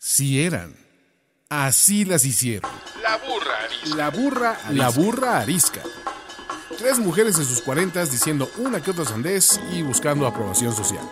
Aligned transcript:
Sí 0.00 0.44
eran. 0.44 0.76
Así 1.48 2.04
las 2.04 2.24
hicieron. 2.24 2.70
La 3.02 3.16
burra 3.16 3.64
arisca. 3.64 3.96
La 3.96 4.10
burra, 4.10 4.56
la 4.70 4.88
burra 4.90 5.38
arisca. 5.40 5.80
Tres 6.78 7.00
mujeres 7.00 7.36
en 7.36 7.44
sus 7.44 7.60
cuarentas 7.62 8.12
diciendo 8.12 8.48
una 8.58 8.80
que 8.80 8.92
otra 8.92 9.04
sandez 9.04 9.60
y 9.72 9.82
buscando 9.82 10.28
aprobación 10.28 10.72
social. 10.72 11.04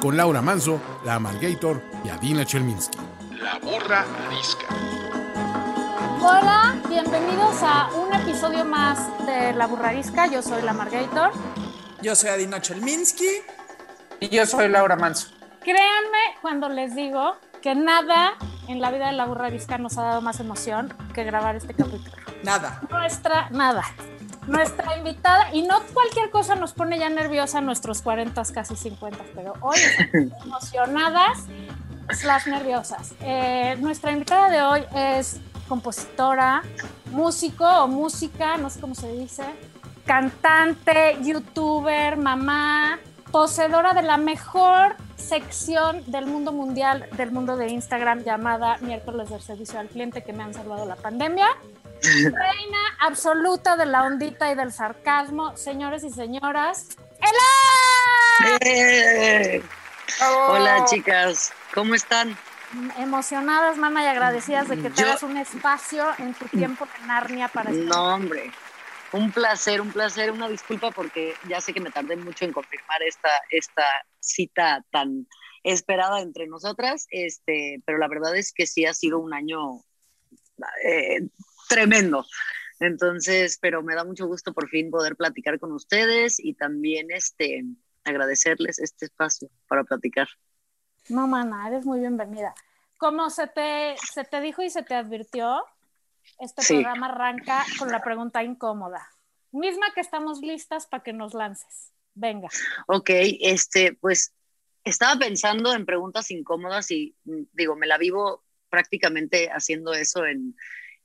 Con 0.00 0.16
Laura 0.16 0.40
Manso, 0.40 0.80
la 1.04 1.16
Amalgator 1.16 1.82
y 2.06 2.08
Adina 2.08 2.46
Chelminsky. 2.46 2.96
La 3.38 3.58
burra 3.58 4.06
arisca. 4.26 4.66
Hola, 6.22 6.74
bienvenidos 6.88 7.56
a 7.62 7.90
un 7.92 8.14
episodio 8.14 8.64
más 8.64 9.26
de 9.26 9.52
La 9.52 9.66
Burrarisca. 9.66 10.26
Yo 10.26 10.40
soy 10.40 10.62
la 10.62 10.72
Margator. 10.72 11.32
Yo 12.00 12.16
soy 12.16 12.30
Adina 12.30 12.62
Chelminsky. 12.62 13.42
Y 14.20 14.30
yo 14.30 14.46
soy 14.46 14.70
Laura 14.70 14.96
Manso. 14.96 15.28
Créanme 15.62 16.38
cuando 16.40 16.70
les 16.70 16.94
digo 16.94 17.36
que 17.62 17.74
nada 17.74 18.34
en 18.68 18.80
la 18.80 18.90
vida 18.90 19.06
de 19.06 19.12
La 19.12 19.24
Burrarisca 19.24 19.78
nos 19.78 19.96
ha 19.96 20.02
dado 20.02 20.20
más 20.20 20.40
emoción 20.40 20.92
que 21.14 21.24
grabar 21.24 21.56
este 21.56 21.72
capítulo. 21.72 22.16
Nada. 22.42 22.80
Nuestra, 22.90 23.48
nada. 23.50 23.84
Nuestra 24.48 24.96
invitada, 24.98 25.54
y 25.54 25.62
no 25.62 25.80
cualquier 25.94 26.30
cosa 26.30 26.56
nos 26.56 26.72
pone 26.72 26.98
ya 26.98 27.08
nerviosa 27.08 27.60
nuestros 27.60 28.02
40, 28.02 28.42
casi 28.52 28.74
50, 28.74 29.18
pero 29.36 29.54
hoy 29.60 29.76
estamos 29.78 30.42
emocionadas, 30.44 31.44
las 32.24 32.48
nerviosas. 32.48 33.14
Eh, 33.20 33.76
nuestra 33.78 34.10
invitada 34.10 34.50
de 34.50 34.62
hoy 34.62 34.84
es 34.96 35.40
compositora, 35.68 36.62
músico 37.12 37.64
o 37.64 37.86
música, 37.86 38.56
no 38.56 38.68
sé 38.68 38.80
cómo 38.80 38.96
se 38.96 39.12
dice, 39.12 39.44
cantante, 40.04 41.18
youtuber, 41.22 42.16
mamá, 42.16 42.98
poseedora 43.32 43.94
de 43.94 44.02
la 44.02 44.18
mejor 44.18 44.94
sección 45.16 46.02
del 46.10 46.26
mundo 46.26 46.52
mundial, 46.52 47.08
del 47.16 47.32
mundo 47.32 47.56
de 47.56 47.68
Instagram 47.68 48.22
llamada 48.22 48.76
Miércoles 48.80 49.30
del 49.30 49.40
Servicio 49.40 49.80
al 49.80 49.88
Cliente 49.88 50.22
que 50.22 50.32
me 50.32 50.42
han 50.42 50.52
salvado 50.54 50.86
la 50.86 50.96
pandemia. 50.96 51.48
Reina 52.02 52.78
absoluta 53.00 53.76
de 53.76 53.86
la 53.86 54.02
ondita 54.04 54.52
y 54.52 54.54
del 54.54 54.72
sarcasmo, 54.72 55.56
señores 55.56 56.04
y 56.04 56.10
señoras. 56.10 56.88
¡Ela! 57.20 58.58
¡Eh! 58.60 59.62
Hola 60.48 60.84
chicas, 60.84 61.52
¿cómo 61.74 61.94
están? 61.94 62.36
Emocionadas, 62.98 63.76
mamá, 63.76 64.02
y 64.02 64.06
agradecidas 64.06 64.68
de 64.68 64.76
que 64.80 64.90
te 64.90 65.02
Yo- 65.02 65.08
hagas 65.08 65.22
un 65.22 65.36
espacio 65.36 66.06
en 66.18 66.34
tu 66.34 66.46
tiempo 66.46 66.86
de 66.86 67.06
Narnia 67.06 67.48
para 67.48 67.70
estar. 67.70 67.84
No, 67.86 68.14
hombre. 68.14 68.50
Un 69.12 69.30
placer, 69.30 69.80
un 69.80 69.92
placer, 69.92 70.30
una 70.30 70.48
disculpa 70.48 70.90
porque 70.90 71.34
ya 71.48 71.60
sé 71.60 71.74
que 71.74 71.80
me 71.80 71.90
tardé 71.90 72.16
mucho 72.16 72.44
en 72.44 72.52
confirmar 72.52 73.02
esta, 73.02 73.30
esta 73.50 73.84
cita 74.20 74.84
tan 74.90 75.26
esperada 75.62 76.20
entre 76.20 76.46
nosotras, 76.46 77.06
este, 77.10 77.82
pero 77.84 77.98
la 77.98 78.08
verdad 78.08 78.36
es 78.36 78.52
que 78.52 78.66
sí 78.66 78.86
ha 78.86 78.94
sido 78.94 79.18
un 79.18 79.34
año 79.34 79.82
eh, 80.84 81.28
tremendo. 81.68 82.24
Entonces, 82.80 83.58
pero 83.60 83.82
me 83.82 83.94
da 83.94 84.04
mucho 84.04 84.26
gusto 84.26 84.52
por 84.52 84.68
fin 84.68 84.90
poder 84.90 85.14
platicar 85.14 85.60
con 85.60 85.72
ustedes 85.72 86.40
y 86.40 86.54
también 86.54 87.10
este, 87.10 87.64
agradecerles 88.04 88.78
este 88.78 89.06
espacio 89.06 89.48
para 89.68 89.84
platicar. 89.84 90.28
No, 91.08 91.26
mana, 91.26 91.68
eres 91.68 91.84
muy 91.84 92.00
bienvenida. 92.00 92.54
Como 92.98 93.30
se 93.30 93.46
te, 93.46 93.94
se 94.12 94.24
te 94.24 94.40
dijo 94.40 94.62
y 94.62 94.70
se 94.70 94.82
te 94.82 94.94
advirtió, 94.94 95.64
este 96.38 96.62
Sí. 96.62 96.74
programa 96.74 97.06
arranca 97.06 97.64
con 97.78 97.90
la 97.90 98.02
pregunta 98.02 98.42
incómoda. 98.42 99.08
Misma 99.50 99.92
que 99.94 100.00
estamos 100.00 100.40
listas 100.40 100.86
para 100.86 101.02
que 101.02 101.12
nos 101.12 101.34
lances. 101.34 101.92
Venga. 102.14 102.48
Ok, 102.86 103.10
este, 103.40 103.94
pues 103.94 104.34
estaba 104.84 105.18
pensando 105.18 105.72
en 105.74 105.86
preguntas 105.86 106.30
incómodas 106.30 106.90
y 106.90 107.16
mm, 107.24 107.42
digo, 107.52 107.76
me 107.76 107.86
la 107.86 107.98
vivo 107.98 108.44
prácticamente 108.68 109.48
haciendo 109.50 109.92
eso 109.94 110.24
en, 110.26 110.56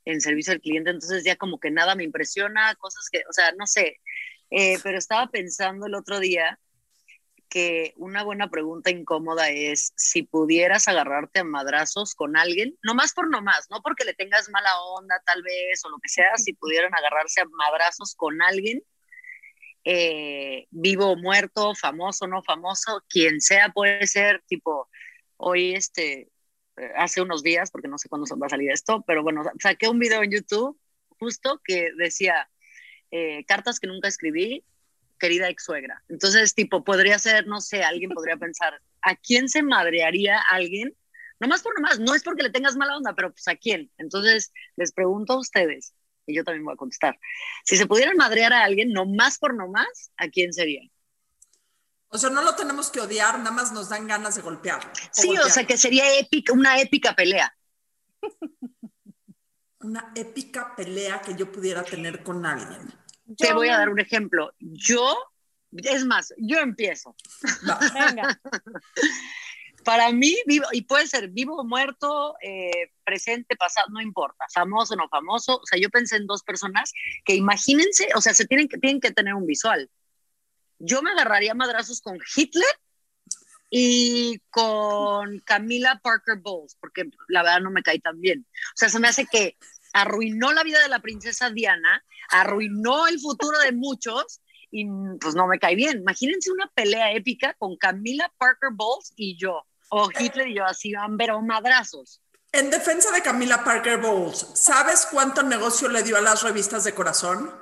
en 0.04 0.20
servicio 0.20 0.52
al 0.52 0.60
cliente, 0.60 0.90
entonces 0.90 1.24
ya 1.24 1.36
como 1.36 1.60
que 1.60 1.70
nada 1.70 1.94
me 1.94 2.04
impresiona, 2.04 2.74
cosas 2.76 3.08
que, 3.10 3.22
o 3.28 3.32
sea, 3.32 3.52
no 3.52 3.66
sé, 3.66 4.00
Eh, 4.50 4.78
pero 4.82 4.96
estaba 4.96 5.26
pensando 5.26 5.84
el 5.86 5.94
otro 5.94 6.20
día 6.20 6.58
que 7.48 7.94
una 7.96 8.22
buena 8.22 8.50
pregunta 8.50 8.90
incómoda 8.90 9.50
es 9.50 9.92
si 9.96 10.22
pudieras 10.22 10.88
agarrarte 10.88 11.40
a 11.40 11.44
madrazos 11.44 12.14
con 12.14 12.36
alguien, 12.36 12.76
no 12.82 12.94
más 12.94 13.12
por 13.12 13.30
nomás, 13.30 13.68
no 13.70 13.80
porque 13.82 14.04
le 14.04 14.14
tengas 14.14 14.48
mala 14.50 14.70
onda 14.82 15.20
tal 15.24 15.42
vez 15.42 15.84
o 15.84 15.88
lo 15.88 15.98
que 15.98 16.08
sea, 16.08 16.36
si 16.36 16.52
pudieran 16.54 16.94
agarrarse 16.94 17.40
a 17.40 17.46
madrazos 17.46 18.14
con 18.14 18.42
alguien 18.42 18.82
eh, 19.90 20.66
vivo 20.70 21.12
o 21.12 21.16
muerto, 21.16 21.74
famoso 21.74 22.26
o 22.26 22.28
no 22.28 22.42
famoso, 22.42 23.02
quien 23.08 23.40
sea 23.40 23.70
puede 23.70 24.06
ser, 24.06 24.42
tipo, 24.46 24.88
hoy 25.38 25.74
este, 25.74 26.28
eh, 26.76 26.92
hace 26.96 27.22
unos 27.22 27.42
días, 27.42 27.70
porque 27.70 27.88
no 27.88 27.96
sé 27.96 28.08
cuándo 28.08 28.26
va 28.36 28.46
a 28.46 28.50
salir 28.50 28.70
esto, 28.70 29.02
pero 29.06 29.22
bueno, 29.22 29.44
saqué 29.58 29.88
un 29.88 29.98
video 29.98 30.22
en 30.22 30.32
YouTube 30.32 30.78
justo 31.18 31.60
que 31.64 31.90
decía, 31.96 32.50
eh, 33.10 33.44
cartas 33.46 33.80
que 33.80 33.86
nunca 33.86 34.08
escribí, 34.08 34.62
querida 35.18 35.48
ex 35.48 35.64
suegra. 35.64 36.02
Entonces, 36.08 36.54
tipo, 36.54 36.84
podría 36.84 37.18
ser, 37.18 37.46
no 37.46 37.60
sé, 37.60 37.82
alguien 37.82 38.10
podría 38.10 38.36
pensar, 38.38 38.80
¿a 39.02 39.16
quién 39.16 39.48
se 39.48 39.62
madrearía 39.62 40.40
alguien? 40.50 40.96
Nomás 41.40 41.62
por 41.62 41.74
nomás, 41.74 42.00
no 42.00 42.14
es 42.14 42.22
porque 42.22 42.42
le 42.42 42.50
tengas 42.50 42.76
mala 42.76 42.96
onda, 42.96 43.14
pero 43.14 43.30
pues 43.30 43.46
a 43.48 43.56
quién. 43.56 43.90
Entonces, 43.98 44.52
les 44.76 44.92
pregunto 44.92 45.34
a 45.34 45.38
ustedes, 45.38 45.94
y 46.26 46.34
yo 46.34 46.44
también 46.44 46.64
voy 46.64 46.74
a 46.74 46.76
contestar, 46.76 47.18
si 47.64 47.76
se 47.76 47.86
pudieran 47.86 48.16
madrear 48.16 48.52
a 48.52 48.64
alguien, 48.64 48.92
nomás 48.92 49.38
por 49.38 49.54
nomás, 49.54 50.10
¿a 50.16 50.28
quién 50.28 50.52
sería? 50.52 50.82
O 52.10 52.18
sea, 52.18 52.30
no 52.30 52.42
lo 52.42 52.54
tenemos 52.54 52.90
que 52.90 53.00
odiar, 53.00 53.38
nada 53.38 53.50
más 53.50 53.72
nos 53.72 53.90
dan 53.90 54.06
ganas 54.06 54.34
de 54.34 54.42
golpearlo. 54.42 54.90
Sí, 55.12 55.36
o 55.36 55.48
sea, 55.48 55.66
que 55.66 55.76
sería 55.76 56.18
épica, 56.18 56.52
una 56.52 56.80
épica 56.80 57.14
pelea. 57.14 57.54
Una 59.80 60.12
épica 60.16 60.74
pelea 60.74 61.22
que 61.22 61.36
yo 61.36 61.52
pudiera 61.52 61.84
tener 61.84 62.24
con 62.24 62.44
alguien. 62.44 62.92
Te 63.38 63.52
voy 63.52 63.68
a 63.68 63.72
no- 63.72 63.78
dar 63.78 63.88
un 63.88 64.00
ejemplo. 64.00 64.52
Yo, 64.58 65.16
es 65.72 66.04
más, 66.04 66.34
yo 66.36 66.58
empiezo. 66.58 67.14
Va. 67.68 67.78
Venga. 67.94 68.40
Para 69.84 70.12
mí, 70.12 70.36
vivo, 70.44 70.66
y 70.72 70.82
puede 70.82 71.06
ser 71.06 71.28
vivo 71.28 71.56
o 71.56 71.64
muerto, 71.64 72.34
eh, 72.42 72.92
presente, 73.04 73.56
pasado, 73.56 73.86
no 73.90 74.02
importa, 74.02 74.44
famoso 74.52 74.92
o 74.94 74.96
no 74.98 75.08
famoso. 75.08 75.56
O 75.62 75.66
sea, 75.66 75.78
yo 75.80 75.88
pensé 75.88 76.16
en 76.16 76.26
dos 76.26 76.42
personas 76.42 76.92
que 77.24 77.34
imagínense, 77.34 78.08
o 78.14 78.20
sea, 78.20 78.34
se 78.34 78.44
tienen 78.44 78.68
que, 78.68 78.76
tienen 78.76 79.00
que 79.00 79.12
tener 79.12 79.32
un 79.34 79.46
visual. 79.46 79.88
Yo 80.78 81.00
me 81.00 81.12
agarraría 81.12 81.54
madrazos 81.54 82.02
con 82.02 82.18
Hitler 82.36 82.66
y 83.70 84.40
con 84.50 85.38
Camila 85.40 86.00
Parker 86.02 86.36
Bowles, 86.36 86.76
porque 86.80 87.04
la 87.28 87.42
verdad 87.42 87.60
no 87.60 87.70
me 87.70 87.82
cae 87.82 88.00
tan 88.00 88.20
bien. 88.20 88.46
O 88.50 88.76
sea, 88.76 88.88
se 88.88 88.98
me 88.98 89.08
hace 89.08 89.26
que 89.26 89.56
arruinó 90.00 90.52
la 90.52 90.62
vida 90.62 90.80
de 90.80 90.88
la 90.88 91.00
princesa 91.00 91.50
Diana, 91.50 92.04
arruinó 92.30 93.06
el 93.06 93.20
futuro 93.20 93.58
de 93.58 93.72
muchos 93.72 94.40
y 94.70 94.86
pues 95.20 95.34
no 95.34 95.46
me 95.46 95.58
cae 95.58 95.74
bien. 95.74 95.98
Imagínense 95.98 96.50
una 96.50 96.70
pelea 96.74 97.12
épica 97.12 97.54
con 97.54 97.76
Camila 97.76 98.32
Parker 98.38 98.70
Bowles 98.72 99.12
y 99.16 99.36
yo, 99.36 99.64
o 99.90 100.10
Hitler 100.18 100.48
y 100.48 100.56
yo, 100.56 100.64
así 100.64 100.92
van, 100.92 101.16
pero 101.16 101.40
madrazos. 101.42 102.20
En 102.52 102.70
defensa 102.70 103.10
de 103.10 103.22
Camila 103.22 103.62
Parker 103.62 103.98
Bowles, 103.98 104.46
¿sabes 104.54 105.06
cuánto 105.10 105.42
negocio 105.42 105.88
le 105.88 106.02
dio 106.02 106.16
a 106.16 106.20
las 106.20 106.42
revistas 106.42 106.84
de 106.84 106.94
corazón? 106.94 107.52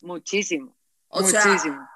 Muchísimo. 0.00 0.76
O 1.08 1.22
sea, 1.22 1.44
muchísimo. 1.46 1.88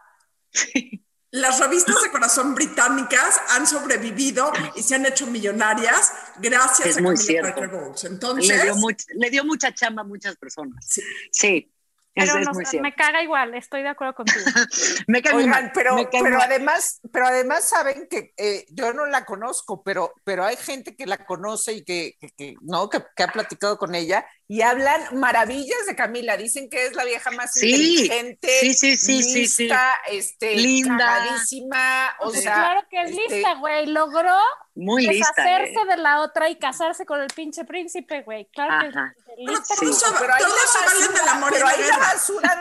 Las 1.32 1.58
revistas 1.60 2.02
de 2.02 2.10
corazón 2.10 2.54
británicas 2.54 3.40
han 3.50 3.66
sobrevivido 3.66 4.50
y 4.74 4.82
se 4.82 4.94
han 4.94 5.04
hecho 5.06 5.26
millonarias 5.26 6.12
gracias 6.38 6.88
Es 6.88 6.96
a 6.98 7.02
Camila. 7.02 7.42
Parker 7.42 7.68
Bowles. 7.68 8.02
le, 8.04 8.08
Entonces, 8.10 8.62
dio 8.62 8.74
much- 8.76 9.06
le 9.14 9.30
dio 9.30 9.44
mucha 9.44 9.74
chamba 9.74 10.02
a 10.02 10.04
muchas 10.04 10.36
personas. 10.36 10.86
Sí. 11.30 11.70
Pero 12.16 12.38
es 12.38 12.46
nos- 12.46 12.56
cierto. 12.68 12.82
me 12.82 12.94
caga 12.94 13.22
igual, 13.22 13.54
estoy 13.54 13.82
de 13.82 13.88
acuerdo 13.90 14.14
contigo. 14.14 14.38
Me 15.06 15.20
muy 15.22 15.32
Oigan, 15.44 15.50
mal, 15.50 15.70
pero, 15.74 15.94
me 15.94 16.08
cae 16.08 16.22
pero 16.22 16.38
mal. 16.38 16.46
además, 16.50 17.00
pero 17.12 17.26
además 17.26 17.68
saben 17.68 18.08
que 18.10 18.32
eh, 18.36 18.64
yo 18.70 18.92
no 18.92 19.06
la 19.06 19.24
conozco, 19.24 19.82
pero, 19.84 20.12
pero 20.24 20.44
hay 20.44 20.56
gente 20.56 20.96
que 20.96 21.06
la 21.06 21.18
conoce 21.24 21.74
y 21.74 21.84
que, 21.84 22.16
que- 22.18 22.30
que, 22.36 22.54
no, 22.62 22.88
que, 22.88 23.02
que 23.14 23.22
ha 23.22 23.28
platicado 23.28 23.78
con 23.78 23.94
ella 23.94 24.26
y 24.48 24.62
hablan 24.62 25.18
maravillas 25.18 25.86
de 25.86 25.94
Camila. 25.96 26.36
Dicen 26.36 26.68
que 26.70 26.86
es 26.86 26.94
la 26.94 27.04
vieja 27.04 27.30
más 27.32 27.52
Sí, 27.52 27.70
inteligente, 27.70 28.48
sí, 28.60 28.74
sí, 28.74 28.96
sí, 28.96 29.22
sí, 29.22 29.46
sí. 29.46 29.62
lista, 29.64 29.92
este, 30.08 30.54
Linda. 30.56 32.16
o 32.20 32.24
Pues 32.30 32.42
sea, 32.42 32.54
claro 32.54 32.86
que 32.90 33.02
es 33.02 33.10
este, 33.10 33.34
lista, 33.36 33.54
güey. 33.56 33.86
Logró 33.86 34.36
Muy 34.74 35.06
lista. 35.06 35.32
deshacerse 35.36 35.80
eh. 35.80 35.86
de 35.90 35.96
la 35.98 36.20
otra 36.22 36.48
y 36.48 36.56
casarse 36.58 37.04
con 37.06 37.20
el 37.20 37.28
pinche 37.28 37.64
príncipe, 37.64 38.22
güey. 38.22 38.46
Claro 38.52 38.80
que 38.80 38.88
es 38.88 38.94
lista. 38.94 39.74
Pero 39.80 39.92
se- 39.92 40.06
pero 40.18 40.32
ahí, 40.34 40.42
todos 40.42 40.60
se 40.72 40.78
valen 40.86 41.15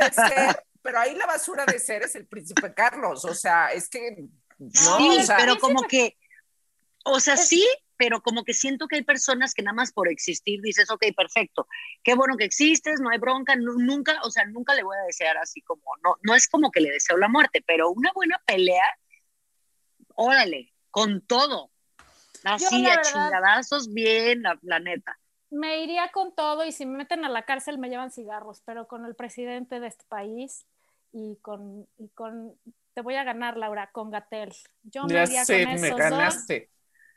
de 0.09 0.13
ser, 0.15 0.65
pero 0.81 0.99
ahí 0.99 1.15
la 1.15 1.25
basura 1.25 1.65
de 1.65 1.79
ser 1.79 2.03
es 2.03 2.15
el 2.15 2.25
príncipe 2.27 2.73
Carlos, 2.73 3.25
o 3.25 3.33
sea, 3.33 3.67
es 3.73 3.89
que 3.89 4.25
no, 4.57 4.69
sí, 4.97 5.09
o 5.19 5.23
sea, 5.23 5.37
pero 5.37 5.57
como 5.57 5.81
que, 5.83 6.17
o 7.03 7.19
sea, 7.19 7.33
Es- 7.35 7.47
sí, 7.49 7.67
pero 7.97 8.21
como 8.21 8.43
que 8.43 8.53
siento 8.53 8.87
que 8.87 8.97
hay 8.97 9.03
personas 9.03 9.53
que 9.53 9.61
nada 9.63 9.73
más 9.75 9.91
por 9.93 10.09
existir 10.09 10.59
dices, 10.61 10.89
ok, 10.91 11.05
perfecto, 11.15 11.67
qué 12.03 12.13
bueno 12.13 12.35
que 12.37 12.43
existes, 12.45 12.99
no 12.99 13.09
hay 13.09 13.19
bronca, 13.19 13.55
nu- 13.55 13.79
nunca, 13.79 14.19
o 14.23 14.31
sea, 14.31 14.45
nunca 14.45 14.73
le 14.75 14.83
voy 14.83 14.97
a 14.97 15.05
desear 15.05 15.37
así 15.37 15.61
como, 15.61 15.83
no, 16.03 16.15
no 16.23 16.35
es 16.35 16.47
como 16.47 16.71
que 16.71 16.81
le 16.81 16.91
deseo 16.91 17.17
la 17.17 17.29
muerte, 17.29 17.63
pero 17.65 17.89
una 17.91 18.11
buena 18.13 18.41
pelea, 18.45 18.83
órale, 20.15 20.73
con 20.91 21.21
todo. 21.25 21.71
Así, 22.43 22.85
a 22.85 22.97
verdad- 22.97 23.11
chingadazos, 23.11 23.93
bien, 23.93 24.41
la, 24.43 24.57
la 24.61 24.79
neta. 24.79 25.17
Me 25.55 25.81
iría 25.81 26.11
con 26.11 26.35
todo 26.35 26.65
y 26.65 26.73
si 26.73 26.85
me 26.85 26.97
meten 26.97 27.23
a 27.23 27.29
la 27.29 27.43
cárcel 27.43 27.77
me 27.77 27.87
llevan 27.87 28.11
cigarros, 28.11 28.61
pero 28.65 28.87
con 28.87 29.05
el 29.05 29.15
presidente 29.15 29.79
de 29.79 29.87
este 29.87 30.03
país 30.09 30.65
y 31.13 31.37
con, 31.41 31.87
y 31.97 32.09
con 32.09 32.59
te 32.93 32.99
voy 33.01 33.15
a 33.15 33.23
ganar, 33.23 33.55
Laura, 33.55 33.89
con 33.93 34.11
Gatel. 34.11 34.53
Yo 34.83 35.05
me 35.05 35.13
Ya 35.13 35.23
iría 35.23 35.45
sé, 35.45 35.63
con 35.63 35.79
me 35.79 35.87
esos 35.87 36.09
dos, 36.09 36.45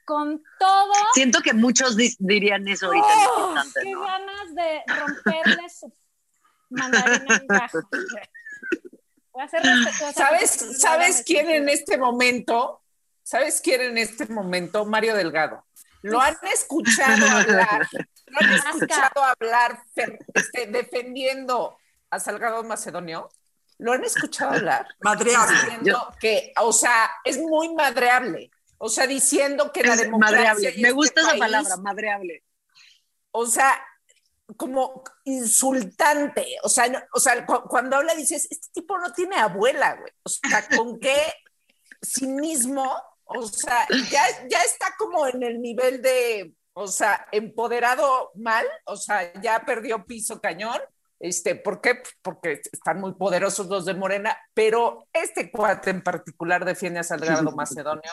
con 0.04 0.42
todo. 0.60 0.92
Siento 1.14 1.40
que 1.40 1.52
muchos 1.52 1.96
di- 1.96 2.14
dirían 2.20 2.68
eso 2.68 2.86
ahorita 2.86 3.06
¡Oh! 3.28 3.54
¡Qué 3.82 3.92
¿no? 3.92 4.00
ganas 4.02 4.54
de 4.54 4.82
romperle 4.86 5.68
su 5.68 5.92
mandarina 6.70 7.36
en 7.40 7.46
gajo! 7.48 7.78
Voy 9.32 9.42
a 9.42 9.46
respetuosa 9.46 10.12
¿Sabes, 10.12 10.50
¿sabes 10.80 11.24
quién 11.26 11.50
en 11.50 11.68
este 11.68 11.98
momento? 11.98 12.82
¿Sabes 13.24 13.60
quién 13.60 13.80
en 13.80 13.98
este 13.98 14.26
momento? 14.26 14.84
Mario 14.84 15.16
Delgado. 15.16 15.64
Lo 16.02 16.20
han 16.20 16.36
escuchado 16.52 17.26
hablar, 17.28 17.88
lo 18.26 18.38
han 18.40 18.52
escuchado 18.52 19.22
hablar 19.24 19.82
este, 20.34 20.66
defendiendo 20.66 21.76
a 22.10 22.20
Salgado 22.20 22.62
Macedonio. 22.64 23.28
¿Lo 23.78 23.92
han 23.92 24.02
escuchado 24.04 24.52
hablar? 24.52 24.88
Madreable. 25.00 25.56
Diciendo 25.56 26.14
que, 26.20 26.52
o 26.60 26.72
sea, 26.72 27.10
es 27.24 27.38
muy 27.38 27.72
madreable. 27.74 28.50
O 28.78 28.88
sea, 28.88 29.06
diciendo 29.06 29.72
que 29.72 29.82
la 29.82 29.94
Es 29.94 30.00
democracia. 30.00 30.36
madreable. 30.38 30.62
Me 30.76 30.76
este 30.88 30.90
gusta 30.92 31.20
esa 31.20 31.30
país- 31.30 31.40
palabra, 31.40 31.76
madreable. 31.78 32.44
o 33.30 33.46
sea, 33.46 33.80
como 34.56 35.04
insultante. 35.24 36.56
O 36.62 36.68
sea, 36.68 36.88
no- 36.88 37.02
o 37.12 37.20
sea, 37.20 37.44
cu- 37.46 37.62
cuando 37.68 37.96
habla 37.96 38.14
dices, 38.14 38.48
este 38.50 38.68
tipo 38.72 38.98
no 38.98 39.12
tiene 39.12 39.36
abuela, 39.36 39.94
güey. 39.94 40.12
O 40.22 40.28
sea, 40.28 40.66
¿con 40.76 40.98
qué 40.98 41.20
cinismo? 42.02 42.96
O 43.28 43.46
sea, 43.46 43.86
ya, 44.10 44.22
ya 44.48 44.62
está 44.62 44.94
como 44.98 45.26
en 45.26 45.42
el 45.42 45.60
nivel 45.60 46.00
de, 46.02 46.52
o 46.72 46.86
sea, 46.86 47.26
empoderado 47.32 48.30
mal, 48.34 48.66
o 48.86 48.96
sea, 48.96 49.32
ya 49.42 49.64
perdió 49.66 50.04
piso 50.04 50.40
cañón. 50.40 50.80
Este, 51.20 51.56
¿Por 51.56 51.80
qué? 51.80 52.00
Porque 52.22 52.60
están 52.72 53.00
muy 53.00 53.12
poderosos 53.14 53.66
los 53.66 53.84
de 53.84 53.92
Morena, 53.94 54.38
pero 54.54 55.08
este 55.12 55.50
cuate 55.50 55.90
en 55.90 56.00
particular 56.02 56.64
defiende 56.64 57.00
a 57.00 57.02
Salgado 57.02 57.50
Macedonio, 57.50 58.12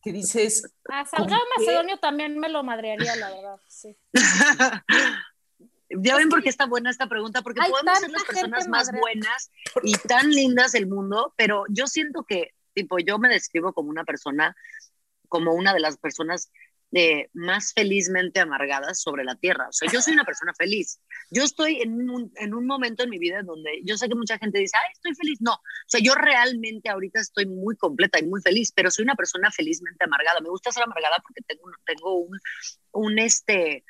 que 0.00 0.12
dices, 0.12 0.72
A 0.88 1.04
Salgado. 1.04 1.42
Macedonio 1.58 1.98
también 1.98 2.38
me 2.38 2.48
lo 2.48 2.62
madrearía, 2.62 3.16
la 3.16 3.30
verdad. 3.30 3.56
Sí. 3.66 3.96
Ya 5.90 6.16
ven 6.16 6.28
por 6.28 6.42
qué 6.42 6.50
está 6.50 6.66
buena 6.66 6.90
esta 6.90 7.08
pregunta, 7.08 7.42
porque 7.42 7.60
hay 7.62 7.70
podemos 7.70 7.98
ser 7.98 8.10
las 8.10 8.24
personas 8.24 8.68
más 8.68 8.88
madre- 8.88 9.00
buenas 9.00 9.50
y 9.82 9.94
tan 10.06 10.30
lindas 10.30 10.72
del 10.72 10.86
mundo, 10.86 11.32
pero 11.36 11.64
yo 11.70 11.86
siento 11.86 12.24
que, 12.24 12.54
tipo, 12.82 12.98
yo 12.98 13.18
me 13.18 13.28
describo 13.28 13.72
como 13.72 13.90
una 13.90 14.04
persona, 14.04 14.54
como 15.28 15.54
una 15.54 15.74
de 15.74 15.80
las 15.80 15.96
personas 15.98 16.50
eh, 16.92 17.28
más 17.34 17.74
felizmente 17.74 18.40
amargadas 18.40 19.02
sobre 19.02 19.22
la 19.22 19.34
tierra. 19.34 19.68
O 19.68 19.72
sea, 19.72 19.90
yo 19.92 20.00
soy 20.00 20.14
una 20.14 20.24
persona 20.24 20.54
feliz. 20.54 21.00
Yo 21.30 21.44
estoy 21.44 21.82
en 21.82 22.08
un, 22.08 22.32
en 22.36 22.54
un 22.54 22.66
momento 22.66 23.02
en 23.04 23.10
mi 23.10 23.18
vida 23.18 23.42
donde 23.42 23.82
yo 23.84 23.98
sé 23.98 24.08
que 24.08 24.14
mucha 24.14 24.38
gente 24.38 24.58
dice, 24.58 24.76
ay, 24.76 24.92
estoy 24.94 25.14
feliz. 25.14 25.38
No, 25.42 25.52
o 25.52 25.88
sea, 25.88 26.00
yo 26.02 26.14
realmente 26.14 26.88
ahorita 26.88 27.20
estoy 27.20 27.44
muy 27.44 27.76
completa 27.76 28.18
y 28.18 28.26
muy 28.26 28.40
feliz, 28.40 28.72
pero 28.74 28.90
soy 28.90 29.02
una 29.02 29.16
persona 29.16 29.50
felizmente 29.50 30.04
amargada. 30.04 30.40
Me 30.40 30.48
gusta 30.48 30.72
ser 30.72 30.82
amargada 30.82 31.18
porque 31.22 31.42
tengo, 31.46 31.70
tengo 31.84 32.14
un, 32.20 32.38
un 32.92 33.18
este, 33.18 33.84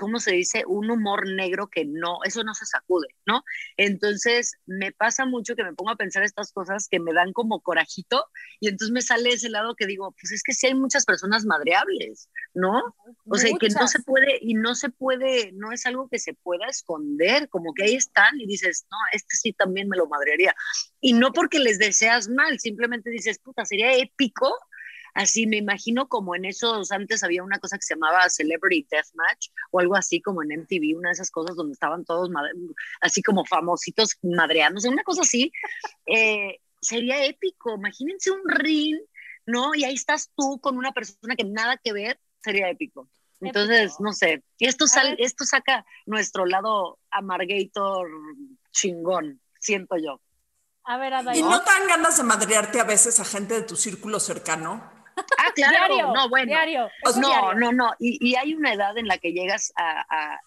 ¿cómo 0.00 0.18
se 0.18 0.32
dice? 0.32 0.64
Un 0.66 0.90
humor 0.90 1.28
negro 1.28 1.68
que 1.68 1.84
no, 1.84 2.20
eso 2.24 2.42
no 2.42 2.54
se 2.54 2.64
sacude, 2.64 3.08
¿no? 3.26 3.44
Entonces 3.76 4.54
me 4.64 4.92
pasa 4.92 5.26
mucho 5.26 5.54
que 5.54 5.62
me 5.62 5.74
pongo 5.74 5.90
a 5.90 5.96
pensar 5.96 6.22
estas 6.22 6.52
cosas 6.52 6.88
que 6.88 6.98
me 6.98 7.12
dan 7.12 7.34
como 7.34 7.60
corajito 7.60 8.24
y 8.60 8.68
entonces 8.68 8.92
me 8.92 9.02
sale 9.02 9.28
ese 9.28 9.50
lado 9.50 9.74
que 9.76 9.86
digo, 9.86 10.16
pues 10.18 10.32
es 10.32 10.42
que 10.42 10.54
sí 10.54 10.68
hay 10.68 10.74
muchas 10.74 11.04
personas 11.04 11.44
madreables, 11.44 12.30
¿no? 12.54 12.96
O 13.26 13.36
sea, 13.36 13.50
que 13.60 13.68
no 13.68 13.86
se 13.88 14.00
puede, 14.00 14.38
y 14.40 14.54
no 14.54 14.74
se 14.74 14.88
puede, 14.88 15.52
no 15.52 15.70
es 15.70 15.84
algo 15.84 16.08
que 16.08 16.18
se 16.18 16.32
pueda 16.32 16.66
esconder, 16.66 17.50
como 17.50 17.74
que 17.74 17.84
ahí 17.84 17.94
están 17.94 18.40
y 18.40 18.46
dices, 18.46 18.86
no, 18.90 18.96
este 19.12 19.36
sí 19.36 19.52
también 19.52 19.86
me 19.90 19.98
lo 19.98 20.06
madrearía. 20.06 20.56
Y 20.98 21.12
no 21.12 21.34
porque 21.34 21.58
les 21.58 21.78
deseas 21.78 22.30
mal, 22.30 22.58
simplemente 22.58 23.10
dices, 23.10 23.38
puta, 23.38 23.66
sería 23.66 23.92
épico. 23.92 24.50
Así 25.14 25.46
me 25.46 25.56
imagino 25.56 26.08
como 26.08 26.34
en 26.34 26.44
esos, 26.44 26.92
antes 26.92 27.22
había 27.22 27.42
una 27.42 27.58
cosa 27.58 27.76
que 27.76 27.82
se 27.82 27.94
llamaba 27.94 28.28
Celebrity 28.28 28.86
Deathmatch 28.90 29.48
o 29.70 29.80
algo 29.80 29.96
así 29.96 30.20
como 30.20 30.42
en 30.42 30.52
MTV, 30.52 30.96
una 30.96 31.08
de 31.10 31.14
esas 31.14 31.30
cosas 31.30 31.56
donde 31.56 31.72
estaban 31.72 32.04
todos 32.04 32.30
así 33.00 33.22
como 33.22 33.44
famositos 33.44 34.16
madreándose, 34.22 34.88
una 34.88 35.02
cosa 35.02 35.22
así. 35.22 35.52
Eh, 36.06 36.58
sería 36.80 37.24
épico, 37.24 37.74
imagínense 37.74 38.30
un 38.30 38.42
ring, 38.48 38.98
¿no? 39.46 39.74
Y 39.74 39.84
ahí 39.84 39.94
estás 39.94 40.30
tú 40.36 40.58
con 40.60 40.76
una 40.76 40.92
persona 40.92 41.36
que 41.36 41.44
nada 41.44 41.76
que 41.76 41.92
ver, 41.92 42.20
sería 42.42 42.68
épico. 42.70 43.08
Entonces, 43.42 43.92
Épico. 43.92 44.02
no 44.04 44.12
sé, 44.12 44.44
esto, 44.58 44.84
A 44.84 44.88
sal, 44.88 45.10
ver. 45.10 45.20
esto 45.20 45.44
saca 45.44 45.84
nuestro 46.04 46.44
lado 46.44 46.98
amargator 47.10 48.06
chingón, 48.70 49.40
siento 49.58 49.96
yo. 49.96 50.20
A 50.84 50.98
ver, 50.98 51.12
¿Y 51.34 51.42
no 51.42 51.62
te 51.62 51.70
dan 51.70 51.86
ganas 51.86 52.16
de 52.16 52.24
madrearte 52.24 52.80
a 52.80 52.84
veces 52.84 53.20
a 53.20 53.24
gente 53.24 53.54
de 53.54 53.62
tu 53.62 53.76
círculo 53.76 54.18
cercano? 54.18 54.99
Ah, 55.42 55.52
claro, 55.54 55.94
diario, 55.94 56.12
no, 56.12 56.28
bueno. 56.28 56.46
diario. 56.46 56.88
Pues 57.02 57.16
no, 57.16 57.28
diario. 57.28 57.54
no, 57.60 57.72
no. 57.72 57.90
Y, 57.98 58.18
y 58.30 58.34
hay 58.36 58.54
una 58.54 58.72
edad 58.72 58.96
en 58.98 59.06
la 59.08 59.18
que 59.18 59.32
llegas 59.32 59.72
a, 59.76 60.00
a- 60.00 60.34
a- 60.34 60.40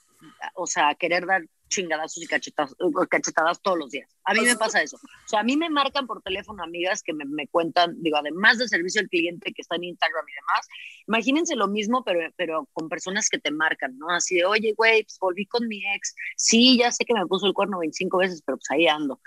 o 0.56 0.68
sea, 0.68 0.90
a 0.90 0.96
querer 0.96 1.26
dar 1.26 1.42
chingadazos 1.68 2.24
y 2.24 2.28
cachetadas, 2.28 2.76
cachetadas 3.10 3.60
todos 3.62 3.78
los 3.80 3.90
días. 3.90 4.08
A 4.26 4.34
mí 4.34 4.42
me 4.42 4.56
pasa 4.56 4.82
eso. 4.82 4.96
O 4.98 5.28
sea, 5.28 5.40
a 5.40 5.44
mí 5.44 5.58
me 5.58 5.70
marcan 5.72 6.06
por 6.06 6.22
teléfono 6.22 6.64
amigas 6.64 7.02
que 7.02 7.14
me, 7.14 7.26
me 7.26 7.48
cuentan, 7.48 7.96
digo, 8.02 8.18
además 8.18 8.60
del 8.60 8.70
servicio 8.70 9.02
al 9.02 9.10
cliente 9.10 9.52
que 9.52 9.62
está 9.64 9.76
en 9.76 9.86
Instagram 9.86 10.24
y 10.30 10.34
demás, 10.34 10.68
imagínense 11.08 11.56
lo 11.56 11.68
mismo, 11.68 12.04
pero, 12.04 12.20
pero 12.38 12.70
con 12.74 12.90
personas 12.90 13.28
que 13.28 13.40
te 13.40 13.50
marcan, 13.52 13.98
¿no? 13.98 14.08
Así 14.12 14.36
de, 14.36 14.46
oye, 14.46 14.74
güey, 14.78 15.04
pues 15.04 15.18
volví 15.20 15.46
con 15.48 15.68
mi 15.68 15.82
ex. 15.96 16.14
Sí, 16.38 16.78
ya 16.78 16.92
sé 16.92 17.06
que 17.06 17.16
me 17.16 17.26
puso 17.26 17.48
el 17.48 17.54
cuerno 17.54 17.80
25 17.80 18.18
veces, 18.20 18.44
pero 18.46 18.58
pues 18.58 18.70
ahí 18.70 18.88
ando. 18.88 19.20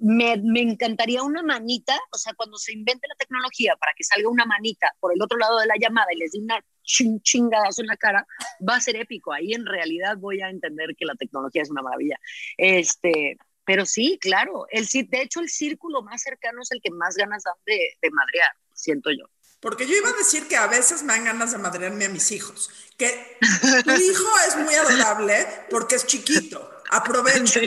Me, 0.00 0.36
me 0.36 0.60
encantaría 0.60 1.22
una 1.22 1.42
manita, 1.42 1.98
o 2.12 2.18
sea, 2.18 2.34
cuando 2.34 2.56
se 2.56 2.72
invente 2.72 3.08
la 3.08 3.16
tecnología 3.16 3.74
para 3.76 3.92
que 3.96 4.04
salga 4.04 4.28
una 4.28 4.44
manita 4.46 4.92
por 5.00 5.12
el 5.12 5.20
otro 5.20 5.38
lado 5.38 5.58
de 5.58 5.66
la 5.66 5.74
llamada 5.80 6.06
y 6.12 6.18
les 6.18 6.32
dé 6.32 6.38
una 6.40 6.64
chin- 6.84 7.20
chingadazo 7.22 7.80
en 7.80 7.88
la 7.88 7.96
cara, 7.96 8.26
va 8.66 8.76
a 8.76 8.80
ser 8.80 8.96
épico. 8.96 9.32
Ahí 9.32 9.54
en 9.54 9.66
realidad 9.66 10.16
voy 10.18 10.40
a 10.40 10.50
entender 10.50 10.94
que 10.96 11.04
la 11.04 11.14
tecnología 11.16 11.62
es 11.62 11.70
una 11.70 11.82
maravilla. 11.82 12.16
Este, 12.56 13.36
pero 13.64 13.86
sí, 13.86 14.18
claro, 14.20 14.66
el, 14.70 14.86
de 14.86 15.22
hecho 15.22 15.40
el 15.40 15.48
círculo 15.48 16.02
más 16.02 16.22
cercano 16.22 16.62
es 16.62 16.70
el 16.70 16.80
que 16.80 16.90
más 16.90 17.16
ganas 17.16 17.42
dan 17.42 17.54
de, 17.66 17.96
de 18.00 18.10
madrear, 18.12 18.50
siento 18.72 19.10
yo. 19.10 19.24
Porque 19.58 19.86
yo 19.86 19.96
iba 19.96 20.10
a 20.10 20.12
decir 20.12 20.46
que 20.46 20.56
a 20.56 20.68
veces 20.68 21.02
me 21.02 21.14
dan 21.14 21.24
ganas 21.24 21.50
de 21.50 21.58
madrearme 21.58 22.04
a 22.04 22.08
mis 22.08 22.30
hijos. 22.30 22.70
Que 22.96 23.38
tu 23.84 23.90
hijo 23.90 24.28
es 24.46 24.56
muy 24.58 24.74
adorable 24.74 25.44
porque 25.70 25.96
es 25.96 26.06
chiquito. 26.06 26.70
Aprovecha. 26.90 27.60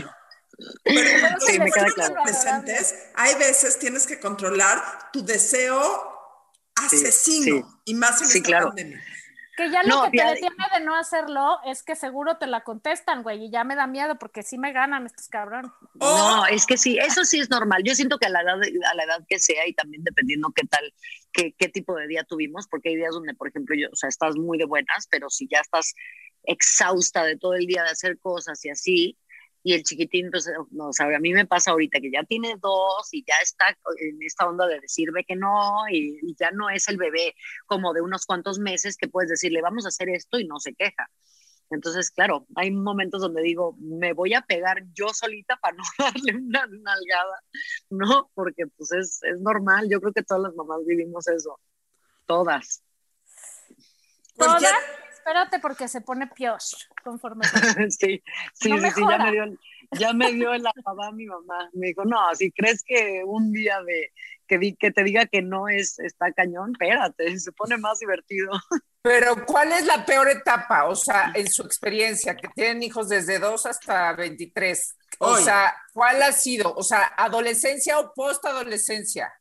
Pero 0.84 1.10
cuando 1.22 1.40
Sí, 1.42 1.60
me 1.60 1.66
queda 1.72 1.84
vuelven 1.84 1.94
claro. 1.94 2.16
adolescentes, 2.18 2.96
hay 3.16 3.36
veces 3.36 3.80
tienes 3.80 4.06
que 4.08 4.20
controlar 4.20 5.12
tu 5.14 5.24
deseo 5.24 6.14
asesino 6.76 7.58
sí. 7.58 7.76
y 7.86 7.94
más 7.96 8.22
en 8.22 8.28
Sí, 8.28 8.38
esta 8.40 8.48
claro. 8.48 8.68
pandemia. 8.68 9.04
Que 9.58 9.70
ya 9.70 9.84
lo 9.84 9.90
No, 9.90 10.04
que 10.12 10.18
te 10.18 10.24
detiene 10.24 10.56
de 10.74 10.80
no 10.86 10.96
hacerlo 10.96 11.58
es 11.66 11.84
que 11.84 11.94
seguro 11.98 12.38
te 12.38 12.48
la 12.48 12.64
contestan, 12.64 13.24
güey, 13.24 13.44
y 13.46 13.52
ya 13.52 13.66
me 13.66 13.76
da 13.76 13.88
miedo 13.88 14.18
porque 14.18 14.42
sí 14.42 14.58
me 14.58 14.72
ganan 14.72 15.06
estos 15.06 15.28
cabrones. 15.28 15.70
No, 15.96 16.46
es 16.46 16.66
que 16.66 16.78
sí, 16.78 16.98
eso 16.98 17.26
sí 17.26 17.42
es 17.42 17.50
normal. 17.50 17.84
Yo 17.84 17.94
siento 17.94 18.18
que 18.20 18.28
a 18.28 18.30
la 18.30 18.42
edad, 18.42 18.56
a 18.56 18.96
la 18.96 19.04
edad 19.04 19.20
que 19.28 19.38
sea 19.38 19.68
y 19.68 19.74
también 19.74 20.02
dependiendo 20.06 20.50
qué 20.56 20.66
tal, 20.66 20.94
qué, 21.34 21.54
qué 21.58 21.68
tipo 21.68 21.94
de 21.96 22.08
día 22.08 22.24
tuvimos, 22.24 22.68
porque 22.70 22.88
hay 22.90 22.96
días 22.96 23.12
donde, 23.12 23.34
por 23.34 23.50
ejemplo, 23.50 23.76
yo, 23.76 23.90
o 23.92 23.96
sea, 23.98 24.08
estás 24.08 24.38
muy 24.38 24.58
de 24.58 24.64
buenas, 24.66 25.08
pero 25.12 25.30
si 25.30 25.46
ya 25.52 25.60
estás 25.60 25.94
exhausta 26.44 27.26
de 27.26 27.38
todo 27.38 27.56
el 27.56 27.66
día 27.66 27.84
de 27.84 27.90
hacer 27.90 28.18
cosas 28.20 28.64
y 28.64 28.70
así, 28.70 29.18
y 29.62 29.74
el 29.74 29.84
chiquitín, 29.84 30.30
pues, 30.32 30.50
no, 30.72 30.88
o 30.90 30.94
sea, 30.94 31.08
a 31.08 31.20
mí 31.20 31.34
me 31.34 31.46
pasa 31.46 31.72
ahorita 31.72 32.00
que 32.00 32.12
ya 32.12 32.24
tiene 32.24 32.56
dos 32.62 33.10
y 33.12 33.24
ya 33.28 33.36
está 33.44 33.70
en 34.00 34.18
esta 34.22 34.48
onda 34.48 34.66
de 34.68 34.80
decirme 34.80 35.26
que 35.26 35.36
no 35.36 35.84
y, 35.92 36.18
y 36.22 36.36
ya 36.40 36.52
no 36.52 36.70
es 36.70 36.88
el 36.88 36.98
bebé 36.98 37.36
como 37.66 37.94
de 37.94 38.02
unos 38.02 38.26
cuantos 38.26 38.58
meses 38.60 38.96
que 38.98 39.10
puedes 39.10 39.30
decirle, 39.30 39.62
vamos 39.62 39.86
a 39.86 39.90
hacer 39.90 40.10
esto 40.10 40.40
y 40.40 40.48
no 40.48 40.60
se 40.60 40.74
queja. 40.74 41.10
Entonces, 41.72 42.10
claro, 42.10 42.48
hay 42.56 42.72
momentos 42.72 43.22
donde 43.22 43.44
digo, 43.44 43.76
me 43.80 44.14
voy 44.14 44.34
a 44.34 44.42
pegar 44.42 44.84
yo 44.94 45.10
solita 45.10 45.56
para 45.58 45.78
no 45.78 45.84
darle 46.00 46.36
una 46.36 46.66
nalgada, 46.66 47.44
¿no? 47.90 48.32
Porque 48.34 48.66
pues 48.76 48.92
es, 48.94 49.20
es 49.24 49.40
normal, 49.42 49.88
yo 49.90 50.00
creo 50.02 50.14
que 50.14 50.24
todas 50.24 50.42
las 50.44 50.56
mamás 50.56 50.80
vivimos 50.86 51.28
eso, 51.28 51.60
todas. 52.26 52.82
Todas, 54.36 54.62
Cualquier- 54.62 55.09
espérate 55.30 55.60
porque 55.60 55.88
se 55.88 56.02
pone 56.02 56.28
piosh 56.28 56.86
conforme. 57.04 57.46
sí, 57.90 58.22
sí, 58.54 58.70
No 58.70 58.78
sí, 58.78 58.92
sí, 58.96 59.02
ya 59.10 59.18
me 59.18 59.32
dio, 59.32 59.44
ya 59.92 60.14
me 60.14 60.32
dio 60.34 60.54
la 60.58 60.72
mamá 60.84 61.12
mi 61.12 61.26
mamá. 61.26 61.70
Me 61.74 61.88
dijo, 61.88 62.06
no, 62.06 62.18
si 62.36 62.52
crees 62.52 62.84
que 62.84 63.24
un 63.26 63.52
día 63.52 63.82
de 63.84 64.12
que, 64.48 64.58
di- 64.58 64.76
que 64.76 64.92
te 64.92 65.04
diga 65.04 65.26
que 65.28 65.42
no 65.42 65.68
es 65.68 66.00
está 66.00 66.32
cañón, 66.34 66.72
espérate, 66.74 67.40
se 67.40 67.52
pone 67.52 67.78
más 67.78 68.00
divertido. 68.00 68.52
Pero 69.02 69.46
¿cuál 69.46 69.72
es 69.72 69.86
la 69.86 70.06
peor 70.06 70.28
etapa? 70.30 70.86
O 70.86 70.96
sea, 70.96 71.32
en 71.34 71.48
su 71.50 71.64
experiencia, 71.64 72.36
que 72.36 72.50
tienen 72.50 72.84
hijos 72.84 73.08
desde 73.08 73.40
2 73.40 73.66
hasta 73.66 74.14
23. 74.14 74.96
O 75.20 75.28
Hoy. 75.34 75.44
sea, 75.44 75.74
¿cuál 75.94 76.22
ha 76.22 76.32
sido? 76.34 76.74
O 76.76 76.84
sea, 76.84 77.14
adolescencia 77.16 77.98
o 78.00 78.14
postadolescencia. 78.14 79.32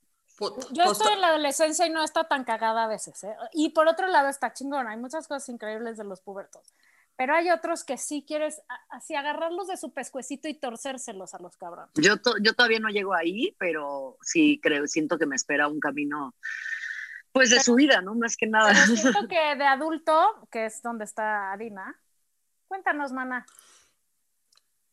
Yo 0.70 0.84
estoy 0.84 1.12
en 1.14 1.20
la 1.20 1.28
adolescencia 1.28 1.86
y 1.86 1.90
no 1.90 2.02
está 2.04 2.24
tan 2.28 2.44
cagada 2.44 2.84
a 2.84 2.88
veces, 2.88 3.24
¿eh? 3.24 3.34
Y 3.52 3.70
por 3.70 3.88
otro 3.88 4.06
lado 4.06 4.28
está 4.28 4.52
chingón, 4.52 4.86
hay 4.86 4.96
muchas 4.96 5.26
cosas 5.26 5.48
increíbles 5.48 5.96
de 5.98 6.04
los 6.04 6.20
pubertos. 6.20 6.62
Pero 7.16 7.34
hay 7.34 7.50
otros 7.50 7.82
que 7.82 7.98
sí 7.98 8.24
quieres 8.24 8.62
así 8.90 9.16
agarrarlos 9.16 9.66
de 9.66 9.76
su 9.76 9.92
pescuecito 9.92 10.46
y 10.46 10.54
torcérselos 10.54 11.34
a 11.34 11.38
los 11.40 11.56
cabrones. 11.56 11.90
Yo, 11.96 12.18
to- 12.20 12.36
yo 12.40 12.52
todavía 12.54 12.78
no 12.78 12.90
llego 12.90 13.12
ahí, 13.12 13.56
pero 13.58 14.16
sí 14.22 14.60
creo, 14.62 14.86
siento 14.86 15.18
que 15.18 15.26
me 15.26 15.34
espera 15.34 15.66
un 15.66 15.80
camino, 15.80 16.36
pues 17.32 17.50
de 17.50 17.58
su 17.58 17.74
vida, 17.74 18.00
¿no? 18.02 18.14
Más 18.14 18.36
que 18.36 18.46
nada. 18.46 18.68
Pero 18.72 18.96
siento 18.96 19.18
que 19.28 19.56
de 19.56 19.64
adulto, 19.66 20.46
que 20.52 20.66
es 20.66 20.80
donde 20.80 21.04
está 21.06 21.50
Adina, 21.50 22.00
cuéntanos, 22.68 23.10
mana. 23.10 23.44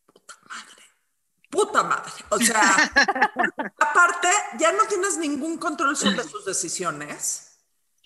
puta 0.06 0.34
madre. 0.48 0.75
O 2.28 2.38
sea, 2.38 2.60
aparte, 3.78 4.28
ya 4.58 4.72
no 4.72 4.84
tienes 4.84 5.16
ningún 5.18 5.58
control 5.58 5.96
sobre 5.96 6.22
sus 6.24 6.44
decisiones, 6.44 7.42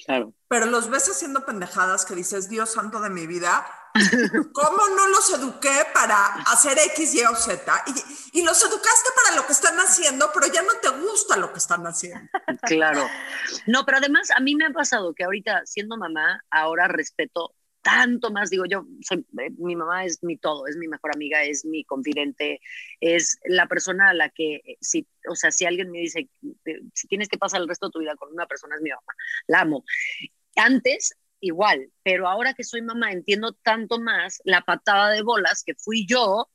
Claro. 0.04 0.32
pero 0.48 0.66
los 0.66 0.88
ves 0.88 1.08
haciendo 1.10 1.44
pendejadas 1.44 2.04
que 2.04 2.14
dices, 2.14 2.48
Dios 2.48 2.72
santo 2.72 3.00
de 3.00 3.10
mi 3.10 3.26
vida, 3.26 3.66
¿cómo 4.54 4.88
no 4.96 5.08
los 5.08 5.30
eduqué 5.34 5.86
para 5.92 6.26
hacer 6.46 6.78
X, 6.78 7.14
Y 7.14 7.24
o 7.24 7.34
Z? 7.34 7.84
Y, 8.32 8.40
y 8.40 8.42
los 8.42 8.62
educaste 8.62 9.10
para 9.22 9.36
lo 9.36 9.46
que 9.46 9.52
están 9.52 9.76
haciendo, 9.78 10.30
pero 10.32 10.46
ya 10.46 10.62
no 10.62 10.72
te 10.80 10.88
gusta 10.88 11.36
lo 11.36 11.52
que 11.52 11.58
están 11.58 11.86
haciendo. 11.86 12.30
Claro. 12.62 13.06
No, 13.66 13.84
pero 13.84 13.98
además 13.98 14.30
a 14.30 14.40
mí 14.40 14.54
me 14.54 14.66
ha 14.66 14.70
pasado 14.70 15.12
que 15.14 15.24
ahorita 15.24 15.62
siendo 15.66 15.96
mamá, 15.96 16.42
ahora 16.50 16.88
respeto 16.88 17.54
tanto 17.82 18.30
más, 18.30 18.50
digo 18.50 18.64
yo, 18.66 18.86
eh, 19.10 19.50
mi 19.58 19.76
mamá 19.76 20.04
es 20.04 20.22
mi 20.22 20.36
todo, 20.36 20.66
es 20.66 20.76
mi 20.76 20.88
mejor 20.88 21.12
amiga, 21.14 21.42
es 21.44 21.64
mi 21.64 21.84
confidente, 21.84 22.60
es 23.00 23.38
la 23.44 23.66
persona 23.66 24.10
a 24.10 24.14
la 24.14 24.28
que, 24.30 24.56
eh, 24.56 24.76
si, 24.80 25.06
o 25.28 25.34
sea, 25.34 25.50
si 25.50 25.64
alguien 25.64 25.90
me 25.90 26.00
dice, 26.00 26.28
eh, 26.64 26.80
si 26.94 27.08
tienes 27.08 27.28
que 27.28 27.38
pasar 27.38 27.60
el 27.60 27.68
resto 27.68 27.86
de 27.86 27.92
tu 27.92 27.98
vida 28.00 28.16
con 28.16 28.32
una 28.32 28.46
persona, 28.46 28.76
es 28.76 28.82
mi 28.82 28.90
mamá, 28.90 29.14
la 29.46 29.60
amo. 29.60 29.84
Antes, 30.56 31.14
igual, 31.40 31.90
pero 32.02 32.28
ahora 32.28 32.54
que 32.54 32.64
soy 32.64 32.82
mamá, 32.82 33.12
entiendo 33.12 33.52
tanto 33.62 34.00
más 34.00 34.40
la 34.44 34.62
patada 34.62 35.10
de 35.10 35.22
bolas 35.22 35.62
que 35.64 35.74
fui 35.74 36.06
yo 36.06 36.48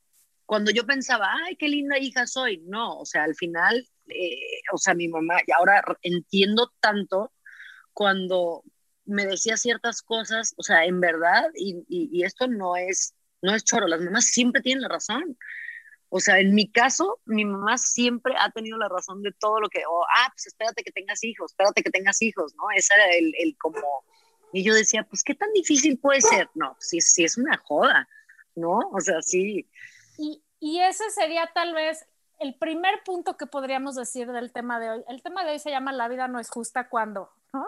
cuando 0.45 0.71
yo 0.71 0.85
pensaba, 0.85 1.27
ay, 1.45 1.55
qué 1.55 1.67
linda 1.67 1.97
hija 1.97 2.27
soy. 2.27 2.59
No, 2.65 2.99
o 2.99 3.05
sea, 3.05 3.23
al 3.23 3.35
final, 3.35 3.87
eh, 4.07 4.61
o 4.71 4.77
sea, 4.77 4.93
mi 4.93 5.07
mamá, 5.07 5.37
y 5.45 5.51
ahora 5.51 5.83
entiendo 6.01 6.71
tanto 6.79 7.33
cuando 7.93 8.63
me 9.05 9.25
decía 9.25 9.57
ciertas 9.57 10.01
cosas, 10.01 10.53
o 10.57 10.63
sea, 10.63 10.85
en 10.85 10.99
verdad, 10.99 11.49
y, 11.55 11.85
y, 11.87 12.09
y 12.11 12.23
esto 12.23 12.47
no 12.47 12.75
es, 12.75 13.13
no 13.41 13.53
es 13.53 13.63
choro, 13.63 13.87
las 13.87 14.01
mamás 14.01 14.25
siempre 14.25 14.61
tienen 14.61 14.81
la 14.81 14.89
razón. 14.89 15.37
O 16.09 16.19
sea, 16.19 16.39
en 16.39 16.53
mi 16.53 16.71
caso, 16.71 17.19
mi 17.25 17.45
mamá 17.45 17.77
siempre 17.77 18.35
ha 18.39 18.49
tenido 18.51 18.77
la 18.77 18.87
razón 18.87 19.21
de 19.21 19.31
todo 19.33 19.59
lo 19.59 19.69
que, 19.69 19.83
oh, 19.87 20.05
ah, 20.17 20.29
pues 20.33 20.47
espérate 20.47 20.83
que 20.83 20.91
tengas 20.91 21.23
hijos, 21.23 21.51
espérate 21.51 21.83
que 21.83 21.89
tengas 21.89 22.21
hijos, 22.21 22.53
¿no? 22.55 22.63
Ese 22.75 22.93
era 22.93 23.05
el, 23.15 23.33
el 23.37 23.57
como, 23.57 24.05
y 24.53 24.63
yo 24.63 24.73
decía, 24.73 25.03
pues, 25.03 25.23
¿qué 25.23 25.35
tan 25.35 25.51
difícil 25.51 25.99
puede 25.99 26.21
ser? 26.21 26.49
No, 26.53 26.77
sí, 26.79 27.01
sí 27.01 27.23
es 27.23 27.37
una 27.37 27.57
joda, 27.57 28.07
¿no? 28.55 28.79
O 28.93 29.01
sea, 29.01 29.21
sí, 29.21 29.67
Y, 30.17 30.41
y 30.59 30.79
ese 30.79 31.09
sería 31.09 31.51
tal 31.53 31.73
vez 31.73 32.05
el 32.39 32.55
primer 32.55 33.03
punto 33.03 33.35
que 33.37 33.47
podríamos 33.47 33.95
decir 33.95 34.31
del 34.31 34.51
tema 34.51 34.79
de 34.79 34.91
hoy. 34.91 35.03
El 35.07 35.21
tema 35.21 35.43
de 35.43 35.51
hoy 35.51 35.59
se 35.59 35.71
llama 35.71 35.91
La 35.91 36.07
vida 36.07 36.27
no 36.27 36.39
es 36.39 36.49
justa 36.49 36.87
cuando, 36.89 37.29
¿no? 37.55 37.65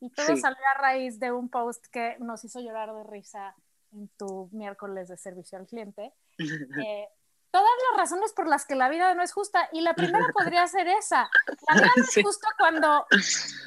Y 0.00 0.10
todo 0.10 0.26
Sí. 0.26 0.36
salió 0.36 0.58
a 0.74 0.80
raíz 0.80 1.18
de 1.18 1.32
un 1.32 1.48
post 1.48 1.86
que 1.86 2.16
nos 2.20 2.44
hizo 2.44 2.60
llorar 2.60 2.94
de 2.94 3.04
risa 3.04 3.54
en 3.92 4.08
tu 4.16 4.48
miércoles 4.52 5.08
de 5.08 5.16
servicio 5.16 5.58
al 5.58 5.66
cliente. 5.66 6.12
Eh, 6.88 7.08
todas 7.54 7.70
las 7.92 8.00
razones 8.00 8.32
por 8.32 8.48
las 8.48 8.66
que 8.66 8.74
la 8.74 8.88
vida 8.88 9.14
no 9.14 9.22
es 9.22 9.32
justa. 9.32 9.68
Y 9.72 9.80
la 9.82 9.94
primera 10.24 10.26
podría 10.34 10.66
ser 10.66 10.88
esa. 10.88 11.30
La 11.68 11.74
vida 11.76 11.90
no 11.96 12.02
es 12.02 12.10
Sí. 12.10 12.20
justa 12.24 12.48
cuando, 12.58 13.06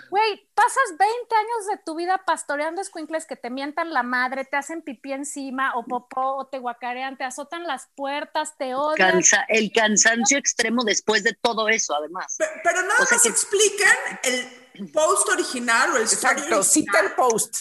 güey, 0.10 0.46
pasas 0.54 0.98
20 1.00 1.06
años 1.36 1.68
de 1.72 1.78
tu 1.86 1.96
vida 1.96 2.18
pastoreando 2.26 2.82
escuincles 2.82 3.26
que 3.26 3.38
te 3.38 3.50
mientan 3.50 3.94
la 3.94 4.04
madre, 4.04 4.44
te 4.44 4.58
hacen 4.58 4.82
pipí 4.82 5.14
encima 5.14 5.74
o 5.76 5.86
popó 5.86 6.36
o 6.36 6.48
te 6.48 6.60
guacarean, 6.60 7.18
te 7.18 7.24
azotan 7.24 7.64
las 7.66 7.88
puertas, 7.96 8.58
te 8.58 8.76
odian. 8.76 9.12
Cansa- 9.14 9.46
el 9.48 9.72
cansancio 9.72 10.38
extremo 10.38 10.84
después 10.84 11.24
de 11.24 11.34
todo 11.42 11.70
eso, 11.70 11.96
además. 11.96 12.36
Pe- 12.38 12.46
Pero 12.66 12.82
nada 12.82 12.96
O 13.00 13.06
sea 13.06 13.16
más 13.16 13.24
que- 13.24 13.30
expliquen 13.30 13.90
el 14.24 14.92
post 14.92 15.30
original 15.30 15.92
o 15.94 15.96
el 15.96 16.04
Exacto, 16.04 16.62
cita 16.62 17.00
el 17.00 17.14
post. 17.14 17.56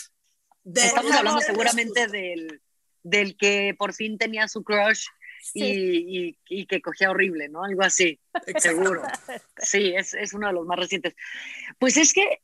de 0.64 0.86
Estamos 0.86 1.10
la 1.12 1.18
hablando 1.18 1.40
seguramente 1.42 2.08
del, 2.08 2.60
del 3.04 3.36
que 3.36 3.76
por 3.78 3.94
fin 3.94 4.18
tenía 4.18 4.48
su 4.48 4.64
crush 4.64 5.06
Sí. 5.42 5.60
y, 5.62 6.28
y- 6.28 6.38
y 6.62 6.66
que 6.66 6.80
cogía 6.80 7.10
horrible, 7.10 7.48
¿no? 7.48 7.64
Algo 7.64 7.82
así, 7.82 8.20
seguro. 8.58 9.02
Sí, 9.58 9.94
es, 9.96 10.14
es 10.14 10.32
uno 10.34 10.48
de 10.48 10.52
los 10.52 10.66
más 10.66 10.78
recientes. 10.78 11.14
Pues 11.78 11.96
es 11.96 12.12
que 12.12 12.38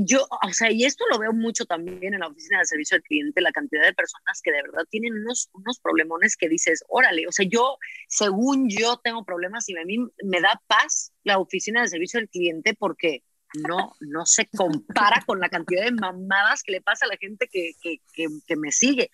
yo, 0.00 0.26
o 0.30 0.52
sea, 0.52 0.70
y 0.70 0.84
esto 0.84 1.04
lo 1.10 1.18
veo 1.18 1.32
mucho 1.32 1.64
también 1.64 2.14
en 2.14 2.20
la 2.20 2.28
oficina 2.28 2.60
de 2.60 2.66
servicio 2.66 2.96
al 2.96 3.02
cliente, 3.02 3.40
la 3.40 3.50
cantidad 3.50 3.82
de 3.84 3.94
personas 3.94 4.40
que 4.42 4.52
de 4.52 4.62
verdad 4.62 4.84
tienen 4.90 5.12
unos, 5.14 5.48
unos 5.52 5.80
problemones 5.80 6.36
que 6.36 6.48
dices, 6.48 6.84
órale, 6.88 7.26
o 7.26 7.32
sea, 7.32 7.46
yo, 7.50 7.78
según 8.06 8.68
yo 8.68 8.98
tengo 9.02 9.24
problemas 9.24 9.68
y 9.68 9.76
a 9.76 9.84
mí 9.84 9.98
me 10.22 10.40
da 10.40 10.60
paz 10.68 11.12
la 11.24 11.38
oficina 11.38 11.82
de 11.82 11.88
servicio 11.88 12.20
al 12.20 12.28
cliente 12.28 12.74
porque 12.78 13.24
no, 13.54 13.96
no 14.00 14.26
se 14.26 14.46
compara 14.46 15.22
con 15.26 15.40
la 15.40 15.48
cantidad 15.48 15.84
de 15.84 15.92
mamadas 15.92 16.62
que 16.62 16.72
le 16.72 16.80
pasa 16.80 17.06
a 17.06 17.08
la 17.08 17.16
gente 17.16 17.48
que, 17.48 17.72
que, 17.80 18.00
que, 18.12 18.26
que 18.46 18.56
me 18.56 18.72
sigue. 18.72 19.10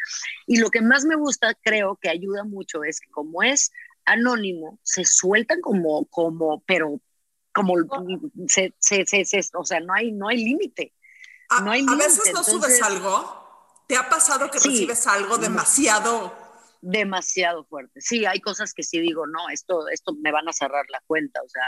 Y 0.47 0.59
lo 0.59 0.71
que 0.71 0.81
más 0.83 1.05
me 1.05 1.15
gusta, 1.17 1.55
creo 1.63 1.97
que 2.01 2.09
ayuda 2.09 2.45
mucho, 2.45 2.83
es 2.85 3.01
que 3.01 3.11
como 3.11 3.43
es 3.43 3.71
anónimo, 4.05 4.79
se 4.83 5.05
sueltan 5.05 5.61
como, 5.61 6.05
como, 6.07 6.63
pero 6.67 7.01
como 7.55 7.75
se, 8.49 8.75
se, 8.79 9.07
se, 9.07 9.25
se- 9.25 9.49
o 9.55 9.65
sea, 9.65 9.81
no 9.81 9.95
hay, 9.95 10.13
no 10.13 10.29
hay 10.29 10.45
límite. 10.45 10.93
A, 11.51 11.61
no 11.61 11.71
hay 11.71 11.87
a 11.89 11.95
veces 11.95 12.19
no 12.19 12.41
entonces- 12.41 12.55
subes 12.55 12.83
algo. 12.83 13.43
¿Te 13.87 13.97
ha 13.97 14.09
pasado 14.09 14.51
que 14.51 14.59
Sí. 14.59 14.69
recibes 14.71 15.07
algo 15.07 15.37
demasiado? 15.39 16.43
demasiado 16.87 17.65
fuerte. 17.65 18.01
Sí, 18.03 18.27
hay 18.27 18.41
cosas 18.43 18.75
que 18.75 18.83
sí 18.83 19.01
digo, 19.01 19.27
no, 19.27 19.49
esto, 19.49 19.89
esto 19.89 20.15
me 20.21 20.31
van 20.33 20.47
a 20.49 20.53
cerrar 20.53 20.85
la 20.91 21.03
cuenta, 21.07 21.41
o 21.43 21.49
sea, 21.49 21.63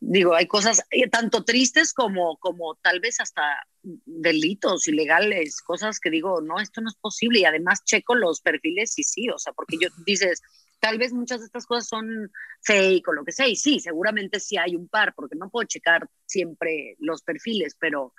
digo, 0.00 0.34
hay 0.34 0.46
cosas 0.46 0.82
eh, 0.90 1.08
tanto 1.08 1.44
tristes 1.44 1.92
como, 1.92 2.38
como 2.38 2.74
tal 2.76 3.00
vez 3.00 3.20
hasta 3.20 3.42
delitos 3.82 4.88
ilegales, 4.88 5.60
cosas 5.60 6.00
que 6.00 6.10
digo, 6.10 6.40
no, 6.40 6.58
esto 6.58 6.80
no 6.80 6.88
es 6.88 6.96
posible 6.96 7.40
y 7.40 7.44
además 7.44 7.84
checo 7.84 8.14
los 8.14 8.40
perfiles 8.40 8.98
y 8.98 9.04
sí, 9.04 9.28
o 9.28 9.38
sea, 9.38 9.52
porque 9.52 9.76
yo 9.80 9.88
dices, 10.06 10.42
tal 10.80 10.98
vez 10.98 11.12
muchas 11.12 11.40
de 11.40 11.46
estas 11.46 11.66
cosas 11.66 11.86
son 11.88 12.32
fake 12.62 13.08
o 13.08 13.12
lo 13.12 13.24
que 13.24 13.32
sea, 13.32 13.46
y 13.46 13.56
sí, 13.56 13.78
seguramente 13.78 14.40
sí 14.40 14.56
hay 14.56 14.74
un 14.74 14.88
par, 14.88 15.14
porque 15.14 15.36
no 15.36 15.50
puedo 15.50 15.68
checar 15.68 16.08
siempre 16.24 16.96
los 16.98 17.22
perfiles, 17.22 17.76
pero 17.78 18.14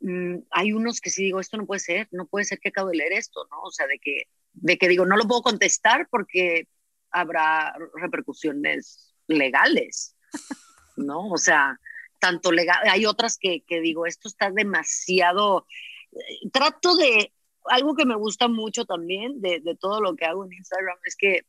mm, 0.00 0.38
hay 0.50 0.72
unos 0.72 1.00
que 1.00 1.10
sí 1.10 1.22
digo, 1.22 1.38
esto 1.38 1.56
no 1.56 1.66
puede 1.66 1.80
ser, 1.80 2.08
no 2.10 2.26
puede 2.26 2.44
ser 2.44 2.58
que 2.58 2.70
acabo 2.70 2.90
de 2.90 2.96
leer 2.96 3.12
esto, 3.12 3.46
¿no? 3.50 3.62
O 3.62 3.70
sea, 3.70 3.86
de 3.86 4.00
que, 4.00 4.24
de 4.52 4.76
que 4.78 4.88
digo, 4.88 5.06
no 5.06 5.16
lo 5.16 5.28
puedo 5.28 5.42
contestar 5.42 6.08
porque 6.10 6.66
habrá 7.10 7.74
repercusiones 7.94 9.14
legales, 9.28 10.16
¿no? 10.98 11.28
O 11.28 11.38
sea, 11.38 11.78
tanto 12.18 12.52
legal, 12.52 12.78
hay 12.90 13.06
otras 13.06 13.38
que, 13.38 13.62
que 13.66 13.80
digo, 13.80 14.06
esto 14.06 14.28
está 14.28 14.50
demasiado, 14.50 15.66
eh, 16.12 16.48
trato 16.52 16.96
de, 16.96 17.32
algo 17.66 17.94
que 17.94 18.06
me 18.06 18.16
gusta 18.16 18.48
mucho 18.48 18.84
también 18.84 19.40
de, 19.40 19.60
de 19.60 19.76
todo 19.76 20.00
lo 20.00 20.16
que 20.16 20.24
hago 20.24 20.44
en 20.44 20.52
Instagram 20.52 20.96
es 21.04 21.16
que 21.16 21.42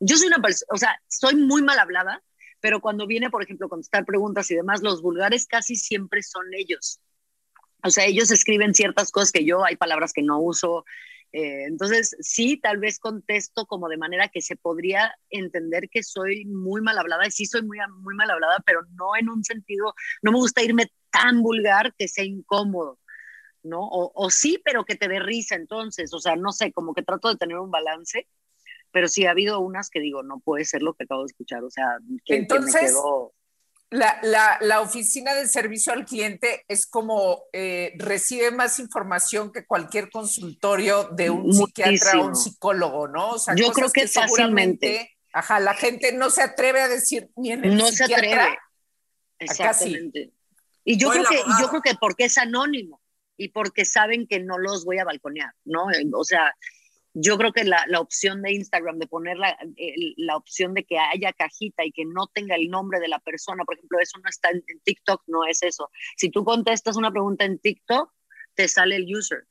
yo 0.00 0.16
soy 0.16 0.28
una 0.28 0.40
persona, 0.40 0.68
o 0.72 0.76
sea, 0.76 1.00
soy 1.08 1.36
muy 1.36 1.62
mal 1.62 1.78
hablada, 1.78 2.22
pero 2.60 2.80
cuando 2.80 3.06
viene, 3.06 3.30
por 3.30 3.42
ejemplo, 3.42 3.68
contestar 3.68 4.04
preguntas 4.04 4.50
y 4.50 4.54
demás, 4.54 4.82
los 4.82 5.02
vulgares 5.02 5.46
casi 5.46 5.76
siempre 5.76 6.22
son 6.22 6.46
ellos. 6.54 7.00
O 7.82 7.90
sea, 7.90 8.06
ellos 8.06 8.30
escriben 8.30 8.74
ciertas 8.74 9.10
cosas 9.10 9.32
que 9.32 9.44
yo, 9.44 9.64
hay 9.64 9.76
palabras 9.76 10.12
que 10.12 10.22
no 10.22 10.40
uso. 10.40 10.84
Eh, 11.34 11.64
entonces, 11.64 12.16
sí, 12.20 12.58
tal 12.58 12.78
vez 12.78 13.00
contesto 13.00 13.66
como 13.66 13.88
de 13.88 13.96
manera 13.96 14.28
que 14.28 14.40
se 14.40 14.54
podría 14.54 15.12
entender 15.30 15.88
que 15.90 16.04
soy 16.04 16.44
muy 16.44 16.80
mal 16.80 16.96
hablada, 16.96 17.26
y 17.26 17.32
sí 17.32 17.44
soy 17.44 17.62
muy, 17.62 17.78
muy 18.02 18.14
mal 18.14 18.30
hablada, 18.30 18.62
pero 18.64 18.82
no 18.92 19.16
en 19.18 19.28
un 19.28 19.42
sentido, 19.42 19.94
no 20.22 20.30
me 20.30 20.38
gusta 20.38 20.62
irme 20.62 20.92
tan 21.10 21.42
vulgar 21.42 21.92
que 21.98 22.06
sea 22.06 22.22
incómodo, 22.22 23.00
¿no? 23.64 23.80
O, 23.80 24.12
o 24.14 24.30
sí, 24.30 24.62
pero 24.64 24.84
que 24.84 24.94
te 24.94 25.08
dé 25.08 25.18
risa 25.18 25.56
entonces, 25.56 26.14
o 26.14 26.20
sea, 26.20 26.36
no 26.36 26.52
sé, 26.52 26.70
como 26.70 26.94
que 26.94 27.02
trato 27.02 27.28
de 27.28 27.36
tener 27.36 27.58
un 27.58 27.72
balance, 27.72 28.28
pero 28.92 29.08
sí 29.08 29.26
ha 29.26 29.32
habido 29.32 29.58
unas 29.58 29.90
que 29.90 29.98
digo, 29.98 30.22
no 30.22 30.38
puede 30.38 30.64
ser 30.64 30.82
lo 30.82 30.94
que 30.94 31.02
acabo 31.02 31.22
de 31.22 31.32
escuchar, 31.32 31.64
o 31.64 31.70
sea, 31.70 31.98
que, 32.24 32.36
Entonces, 32.36 32.74
que 32.76 32.80
me 32.82 32.88
quedó... 32.90 33.33
La, 33.94 34.18
la, 34.22 34.58
la, 34.60 34.80
oficina 34.80 35.34
de 35.34 35.46
servicio 35.46 35.92
al 35.92 36.04
cliente 36.04 36.64
es 36.66 36.84
como 36.84 37.44
eh, 37.52 37.92
recibe 37.96 38.50
más 38.50 38.80
información 38.80 39.52
que 39.52 39.64
cualquier 39.64 40.10
consultorio 40.10 41.04
de 41.12 41.30
un 41.30 41.42
Muchísimo. 41.42 41.66
psiquiatra 41.66 42.20
o 42.20 42.26
un 42.26 42.34
psicólogo, 42.34 43.06
¿no? 43.06 43.30
O 43.30 43.38
sea, 43.38 43.54
Yo 43.54 43.70
creo 43.70 43.92
que 43.92 44.08
seguramente, 44.08 45.16
ajá, 45.32 45.60
la 45.60 45.74
gente 45.74 46.12
no 46.12 46.30
se 46.30 46.42
atreve 46.42 46.80
a 46.80 46.88
decir 46.88 47.30
ni 47.36 47.52
en 47.52 47.64
el 47.64 47.76
no 47.76 47.86
se 47.86 48.02
atreve. 48.02 48.34
Acá 48.34 48.58
sí. 49.38 49.38
Exactamente. 49.38 50.32
Y 50.84 50.96
yo 50.96 51.10
creo 51.10 51.24
que, 51.24 51.36
y 51.36 51.60
yo 51.60 51.68
creo 51.68 51.82
que 51.82 51.94
porque 51.94 52.24
es 52.24 52.36
anónimo 52.36 53.00
y 53.36 53.50
porque 53.50 53.84
saben 53.84 54.26
que 54.26 54.40
no 54.40 54.58
los 54.58 54.84
voy 54.84 54.98
a 54.98 55.04
balconear, 55.04 55.54
¿no? 55.64 55.86
O 56.14 56.24
sea, 56.24 56.52
yo 57.14 57.38
creo 57.38 57.52
que 57.52 57.62
la, 57.62 57.84
la 57.86 58.00
opción 58.00 58.42
de 58.42 58.52
Instagram, 58.52 58.98
de 58.98 59.06
poner 59.06 59.36
la, 59.38 59.56
opción 60.36 60.74
de 60.74 60.84
que 60.84 60.98
haya 60.98 61.32
cajita 61.32 61.84
y 61.84 61.92
que 61.92 62.04
no 62.04 62.26
tenga 62.26 62.56
el 62.56 62.68
nombre 62.68 62.98
de 62.98 63.06
la 63.06 63.20
persona, 63.20 63.64
por 63.64 63.76
ejemplo, 63.76 64.00
eso 64.00 64.18
no 64.18 64.28
está 64.28 64.50
en, 64.50 64.64
TikTok, 64.82 65.22
no 65.28 65.46
es 65.46 65.62
eso. 65.62 65.90
Si 66.16 66.30
tú 66.30 66.44
contestas 66.44 66.96
una 66.96 67.12
pregunta 67.12 67.44
en 67.44 67.60
TikTok, 67.60 68.12
te 68.54 68.66
sale 68.66 68.96
el 68.96 69.06
user 69.16 69.46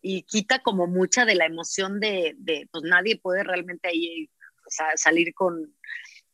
y 0.00 0.22
quita 0.22 0.60
como 0.60 0.86
mucha 0.86 1.26
de 1.26 1.34
la 1.34 1.44
emoción 1.44 2.00
de, 2.00 2.34
de 2.38 2.66
pues 2.72 2.82
nadie 2.84 3.18
puede 3.18 3.44
realmente 3.44 3.88
ahí 3.88 4.30
salir 4.96 5.34
con 5.34 5.76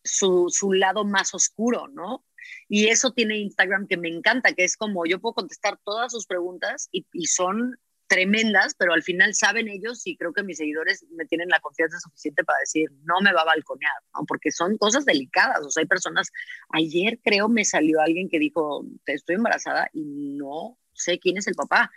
su, 0.04 0.47
su 0.49 0.73
lado 0.73 1.04
más 1.04 1.35
oscuro, 1.35 1.88
¿no? 1.88 2.25
Y 2.68 2.87
eso 2.87 3.12
tiene 3.12 3.38
Instagram 3.38 3.88
que 3.88 3.97
me 3.97 4.08
encanta, 4.08 4.54
que 4.54 4.62
es 4.62 4.76
como 4.76 5.06
yo 5.06 5.20
puedo 5.20 5.35
contestar 5.35 5.78
todas 5.85 6.12
sus 6.12 6.26
preguntas 6.26 6.88
y 6.92 7.26
son 7.26 7.78
tremendas, 8.09 8.75
pero 8.77 8.95
al 8.95 9.03
final 9.03 9.35
saben 9.35 9.69
ellos 9.69 10.07
y 10.07 10.17
creo 10.17 10.33
que 10.33 10.43
mis 10.43 10.57
seguidores 10.57 11.05
me 11.11 11.27
tienen 11.27 11.49
la 11.49 11.61
confianza 11.61 12.00
suficiente 12.00 12.43
para 12.43 12.59
decir, 12.61 12.91
no 13.05 13.21
me 13.23 13.33
va 13.33 13.43
a 13.43 13.47
balconear, 13.47 13.93
¿no? 14.15 14.25
porque 14.27 14.50
son 14.50 14.77
cosas 14.79 15.05
delicadas. 15.05 15.65
O 15.65 15.71
sea, 15.71 15.83
hay 15.83 15.87
personas, 15.87 16.31
ayer 16.71 17.21
creo 17.23 17.49
me 17.49 17.65
salió 17.65 18.00
alguien 18.00 18.29
que 18.29 18.38
dijo, 18.38 18.85
"Te 19.05 19.12
estoy 19.12 19.37
embarazada 19.37 19.88
y 19.93 20.05
no 20.05 20.79
sé 20.95 21.19
quién 21.19 21.37
es 21.37 21.47
el 21.47 21.55
papá. 21.55 21.91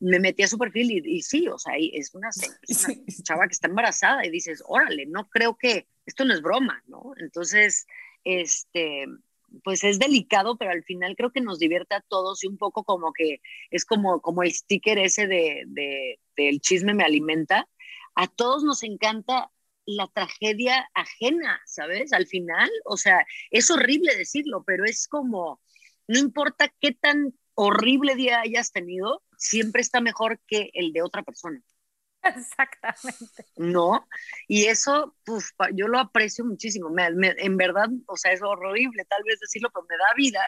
Me 0.00 0.20
metí 0.20 0.44
a 0.44 0.48
su 0.48 0.58
perfil 0.58 0.92
y, 0.92 1.18
y 1.18 1.22
sí, 1.22 1.48
o 1.48 1.58
sea, 1.58 1.74
es 1.76 2.14
una, 2.14 2.28
es 2.62 2.84
una 2.86 2.96
chava 3.22 3.46
que 3.48 3.52
está 3.52 3.68
embarazada 3.68 4.24
y 4.24 4.30
dices, 4.30 4.62
órale, 4.66 5.06
no 5.06 5.28
creo 5.28 5.56
que 5.56 5.88
esto 6.06 6.24
no 6.24 6.32
es 6.34 6.40
broma, 6.40 6.82
¿no? 6.86 7.12
Entonces, 7.18 7.86
este, 8.24 9.06
pues 9.64 9.84
es 9.84 9.98
delicado, 9.98 10.56
pero 10.56 10.70
al 10.70 10.84
final 10.84 11.16
creo 11.16 11.32
que 11.32 11.40
nos 11.40 11.58
divierte 11.58 11.94
a 11.94 12.00
todos 12.00 12.44
y 12.44 12.48
un 12.48 12.58
poco 12.58 12.84
como 12.84 13.12
que 13.12 13.40
es 13.70 13.84
como, 13.84 14.20
como 14.20 14.42
el 14.42 14.52
sticker 14.52 14.98
ese 14.98 15.26
de, 15.26 15.64
de, 15.66 16.20
del 16.36 16.60
chisme 16.60 16.94
me 16.94 17.04
alimenta. 17.04 17.68
A 18.14 18.26
todos 18.26 18.64
nos 18.64 18.82
encanta 18.82 19.50
la 19.86 20.06
tragedia 20.08 20.90
ajena, 20.94 21.60
¿sabes? 21.66 22.12
Al 22.12 22.26
final, 22.26 22.70
o 22.84 22.96
sea, 22.96 23.24
es 23.50 23.70
horrible 23.70 24.14
decirlo, 24.16 24.64
pero 24.66 24.84
es 24.84 25.08
como, 25.08 25.60
no 26.06 26.18
importa 26.18 26.72
qué 26.80 26.92
tan 26.92 27.34
horrible 27.54 28.14
día 28.14 28.40
hayas 28.40 28.70
tenido, 28.70 29.22
siempre 29.38 29.80
está 29.80 30.00
mejor 30.00 30.40
que 30.46 30.70
el 30.74 30.92
de 30.92 31.02
otra 31.02 31.22
persona. 31.22 31.62
Exactamente. 32.36 33.46
¿no? 33.56 34.08
Y 34.48 34.66
eso, 34.66 35.14
pues, 35.24 35.52
pa- 35.56 35.70
yo 35.72 35.88
lo 35.88 35.98
aprecio 35.98 36.44
muchísimo. 36.44 36.90
Me- 36.90 37.10
me- 37.12 37.34
en 37.38 37.56
verdad, 37.56 37.88
o 38.06 38.16
sea, 38.16 38.32
es 38.32 38.42
horrible 38.42 39.04
tal 39.04 39.22
vez 39.24 39.38
decirlo, 39.40 39.70
pero 39.72 39.86
me 39.88 39.96
da 39.96 40.14
vida 40.16 40.40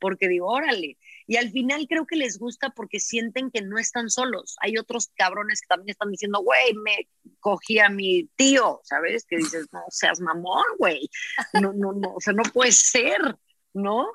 porque 0.00 0.28
digo, 0.28 0.46
órale. 0.46 0.96
Y 1.26 1.36
al 1.38 1.50
final 1.50 1.86
creo 1.88 2.06
que 2.06 2.14
les 2.14 2.38
gusta 2.38 2.70
porque 2.70 3.00
sienten 3.00 3.50
que 3.50 3.62
no 3.62 3.78
están 3.78 4.10
solos. 4.10 4.56
Hay 4.60 4.78
otros 4.78 5.10
cabrones 5.16 5.60
que 5.60 5.66
también 5.66 5.90
están 5.90 6.10
diciendo, 6.12 6.40
güey, 6.40 6.72
me 6.84 7.08
cogí 7.40 7.80
a 7.80 7.88
mi 7.88 8.24
tío, 8.36 8.80
¿sabes? 8.84 9.26
Que 9.28 9.38
dices, 9.38 9.66
no 9.72 9.82
seas 9.88 10.20
mamón, 10.20 10.64
güey. 10.78 11.10
No, 11.54 11.72
no, 11.72 11.92
no, 11.92 12.14
o 12.14 12.20
sea, 12.20 12.32
no 12.32 12.44
puede 12.44 12.70
ser, 12.70 13.36
¿no? 13.74 14.06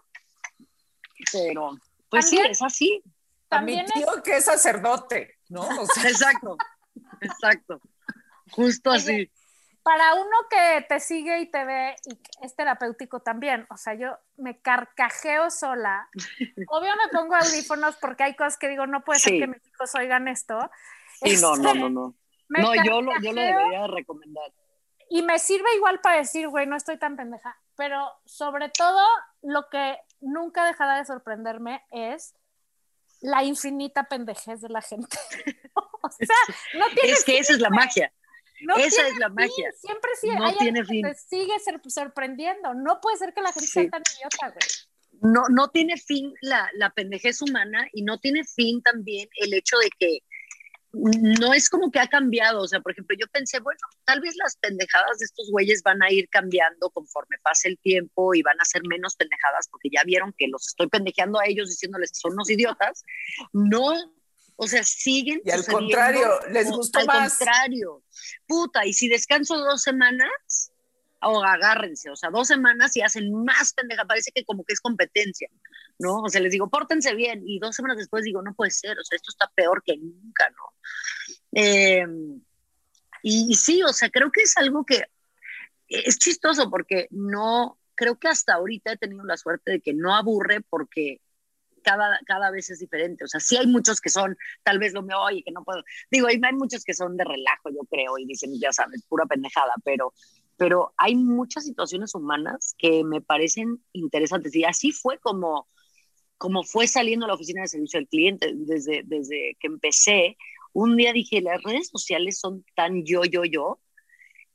Pero, 1.32 1.72
pues 2.10 2.30
sí, 2.30 2.36
También- 2.38 2.52
es 2.52 2.62
así. 2.62 3.02
A 3.50 3.62
mi 3.62 3.76
También 3.76 3.86
es 3.86 3.94
tío 3.94 4.24
que 4.24 4.38
es 4.38 4.46
sacerdote, 4.46 5.36
¿no? 5.50 5.62
O 5.82 5.86
sea, 5.86 6.10
Exacto, 6.10 6.58
exacto. 7.24 7.82
Justo 8.52 8.92
Oye, 8.92 9.00
así. 9.00 9.32
para 9.84 10.14
uno 10.16 10.36
que 10.50 10.86
te 10.88 11.00
sigue 11.00 11.40
y 11.40 11.50
te 11.50 11.66
ve 11.66 11.96
y 12.06 12.20
es 12.46 12.56
terapéutico 12.56 13.22
también, 13.22 13.66
o 13.70 13.78
sea, 13.78 13.94
yo 13.96 14.18
me 14.38 14.60
carcajeo 14.62 15.50
sola. 15.50 16.10
Obvio 16.70 16.92
me 16.96 17.18
pongo 17.18 17.36
audífonos 17.36 17.96
porque 17.98 18.24
hay 18.24 18.36
cosas 18.36 18.58
que 18.58 18.70
digo, 18.70 18.86
no 18.88 19.04
puede 19.04 19.20
ser 19.20 19.40
que 19.40 19.48
mis 19.48 19.66
hijos 19.68 19.96
oigan 19.96 20.28
esto. 20.28 20.60
Sí, 21.22 21.36
no, 21.42 21.56
no, 21.56 21.70
Este, 21.70 21.80
no, 21.80 21.90
no. 21.90 22.16
me 22.50 22.62
No, 22.62 22.76
yo 22.84 23.02
lo, 23.02 23.12
yo 23.22 23.34
lo 23.34 23.42
debería 23.42 23.82
de 23.82 23.88
recomendar. 23.88 24.52
Y 25.10 25.22
me 25.22 25.38
sirve 25.40 25.76
igual 25.76 26.00
para 26.02 26.18
decir, 26.18 26.48
güey, 26.48 26.66
no 26.66 26.76
estoy 26.76 26.98
tan 26.98 27.16
pendeja. 27.16 27.56
Pero 27.76 28.10
sobre 28.26 28.70
todo, 28.70 29.02
lo 29.42 29.70
que 29.70 29.98
nunca 30.22 30.66
dejará 30.66 30.98
de 30.98 31.06
sorprenderme 31.06 31.84
es 31.92 32.36
la 33.22 33.44
infinita 33.44 34.04
pendejez 34.04 34.62
de 34.62 34.70
la 34.70 34.82
gente. 34.82 35.18
o 36.22 36.26
sea, 36.26 36.56
no 36.80 36.86
tiene 36.96 37.12
Es 37.12 37.24
que 37.24 37.38
esa 37.38 37.54
es 37.54 37.60
la 37.60 37.70
magia. 37.70 38.14
No 38.62 38.78
Esa 38.78 39.08
es 39.08 39.18
la 39.18 39.28
fin, 39.28 39.36
magia. 39.36 39.72
Siempre 39.78 40.12
sí 40.22 40.28
No 40.30 40.46
hay 40.46 40.56
tiene 40.58 40.80
algo 40.80 40.90
que 40.90 40.94
fin. 40.96 41.04
te 41.06 41.16
sigue 41.16 41.54
sor- 41.60 41.82
sorprendiendo. 41.92 42.74
No 42.74 43.02
puede 43.02 43.18
ser 43.18 43.34
que 43.34 43.42
la 43.42 43.52
gente 43.52 43.68
Sí. 43.68 43.74
sea 43.74 43.90
tan 43.90 44.04
idiota, 44.18 44.50
güey. 44.50 45.34
No, 45.34 45.44
no 45.50 45.70
tiene 45.70 45.98
fin 45.98 46.34
la, 46.42 46.70
la 46.74 46.90
pendejez 46.92 47.42
humana 47.42 47.88
y 47.92 48.04
no 48.04 48.20
tiene 48.20 48.44
fin 48.46 48.82
también 48.82 49.28
el 49.36 49.54
hecho 49.54 49.78
de 49.80 49.90
que 50.00 50.20
no 50.94 51.54
es 51.54 51.70
como 51.70 51.92
que 51.92 52.00
ha 52.00 52.08
cambiado. 52.08 52.62
O 52.62 52.68
sea, 52.68 52.80
por 52.80 52.92
ejemplo, 52.94 53.16
yo 53.20 53.26
pensé, 53.32 53.60
bueno, 53.60 53.80
tal 54.06 54.22
vez 54.22 54.36
las 54.38 54.56
pendejadas 54.58 55.18
de 55.20 55.26
estos 55.26 55.50
güeyes 55.52 55.82
van 55.84 56.02
a 56.04 56.12
ir 56.12 56.30
cambiando 56.30 56.90
conforme 56.92 57.38
pase 57.42 57.68
el 57.70 57.80
tiempo 57.80 58.34
y 58.36 58.44
van 58.44 58.60
a 58.62 58.66
ser 58.66 58.84
menos 58.88 59.16
pendejadas 59.16 59.68
porque 59.70 59.90
ya 59.92 60.04
vieron 60.06 60.34
que 60.38 60.48
los 60.48 60.68
estoy 60.68 60.88
pendejeando 60.88 61.40
a 61.40 61.48
ellos 61.48 61.70
diciéndoles 61.70 62.12
que 62.12 62.20
son 62.20 62.34
unos 62.34 62.50
idiotas. 62.50 63.04
No, 63.52 63.92
o 64.56 64.68
sea, 64.68 64.84
siguen. 64.84 65.42
Y 65.44 65.52
al 65.52 65.66
contrario, 65.66 66.28
les 66.52 66.70
gustó 66.70 67.00
al 67.00 67.08
más. 67.08 67.38
contrario. 67.38 68.04
Puta, 68.48 68.86
y 68.86 68.94
si 68.94 69.08
descanso 69.08 69.58
dos 69.58 69.82
semanas, 69.82 70.72
o 71.22 71.44
agárrense, 71.44 72.10
o 72.10 72.16
sea, 72.16 72.30
dos 72.30 72.48
semanas 72.48 72.96
y 72.96 73.02
hacen 73.02 73.34
más 73.34 73.74
pendeja, 73.74 74.06
parece 74.06 74.32
que 74.32 74.44
como 74.44 74.64
que 74.64 74.74
es 74.74 74.82
competencia, 74.82 75.50
¿no? 76.00 76.22
O 76.22 76.30
sea, 76.30 76.42
les 76.42 76.52
digo, 76.52 76.70
pórtense 76.70 77.16
bien, 77.16 77.44
y 77.46 77.60
dos 77.60 77.76
semanas 77.76 77.98
después 77.98 78.24
digo, 78.24 78.42
no 78.42 78.54
puede 78.54 78.72
ser, 78.72 79.00
o 79.00 79.04
sea, 79.04 79.16
esto 79.16 79.32
está 79.32 79.50
peor 79.56 79.84
que 79.84 79.98
nunca, 79.98 80.50
¿no? 80.50 80.74
Eh, 81.54 82.06
y, 83.22 83.48
y 83.52 83.56
sí, 83.56 83.82
o 83.84 83.94
sea, 83.94 84.10
creo 84.10 84.32
que 84.32 84.42
es 84.42 84.58
algo 84.58 84.86
que 84.86 85.06
es 85.88 86.18
chistoso 86.18 86.70
porque 86.70 87.08
no, 87.12 87.78
creo 87.96 88.18
que 88.18 88.28
hasta 88.28 88.56
ahorita 88.56 88.94
he 88.94 88.98
tenido 88.98 89.24
la 89.24 89.38
suerte 89.38 89.72
de 89.72 89.80
que 89.80 89.94
no 89.94 90.16
aburre 90.16 90.62
porque 90.62 91.22
cada, 91.84 92.20
cada 92.26 92.52
vez 92.52 92.70
es 92.70 92.80
diferente. 92.80 93.26
O 93.26 93.28
sea, 93.28 93.40
sí 93.40 93.58
hay 93.58 93.68
muchos 93.68 94.02
que 94.02 94.10
son, 94.10 94.38
tal 94.64 94.80
vez 94.80 94.94
lo 94.94 95.04
me 95.04 95.14
oye, 95.16 95.44
que 95.44 95.52
no 95.52 95.64
puedo. 95.64 95.84
Digo, 96.10 96.28
hay, 96.28 96.40
muchos 96.54 96.84
que 96.84 96.94
son 96.94 97.18
de 97.18 97.24
relajo, 97.24 97.70
yo 97.70 97.82
creo, 97.90 98.18
y 98.18 98.26
dicen, 98.26 98.52
ya 98.60 98.72
sabes, 98.72 99.04
pura 99.08 99.26
pendejada, 99.26 99.74
pero, 99.84 100.14
pero 100.58 100.94
hay 100.98 101.16
muchas 101.16 101.66
situaciones 101.66 102.16
humanas 102.16 102.76
que 102.78 103.04
me 103.04 103.22
parecen 103.22 103.84
interesantes. 103.92 104.56
Y 104.56 104.64
así 104.64 104.92
fue 104.92 105.20
como, 105.20 105.68
como 106.38 106.64
fue 106.64 106.88
saliendo 106.88 107.28
la 107.28 107.36
oficina 107.36 107.62
de 107.62 107.68
servicio 107.68 108.00
al 108.00 108.08
cliente 108.08 108.52
desde, 108.56 109.04
desde 109.06 109.58
que 109.60 109.68
empecé. 109.68 110.38
Un 110.74 110.98
día 110.98 111.14
dije, 111.14 111.42
las 111.42 111.62
redes 111.64 111.90
sociales 111.90 112.40
son 112.40 112.66
tan 112.76 113.04
yo, 113.06 113.24
yo, 113.26 113.44
yo. 113.46 113.80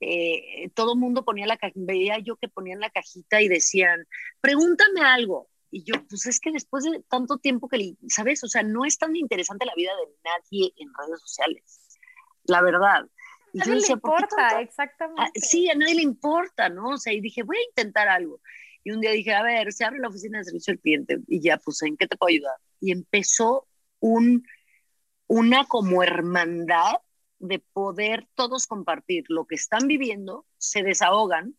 Eh, 0.01 0.71
todo 0.75 0.95
mundo 0.97 1.25
ponía 1.25 1.47
la 1.47 1.57
cajita, 1.57 1.81
veía 1.81 2.19
yo 2.19 2.37
que 2.37 2.49
ponían 2.49 2.81
la 2.81 2.91
cajita 2.91 3.43
y 3.43 3.49
decían, 3.49 4.07
pregúntame 4.41 5.01
algo. 5.01 5.49
Y 5.71 5.85
yo, 5.85 5.95
pues 6.09 6.27
es 6.27 6.41
que 6.41 6.51
después 6.51 6.85
de 6.85 7.03
tanto 7.09 7.39
tiempo 7.39 7.69
que, 7.69 7.95
¿sabes? 8.09 8.43
O 8.45 8.49
sea, 8.49 8.63
no 8.63 8.85
es 8.85 8.99
tan 8.99 9.15
interesante 9.17 9.67
la 9.67 9.75
vida 9.77 9.93
de 9.97 10.15
nadie 10.25 10.73
en 10.77 10.89
redes 10.95 11.21
sociales, 11.21 11.99
la 12.45 12.63
verdad. 12.63 13.07
Y 13.53 13.59
nadie 13.59 13.75
decía, 13.77 13.97
le 13.97 14.01
¿por 14.01 14.15
qué 14.15 14.23
importa, 14.23 14.37
tanto? 14.37 14.59
exactamente. 14.59 15.23
Ah, 15.23 15.31
sí, 15.35 15.69
a 15.71 15.75
nadie 15.75 15.97
le 15.97 16.03
importa, 16.03 16.69
¿no? 16.69 16.91
O 16.91 16.99
sea, 16.99 17.13
y 17.13 17.21
dije, 17.21 17.43
voy 17.43 17.59
a 17.59 17.69
intentar 17.69 18.09
algo. 18.09 18.41
Y 18.85 18.93
un 18.93 19.01
día 19.01 19.11
dije, 19.11 19.35
a 19.35 19.43
ver, 19.43 19.73
se 19.73 19.85
abre 19.85 19.99
la 19.99 20.09
oficina 20.09 20.39
de 20.39 20.45
servicio 20.45 20.73
al 20.73 20.81
cliente 20.81 21.19
y 21.27 21.41
ya, 21.41 21.59
pues, 21.59 21.83
¿en 21.83 21.97
qué 21.97 22.07
te 22.07 22.17
puedo 22.17 22.29
ayudar? 22.31 22.57
Y 22.81 22.93
empezó 22.93 23.67
un, 24.01 24.47
una 25.27 25.65
como 25.67 26.03
hermandad 26.03 26.97
de 27.39 27.59
poder 27.59 28.27
todos 28.35 28.67
compartir 28.67 29.25
lo 29.29 29.47
que 29.47 29.55
están 29.55 29.87
viviendo, 29.87 30.47
se 30.59 30.83
desahogan, 30.83 31.57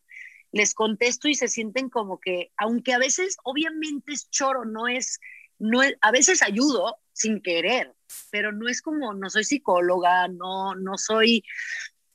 les 0.52 0.74
contesto 0.74 1.28
y 1.28 1.34
se 1.34 1.48
sienten 1.48 1.88
como 1.88 2.18
que, 2.18 2.52
aunque 2.56 2.92
a 2.92 2.98
veces 2.98 3.36
obviamente 3.44 4.12
es 4.12 4.28
choro, 4.30 4.64
no 4.64 4.88
es, 4.88 5.20
no 5.58 5.80
a 6.00 6.10
veces 6.10 6.42
ayudo 6.42 6.96
sin 7.12 7.40
querer, 7.40 7.94
pero 8.30 8.52
no 8.52 8.68
es 8.68 8.82
como, 8.82 9.14
no 9.14 9.30
soy 9.30 9.44
psicóloga, 9.44 10.28
no, 10.28 10.74
no 10.74 10.98
soy, 10.98 11.44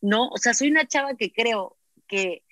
no, 0.02 0.28
o 0.28 0.38
sea, 0.38 0.54
soy 0.54 0.70
una 0.70 0.88
chava 0.88 1.16
que 1.16 1.32
creo 1.32 1.78
que, 2.08 2.44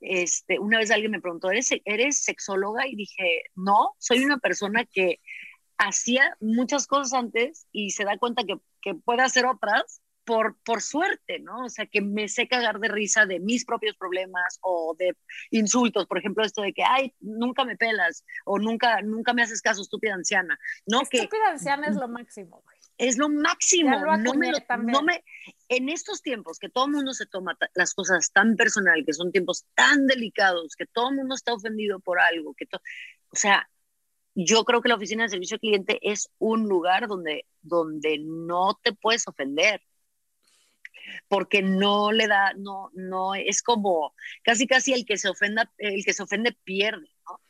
este, 0.00 0.58
una 0.58 0.78
vez 0.78 0.90
alguien 0.90 1.12
me 1.12 1.20
preguntó, 1.20 1.50
¿eres, 1.50 1.70
¿eres 1.84 2.22
sexóloga? 2.24 2.86
Y 2.88 2.96
dije, 2.96 3.44
no, 3.54 3.94
soy 3.98 4.24
una 4.24 4.38
persona 4.38 4.84
que 4.84 5.20
hacía 5.78 6.36
muchas 6.40 6.86
cosas 6.86 7.12
antes 7.12 7.66
y 7.72 7.90
se 7.92 8.04
da 8.04 8.18
cuenta 8.18 8.44
que, 8.44 8.56
que 8.80 8.94
puede 8.94 9.22
hacer 9.22 9.46
otras 9.46 10.02
por, 10.24 10.56
por 10.64 10.82
suerte, 10.82 11.38
¿no? 11.40 11.64
O 11.64 11.68
sea, 11.68 11.86
que 11.86 12.00
me 12.00 12.28
sé 12.28 12.48
cagar 12.48 12.78
de 12.78 12.88
risa 12.88 13.26
de 13.26 13.40
mis 13.40 13.64
propios 13.64 13.96
problemas 13.96 14.58
o 14.62 14.94
de 14.98 15.16
insultos, 15.50 16.06
por 16.06 16.18
ejemplo, 16.18 16.44
esto 16.44 16.62
de 16.62 16.72
que, 16.72 16.82
ay, 16.84 17.14
nunca 17.20 17.64
me 17.64 17.76
pelas 17.76 18.24
o 18.44 18.58
nunca, 18.58 19.00
nunca 19.02 19.32
me 19.34 19.42
haces 19.42 19.62
caso, 19.62 19.82
estúpida 19.82 20.14
anciana, 20.14 20.58
¿no? 20.86 21.00
Que 21.10 21.18
Estúpida 21.18 21.48
anciana 21.50 21.88
es 21.88 21.96
lo 21.96 22.08
máximo, 22.08 22.64
es 22.98 23.18
lo 23.18 23.28
máximo. 23.28 23.90
Lo 23.98 24.16
no 24.16 24.34
me 24.34 24.52
no 24.92 25.02
me- 25.02 25.24
en 25.68 25.88
estos 25.88 26.22
tiempos 26.22 26.58
que 26.58 26.68
todo 26.68 26.86
el 26.86 26.92
mundo 26.92 27.14
se 27.14 27.26
toma 27.26 27.56
las 27.74 27.94
cosas 27.94 28.30
tan 28.32 28.56
personal, 28.56 29.04
que 29.04 29.12
son 29.12 29.32
tiempos 29.32 29.64
tan 29.74 30.06
delicados, 30.06 30.76
que 30.76 30.86
todo 30.86 31.10
el 31.10 31.16
mundo 31.16 31.34
está 31.34 31.52
ofendido 31.54 31.98
por 32.00 32.20
algo, 32.20 32.54
que 32.54 32.66
o 32.74 33.36
sea, 33.36 33.68
yo 34.34 34.64
creo 34.64 34.80
que 34.80 34.88
la 34.88 34.94
oficina 34.94 35.24
de 35.24 35.30
servicio 35.30 35.56
al 35.56 35.60
cliente 35.60 35.98
es 36.02 36.30
un 36.38 36.68
lugar 36.68 37.06
donde, 37.06 37.46
donde 37.60 38.18
no 38.18 38.78
te 38.82 38.92
puedes 38.92 39.26
ofender. 39.28 39.82
Porque 41.28 41.62
no 41.62 42.12
le 42.12 42.26
da, 42.26 42.52
no, 42.54 42.90
no, 42.94 43.34
es 43.34 43.62
como 43.62 44.14
casi 44.42 44.66
casi 44.66 44.92
el 44.92 45.04
que 45.04 45.16
se 45.18 45.28
ofenda, 45.28 45.72
el 45.78 46.04
que 46.04 46.12
se 46.12 46.22
ofende 46.22 46.56
pierde, 46.64 47.08
¿no? 47.28 47.40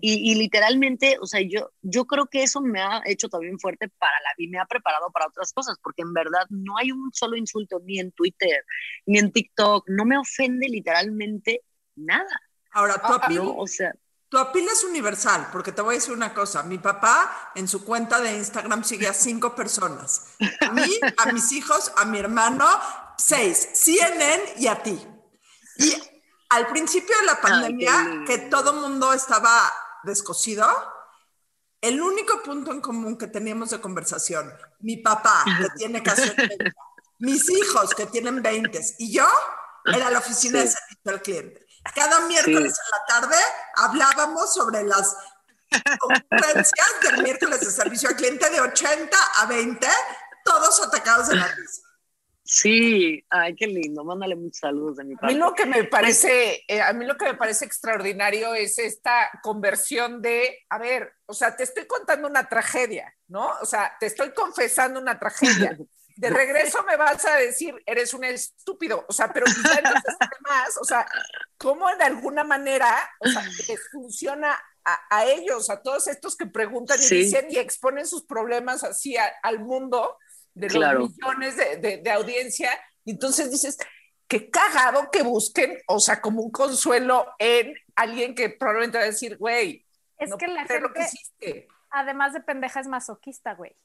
Y, 0.00 0.32
y, 0.32 0.34
literalmente, 0.34 1.18
o 1.20 1.26
sea, 1.26 1.40
yo, 1.40 1.70
yo 1.82 2.04
creo 2.06 2.26
que 2.26 2.42
eso 2.42 2.60
me 2.60 2.80
ha 2.80 3.02
hecho 3.06 3.28
también 3.28 3.58
fuerte 3.58 3.88
para 3.88 4.18
la 4.20 4.30
vida, 4.36 4.50
me 4.50 4.58
ha 4.58 4.66
preparado 4.66 5.10
para 5.12 5.28
otras 5.28 5.52
cosas, 5.52 5.78
porque 5.82 6.02
en 6.02 6.12
verdad 6.12 6.46
no 6.50 6.76
hay 6.78 6.90
un 6.90 7.10
solo 7.12 7.36
insulto 7.36 7.80
ni 7.84 8.00
en 8.00 8.10
Twitter, 8.12 8.64
ni 9.06 9.18
en 9.18 9.32
TikTok, 9.32 9.88
no 9.88 10.04
me 10.04 10.18
ofende 10.18 10.68
literalmente 10.68 11.62
nada. 11.94 12.40
Ahora, 12.72 12.94
tu 12.94 13.12
apil, 13.12 13.36
¿no? 13.36 13.56
O 13.56 13.66
sea, 13.68 13.94
tu 14.34 14.40
apil 14.40 14.68
es 14.68 14.82
universal, 14.82 15.48
porque 15.52 15.70
te 15.70 15.80
voy 15.80 15.94
a 15.94 15.98
decir 15.98 16.12
una 16.12 16.34
cosa, 16.34 16.64
mi 16.64 16.78
papá 16.78 17.52
en 17.54 17.68
su 17.68 17.84
cuenta 17.84 18.20
de 18.20 18.36
Instagram 18.36 18.82
sigue 18.82 19.06
a 19.06 19.14
cinco 19.14 19.54
personas, 19.54 20.24
a 20.60 20.72
mí, 20.72 20.98
a 21.18 21.30
mis 21.30 21.52
hijos, 21.52 21.92
a 21.96 22.04
mi 22.04 22.18
hermano, 22.18 22.66
seis, 23.16 23.68
CNN 23.74 24.54
y 24.56 24.66
a 24.66 24.82
ti. 24.82 25.00
Y 25.76 25.94
al 26.48 26.66
principio 26.66 27.16
de 27.20 27.26
la 27.26 27.40
pandemia, 27.40 28.24
que 28.26 28.38
todo 28.38 28.72
mundo 28.72 29.12
estaba 29.12 29.72
descosido, 30.02 30.66
el 31.80 32.02
único 32.02 32.42
punto 32.42 32.72
en 32.72 32.80
común 32.80 33.16
que 33.16 33.28
teníamos 33.28 33.70
de 33.70 33.80
conversación, 33.80 34.52
mi 34.80 34.96
papá, 34.96 35.44
que 35.44 35.68
tiene 35.76 36.02
casi 36.02 36.28
80, 36.28 36.72
mis 37.20 37.48
hijos, 37.50 37.94
que 37.94 38.06
tienen 38.06 38.42
20, 38.42 38.80
y 38.98 39.12
yo, 39.12 39.28
era 39.84 40.10
la 40.10 40.18
oficina 40.18 40.58
sí. 40.58 40.66
de 40.66 40.72
servicio 40.72 41.12
al 41.12 41.22
cliente. 41.22 41.63
Cada 41.94 42.20
miércoles 42.26 42.74
sí. 42.74 42.80
en 42.80 42.90
la 42.90 43.06
tarde 43.06 43.36
hablábamos 43.76 44.54
sobre 44.54 44.84
las 44.84 45.16
conferencias 45.98 46.88
del 47.02 47.22
miércoles 47.22 47.60
de 47.60 47.70
servicio 47.70 48.08
al 48.08 48.16
cliente 48.16 48.48
de 48.50 48.60
80 48.60 49.16
a 49.38 49.46
20, 49.46 49.86
todos 50.44 50.82
atacados 50.82 51.28
de 51.28 51.36
la 51.36 51.48
risa. 51.48 51.82
Sí, 52.46 53.24
ay, 53.30 53.56
qué 53.56 53.66
lindo. 53.66 54.04
Mándale 54.04 54.36
muchos 54.36 54.58
saludos 54.58 54.98
de 54.98 55.04
mi 55.04 55.16
parte. 55.16 55.34
A 55.34 55.36
mí 55.36 55.42
lo 55.42 55.54
que 55.54 55.64
me 55.64 55.84
parece, 55.84 56.62
eh, 56.68 56.82
a 56.82 56.92
mí 56.92 57.06
lo 57.06 57.16
que 57.16 57.24
me 57.24 57.34
parece 57.34 57.64
extraordinario 57.64 58.54
es 58.54 58.78
esta 58.78 59.30
conversión 59.42 60.20
de, 60.20 60.58
a 60.68 60.78
ver, 60.78 61.14
o 61.24 61.32
sea, 61.32 61.56
te 61.56 61.64
estoy 61.64 61.86
contando 61.86 62.28
una 62.28 62.46
tragedia, 62.46 63.14
¿no? 63.28 63.48
O 63.62 63.64
sea, 63.64 63.96
te 63.98 64.06
estoy 64.06 64.32
confesando 64.32 65.00
una 65.00 65.18
tragedia. 65.18 65.78
De 66.16 66.30
regreso 66.30 66.82
me 66.84 66.96
vas 66.96 67.24
a 67.24 67.36
decir, 67.36 67.74
eres 67.86 68.14
un 68.14 68.24
estúpido. 68.24 69.04
O 69.08 69.12
sea, 69.12 69.32
pero 69.32 69.46
entonces 69.46 70.16
además, 70.20 70.78
o 70.80 70.84
sea, 70.84 71.06
¿cómo 71.56 71.88
de 71.96 72.04
alguna 72.04 72.44
manera, 72.44 73.10
o 73.20 73.28
sea, 73.28 73.42
les 73.68 73.88
funciona 73.90 74.58
a, 74.84 75.00
a, 75.10 75.24
ellos, 75.26 75.70
a 75.70 75.82
todos 75.82 76.08
estos 76.08 76.36
que 76.36 76.46
preguntan 76.46 76.98
y 77.00 77.04
sí. 77.04 77.16
dicen 77.16 77.46
y 77.50 77.58
exponen 77.58 78.06
sus 78.06 78.24
problemas 78.24 78.84
así 78.84 79.16
a, 79.16 79.32
al 79.42 79.60
mundo? 79.60 80.18
de 80.54 80.68
claro. 80.68 81.00
los 81.00 81.10
millones 81.16 81.56
de, 81.56 81.76
de, 81.76 81.96
de, 81.98 82.10
audiencia, 82.10 82.70
y 83.04 83.12
entonces 83.12 83.50
dices, 83.50 83.76
qué 84.28 84.50
cagado 84.50 85.10
que 85.10 85.22
busquen, 85.22 85.78
o 85.88 85.98
sea, 85.98 86.20
como 86.20 86.42
un 86.42 86.50
consuelo 86.50 87.26
en 87.38 87.74
alguien 87.96 88.34
que 88.34 88.50
probablemente 88.50 88.98
va 88.98 89.04
a 89.04 89.08
decir, 89.08 89.36
güey, 89.36 89.84
es 90.18 90.30
no 90.30 90.38
que 90.38 90.46
la 90.46 90.60
gente, 90.64 90.80
lo 90.80 90.92
que 90.92 91.02
hiciste. 91.02 91.68
además 91.90 92.32
de 92.32 92.40
pendeja, 92.40 92.80
es 92.80 92.86
masoquista, 92.86 93.54
güey. 93.54 93.76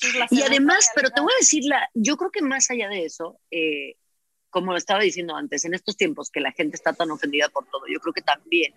Es 0.00 0.32
y 0.32 0.42
además, 0.42 0.90
pero 0.94 1.10
te 1.10 1.20
voy 1.20 1.32
a 1.32 1.40
decir, 1.40 1.64
la, 1.64 1.88
yo 1.94 2.16
creo 2.16 2.30
que 2.30 2.42
más 2.42 2.70
allá 2.70 2.88
de 2.88 3.04
eso, 3.04 3.40
eh, 3.50 3.96
como 4.50 4.72
lo 4.72 4.78
estaba 4.78 5.00
diciendo 5.00 5.34
antes, 5.34 5.64
en 5.64 5.74
estos 5.74 5.96
tiempos 5.96 6.30
que 6.30 6.40
la 6.40 6.52
gente 6.52 6.76
está 6.76 6.92
tan 6.92 7.10
ofendida 7.10 7.48
por 7.48 7.66
todo, 7.66 7.82
yo 7.92 7.98
creo 8.00 8.12
que 8.12 8.22
también 8.22 8.74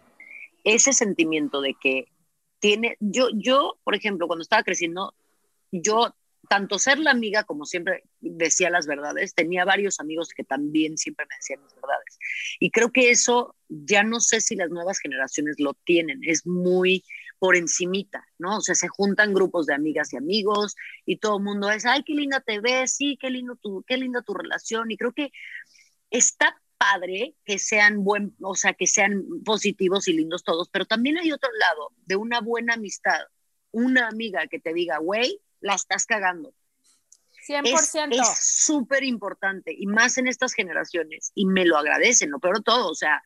ese 0.63 0.93
sentimiento 0.93 1.61
de 1.61 1.75
que 1.79 2.07
tiene, 2.59 2.97
yo, 2.99 3.29
yo, 3.33 3.77
por 3.83 3.95
ejemplo, 3.95 4.27
cuando 4.27 4.41
estaba 4.41 4.63
creciendo, 4.63 5.13
yo 5.71 6.15
tanto 6.49 6.79
ser 6.79 6.99
la 6.99 7.11
amiga 7.11 7.43
como 7.43 7.65
siempre 7.65 8.03
decía 8.19 8.69
las 8.69 8.87
verdades, 8.87 9.33
tenía 9.33 9.65
varios 9.65 9.99
amigos 9.99 10.29
que 10.29 10.43
también 10.43 10.97
siempre 10.97 11.25
me 11.29 11.35
decían 11.35 11.61
las 11.61 11.75
verdades. 11.75 12.17
Y 12.59 12.71
creo 12.71 12.91
que 12.91 13.09
eso 13.09 13.55
ya 13.67 14.03
no 14.03 14.19
sé 14.19 14.41
si 14.41 14.55
las 14.55 14.69
nuevas 14.69 14.99
generaciones 14.99 15.59
lo 15.59 15.73
tienen, 15.73 16.21
es 16.23 16.45
muy 16.47 17.03
por 17.39 17.55
encimita, 17.55 18.25
¿no? 18.37 18.57
O 18.57 18.61
sea, 18.61 18.75
se 18.75 18.87
juntan 18.87 19.33
grupos 19.33 19.65
de 19.65 19.73
amigas 19.73 20.13
y 20.13 20.17
amigos 20.17 20.75
y 21.05 21.17
todo 21.17 21.37
el 21.37 21.43
mundo 21.43 21.69
es, 21.69 21.85
ay, 21.85 22.03
qué 22.03 22.13
linda 22.13 22.39
te 22.41 22.59
ves, 22.59 22.95
sí, 22.95 23.17
qué, 23.19 23.29
lindo 23.29 23.55
tu, 23.55 23.83
qué 23.87 23.97
linda 23.97 24.21
tu 24.21 24.33
relación. 24.33 24.89
Y 24.91 24.97
creo 24.97 25.13
que 25.13 25.31
está 26.09 26.61
padre 26.77 27.35
que 27.45 27.59
sean 27.59 28.03
buen, 28.03 28.35
o 28.41 28.55
sea, 28.55 28.73
que 28.73 28.87
sean 28.87 29.23
positivos 29.43 30.07
y 30.07 30.13
lindos 30.13 30.43
todos, 30.43 30.69
pero 30.69 30.85
también 30.85 31.17
hay 31.17 31.31
otro 31.31 31.49
lado 31.59 31.91
de 32.05 32.15
una 32.15 32.41
buena 32.41 32.75
amistad, 32.75 33.19
una 33.71 34.07
amiga 34.07 34.47
que 34.47 34.59
te 34.59 34.73
diga, 34.73 34.97
güey, 34.99 35.41
la 35.59 35.75
estás 35.75 36.05
cagando. 36.05 36.53
100%. 37.47 38.09
Es 38.11 38.65
súper 38.65 39.03
importante 39.03 39.73
y 39.75 39.87
más 39.87 40.17
en 40.17 40.27
estas 40.27 40.53
generaciones 40.53 41.31
y 41.33 41.45
me 41.45 41.65
lo 41.65 41.77
agradecen, 41.77 42.31
lo 42.31 42.39
peor 42.39 42.61
todo, 42.61 42.89
o 42.91 42.95
sea, 42.95 43.23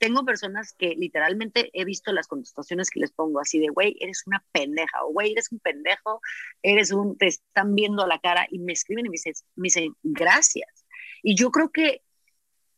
tengo 0.00 0.24
personas 0.24 0.72
que 0.72 0.96
literalmente 0.96 1.70
he 1.74 1.84
visto 1.84 2.10
las 2.12 2.26
contestaciones 2.26 2.90
que 2.90 3.00
les 3.00 3.12
pongo 3.12 3.38
así 3.38 3.60
de, 3.60 3.68
güey, 3.68 3.96
eres 4.00 4.22
una 4.26 4.42
pendeja 4.50 5.04
o 5.04 5.12
güey, 5.12 5.32
eres 5.32 5.52
un 5.52 5.60
pendejo, 5.60 6.20
eres 6.62 6.90
un, 6.90 7.18
te 7.18 7.26
están 7.26 7.74
viendo 7.74 8.02
a 8.02 8.08
la 8.08 8.18
cara 8.18 8.46
y 8.50 8.58
me 8.58 8.72
escriben 8.72 9.06
y 9.06 9.10
me 9.10 9.12
dicen, 9.12 9.34
me 9.56 9.66
dicen 9.66 9.94
gracias. 10.02 10.86
Y 11.22 11.36
yo 11.36 11.50
creo 11.50 11.70
que 11.70 12.02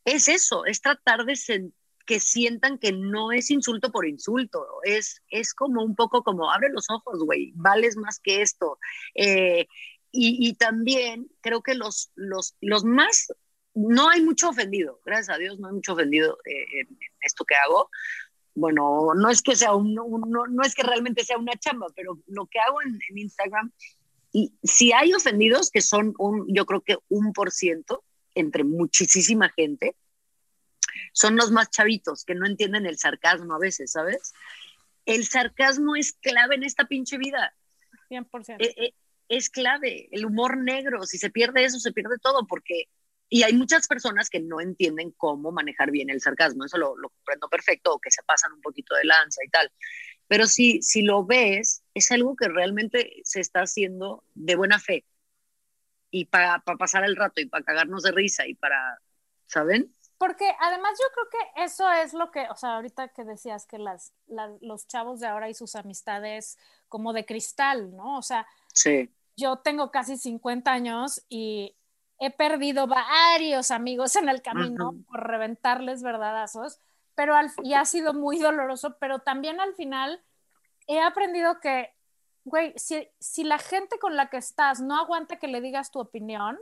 es 0.04 0.26
eso, 0.26 0.66
es 0.66 0.80
tratar 0.80 1.24
de 1.24 1.36
sentir 1.36 1.72
que 2.04 2.18
sientan 2.18 2.78
que 2.78 2.90
no 2.90 3.30
es 3.30 3.52
insulto 3.52 3.92
por 3.92 4.08
insulto, 4.08 4.66
es, 4.82 5.22
es 5.30 5.54
como 5.54 5.84
un 5.84 5.94
poco 5.94 6.24
como, 6.24 6.50
abre 6.50 6.68
los 6.70 6.86
ojos, 6.90 7.20
güey, 7.24 7.52
vales 7.54 7.96
más 7.96 8.18
que 8.18 8.42
esto. 8.42 8.78
Eh, 9.14 9.68
y, 10.10 10.48
y, 10.48 10.54
también 10.54 11.30
creo 11.40 11.62
que 11.62 11.74
los, 11.74 12.10
los, 12.16 12.56
los 12.60 12.84
más, 12.84 13.32
no 13.74 14.10
hay 14.10 14.22
mucho 14.22 14.50
ofendido, 14.50 15.00
gracias 15.04 15.36
a 15.36 15.38
Dios 15.38 15.58
no 15.58 15.68
hay 15.68 15.74
mucho 15.74 15.94
ofendido 15.94 16.38
eh, 16.44 16.80
en, 16.80 16.98
esto 17.20 17.44
que 17.44 17.54
hago. 17.54 17.90
Bueno, 18.54 19.14
no 19.14 19.30
es 19.30 19.40
que 19.40 19.56
sea 19.56 19.74
un, 19.74 19.98
un 19.98 20.30
no, 20.30 20.46
no, 20.46 20.62
es 20.62 20.74
que 20.74 20.82
realmente 20.82 21.24
sea 21.24 21.38
una 21.38 21.56
chamba, 21.56 21.86
pero 21.96 22.18
lo 22.26 22.46
que 22.46 22.58
hago 22.58 22.82
en, 22.82 22.98
en 23.08 23.18
Instagram, 23.18 23.72
y 24.32 24.54
si 24.62 24.92
hay 24.92 25.14
ofendidos 25.14 25.70
que 25.70 25.80
son 25.80 26.14
un, 26.18 26.46
yo 26.54 26.66
creo 26.66 26.82
que 26.82 26.96
un 27.08 27.32
por 27.32 27.50
ciento 27.50 28.04
entre 28.34 28.64
muchísima 28.64 29.50
gente, 29.50 29.94
son 31.12 31.36
los 31.36 31.50
más 31.50 31.70
chavitos 31.70 32.24
que 32.24 32.34
no 32.34 32.46
entienden 32.46 32.86
el 32.86 32.98
sarcasmo 32.98 33.54
a 33.54 33.58
veces, 33.58 33.92
¿sabes? 33.92 34.32
El 35.04 35.26
sarcasmo 35.26 35.96
es 35.96 36.12
clave 36.14 36.54
en 36.54 36.64
esta 36.64 36.86
pinche 36.86 37.18
vida. 37.18 37.54
100%. 38.10 38.56
Eh, 38.58 38.74
eh, 38.76 38.94
es 39.28 39.48
clave, 39.48 40.08
el 40.12 40.26
humor 40.26 40.58
negro, 40.58 41.04
si 41.04 41.18
se 41.18 41.30
pierde 41.30 41.64
eso, 41.64 41.78
se 41.78 41.92
pierde 41.92 42.16
todo, 42.20 42.46
porque, 42.46 42.88
y 43.32 43.44
hay 43.44 43.54
muchas 43.54 43.88
personas 43.88 44.28
que 44.28 44.40
no 44.40 44.60
entienden 44.60 45.10
cómo 45.12 45.52
manejar 45.52 45.90
bien 45.90 46.10
el 46.10 46.20
sarcasmo, 46.20 46.66
eso 46.66 46.76
lo, 46.76 46.98
lo 46.98 47.08
comprendo 47.08 47.48
perfecto, 47.48 47.94
o 47.94 47.98
que 47.98 48.10
se 48.10 48.22
pasan 48.24 48.52
un 48.52 48.60
poquito 48.60 48.94
de 48.94 49.04
lanza 49.04 49.42
y 49.42 49.48
tal, 49.48 49.72
pero 50.28 50.44
si, 50.44 50.82
si 50.82 51.00
lo 51.00 51.24
ves, 51.24 51.82
es 51.94 52.12
algo 52.12 52.36
que 52.36 52.48
realmente 52.48 53.22
se 53.24 53.40
está 53.40 53.60
haciendo 53.60 54.22
de 54.34 54.54
buena 54.54 54.78
fe, 54.78 55.06
y 56.10 56.26
para 56.26 56.58
pa 56.58 56.76
pasar 56.76 57.04
el 57.04 57.16
rato, 57.16 57.40
y 57.40 57.46
para 57.46 57.64
cagarnos 57.64 58.02
de 58.02 58.12
risa, 58.12 58.46
y 58.46 58.54
para, 58.54 59.00
¿saben? 59.46 59.96
Porque 60.18 60.52
además 60.60 60.92
yo 61.00 61.08
creo 61.14 61.28
que 61.30 61.62
eso 61.64 61.90
es 61.90 62.12
lo 62.12 62.30
que, 62.30 62.46
o 62.50 62.54
sea, 62.54 62.74
ahorita 62.74 63.08
que 63.08 63.24
decías 63.24 63.64
que 63.64 63.78
las, 63.78 64.12
las, 64.26 64.50
los 64.60 64.86
chavos 64.86 65.20
de 65.20 65.28
ahora 65.28 65.48
y 65.48 65.54
sus 65.54 65.74
amistades 65.74 66.58
como 66.86 67.14
de 67.14 67.24
cristal, 67.24 67.96
¿no? 67.96 68.18
O 68.18 68.22
sea, 68.22 68.46
sí. 68.74 69.10
yo 69.36 69.60
tengo 69.60 69.90
casi 69.90 70.18
50 70.18 70.70
años 70.70 71.24
y 71.30 71.78
he 72.22 72.30
perdido 72.30 72.86
varios 72.86 73.72
amigos 73.72 74.14
en 74.14 74.28
el 74.28 74.42
camino 74.42 74.90
uh 74.90 74.92
-huh. 74.92 75.06
por 75.06 75.26
reventarles 75.26 76.04
verdadazos, 76.04 76.78
pero 77.16 77.34
al, 77.34 77.50
y 77.64 77.74
ha 77.74 77.84
sido 77.84 78.14
muy 78.14 78.38
doloroso, 78.38 78.96
pero 79.00 79.18
también 79.18 79.60
al 79.60 79.74
final 79.74 80.22
he 80.86 81.00
aprendido 81.00 81.58
que, 81.58 81.92
güey, 82.44 82.74
si, 82.76 83.08
si 83.18 83.42
la 83.42 83.58
gente 83.58 83.98
con 83.98 84.14
la 84.14 84.30
que 84.30 84.36
estás 84.36 84.80
no 84.80 84.96
aguanta 84.96 85.40
que 85.40 85.48
le 85.48 85.60
digas 85.60 85.90
tu 85.90 85.98
opinión, 85.98 86.60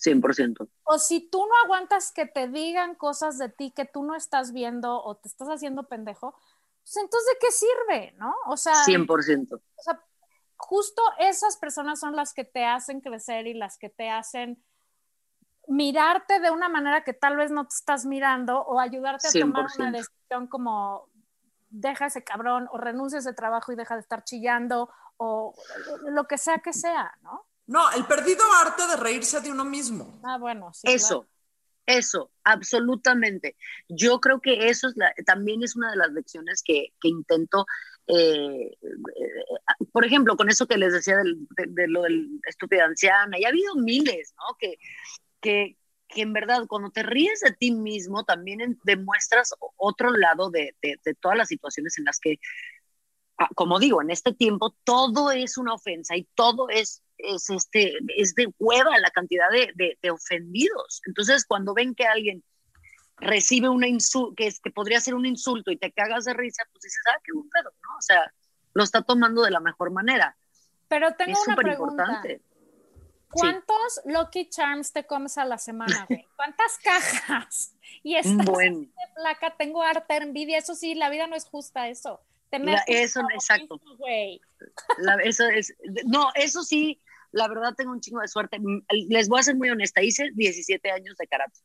100%. 0.00 0.68
O 0.84 0.98
si 0.98 1.28
tú 1.28 1.40
no 1.44 1.54
aguantas 1.64 2.12
que 2.12 2.26
te 2.26 2.46
digan 2.46 2.94
cosas 2.94 3.36
de 3.36 3.48
ti 3.48 3.72
que 3.72 3.84
tú 3.84 4.04
no 4.04 4.14
estás 4.14 4.52
viendo 4.52 5.02
o 5.02 5.16
te 5.16 5.28
estás 5.28 5.48
haciendo 5.48 5.88
pendejo, 5.88 6.36
pues 6.84 6.96
entonces 6.96 7.26
¿de 7.32 7.38
qué 7.40 7.50
sirve, 7.50 8.12
no? 8.16 8.32
O 8.46 8.56
sea, 8.56 8.84
100%. 8.86 9.54
O 9.56 9.82
sea, 9.82 10.00
justo 10.56 11.02
esas 11.18 11.56
personas 11.56 11.98
son 11.98 12.14
las 12.14 12.32
que 12.32 12.44
te 12.44 12.64
hacen 12.64 13.00
crecer 13.00 13.48
y 13.48 13.54
las 13.54 13.76
que 13.76 13.90
te 13.90 14.08
hacen 14.08 14.62
mirarte 15.70 16.40
de 16.40 16.50
una 16.50 16.68
manera 16.68 17.04
que 17.04 17.12
tal 17.12 17.36
vez 17.36 17.52
no 17.52 17.64
te 17.64 17.76
estás 17.76 18.04
mirando 18.04 18.60
o 18.60 18.80
ayudarte 18.80 19.28
a 19.28 19.30
100%. 19.30 19.40
tomar 19.40 19.66
una 19.78 19.92
decisión 19.92 20.46
como 20.48 21.08
deja 21.70 22.06
ese 22.06 22.24
cabrón 22.24 22.68
o 22.72 22.76
renuncia 22.76 23.18
a 23.18 23.20
ese 23.20 23.32
trabajo 23.32 23.72
y 23.72 23.76
deja 23.76 23.94
de 23.94 24.00
estar 24.00 24.24
chillando 24.24 24.90
o 25.16 25.54
lo 26.08 26.26
que 26.26 26.38
sea 26.38 26.58
que 26.58 26.72
sea, 26.72 27.16
¿no? 27.22 27.46
No, 27.68 27.88
el 27.92 28.04
perdido 28.04 28.42
arte 28.60 28.84
de 28.88 28.96
reírse 28.96 29.40
de 29.40 29.52
uno 29.52 29.64
mismo. 29.64 30.20
Ah, 30.24 30.38
bueno, 30.38 30.72
sí. 30.74 30.88
Eso, 30.90 31.20
claro. 31.20 31.98
eso, 32.00 32.30
absolutamente. 32.42 33.56
Yo 33.88 34.20
creo 34.20 34.40
que 34.40 34.70
eso 34.70 34.88
es 34.88 34.96
la, 34.96 35.14
también 35.24 35.62
es 35.62 35.76
una 35.76 35.92
de 35.92 35.98
las 35.98 36.10
lecciones 36.10 36.64
que, 36.64 36.94
que 37.00 37.08
intento, 37.08 37.64
eh, 38.08 38.76
eh, 38.82 39.84
por 39.92 40.04
ejemplo, 40.04 40.36
con 40.36 40.50
eso 40.50 40.66
que 40.66 40.78
les 40.78 40.92
decía 40.92 41.16
del, 41.18 41.46
de, 41.50 41.66
de, 41.68 41.86
lo 41.86 42.02
del 42.02 42.40
estúpida 42.44 42.86
anciana, 42.86 43.38
y 43.38 43.44
ha 43.44 43.50
habido 43.50 43.76
miles, 43.76 44.34
¿no? 44.36 44.56
Que, 44.58 44.76
que, 45.40 45.76
que 46.08 46.22
en 46.22 46.32
verdad 46.32 46.66
cuando 46.68 46.90
te 46.90 47.02
ríes 47.02 47.40
de 47.40 47.52
ti 47.52 47.70
mismo 47.72 48.24
también 48.24 48.78
demuestras 48.84 49.54
otro 49.76 50.10
lado 50.10 50.50
de, 50.50 50.74
de- 50.82 50.98
de 51.04 51.14
todas 51.14 51.36
las 51.38 51.48
situaciones 51.48 51.98
en 51.98 52.04
las 52.04 52.18
que, 52.18 52.38
ah, 53.38 53.48
como 53.54 53.78
digo, 53.78 54.02
en 54.02 54.10
este 54.10 54.32
tiempo 54.32 54.74
todo 54.84 55.30
es 55.32 55.56
una 55.58 55.74
ofensa 55.74 56.16
y 56.16 56.24
todo 56.34 56.68
es, 56.68 57.02
es, 57.18 57.48
este, 57.50 57.96
es 58.16 58.34
de 58.34 58.52
hueva 58.58 58.98
la 58.98 59.10
cantidad 59.10 59.48
de, 59.50 59.70
de- 59.74 59.98
de 60.02 60.10
ofendidos. 60.10 61.00
Entonces 61.06 61.44
cuando 61.46 61.74
ven 61.74 61.94
que 61.94 62.04
alguien 62.06 62.42
recibe 63.18 63.68
una 63.68 63.86
insulto, 63.86 64.34
que, 64.34 64.46
es, 64.46 64.60
que 64.60 64.70
podría 64.70 65.00
ser 65.00 65.14
un 65.14 65.26
insulto 65.26 65.70
y 65.70 65.76
te 65.76 65.92
cagas 65.92 66.24
de 66.24 66.32
risa, 66.34 66.62
pues 66.72 66.82
dices, 66.82 67.02
ah, 67.12 67.18
qué 67.22 67.32
buen 67.32 67.48
pedo, 67.50 67.70
¿no? 67.82 67.96
O 67.98 68.02
sea, 68.02 68.32
lo 68.74 68.82
está 68.82 69.02
tomando 69.02 69.42
de 69.42 69.50
la 69.50 69.60
mejor 69.60 69.90
manera. 69.90 70.36
Pero 70.88 71.12
tengo 71.14 71.32
es 71.32 71.46
una 71.46 71.54
pregunta. 71.56 72.02
importante. 72.02 72.40
¿Cuántos 73.30 74.00
Lucky 74.04 74.48
Charms 74.48 74.92
te 74.92 75.06
comes 75.06 75.38
a 75.38 75.44
la 75.44 75.58
semana, 75.58 76.06
güey? 76.08 76.26
¿Cuántas 76.36 76.78
cajas? 76.78 77.74
Y 78.02 78.14
Un 78.14 78.18
estás 78.40 78.46
buen. 78.46 78.80
de 78.82 78.92
placa, 79.16 79.56
tengo 79.58 79.82
harta 79.82 80.16
envidia, 80.16 80.56
eso 80.58 80.74
sí, 80.74 80.94
la 80.94 81.10
vida 81.10 81.26
no 81.26 81.34
es 81.36 81.44
justa, 81.44 81.88
eso. 81.88 82.20
Tener 82.48 82.76
La- 82.76 82.84
eso, 82.86 83.20
exacto. 83.34 83.78
güey. 83.98 84.40
La- 84.98 85.16
eso 85.24 85.46
es, 85.48 85.74
no, 86.06 86.30
eso 86.34 86.62
sí, 86.62 87.00
la 87.32 87.46
verdad 87.48 87.74
tengo 87.76 87.90
un 87.92 88.00
chingo 88.00 88.20
de 88.20 88.28
suerte. 88.28 88.56
M- 88.56 88.82
Les 88.88 89.28
voy 89.28 89.40
a 89.40 89.42
ser 89.42 89.56
muy 89.56 89.68
honesta, 89.70 90.02
hice 90.02 90.30
17 90.34 90.90
años 90.90 91.16
de 91.18 91.26
karate. 91.26 91.60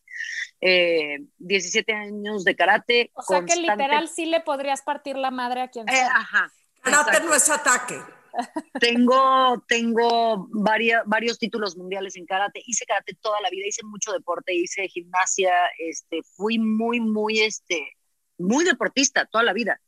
Eh, 0.61 1.19
17 1.37 1.93
años 1.93 2.43
de 2.43 2.55
karate. 2.55 3.11
O 3.13 3.21
sea 3.21 3.43
que 3.45 3.55
literal 3.55 4.07
sí 4.09 4.25
le 4.25 4.41
podrías 4.41 4.81
partir 4.81 5.15
la 5.17 5.31
madre 5.31 5.61
a 5.61 5.67
quien 5.69 5.87
Eh, 5.87 5.93
sea. 5.93 6.07
ajá. 6.15 6.51
Karate 6.81 7.09
exacto. 7.11 7.29
no 7.29 7.35
es 7.35 7.49
ataque. 7.49 7.99
Tengo, 8.79 9.63
tengo 9.67 10.47
varia- 10.51 11.03
varios 11.05 11.39
títulos 11.39 11.77
mundiales 11.77 12.15
en 12.17 12.25
karate. 12.25 12.61
Hice 12.65 12.85
karate 12.85 13.13
toda 13.21 13.39
la 13.41 13.49
vida, 13.49 13.67
hice 13.67 13.83
mucho 13.85 14.11
deporte, 14.11 14.53
hice 14.53 14.87
gimnasia, 14.89 15.53
este, 15.79 16.21
fui 16.23 16.59
muy, 16.59 16.99
muy, 16.99 17.39
este, 17.39 17.93
muy 18.37 18.65
deportista 18.65 19.25
toda 19.27 19.45
la 19.45 19.53
vida, 19.53 19.81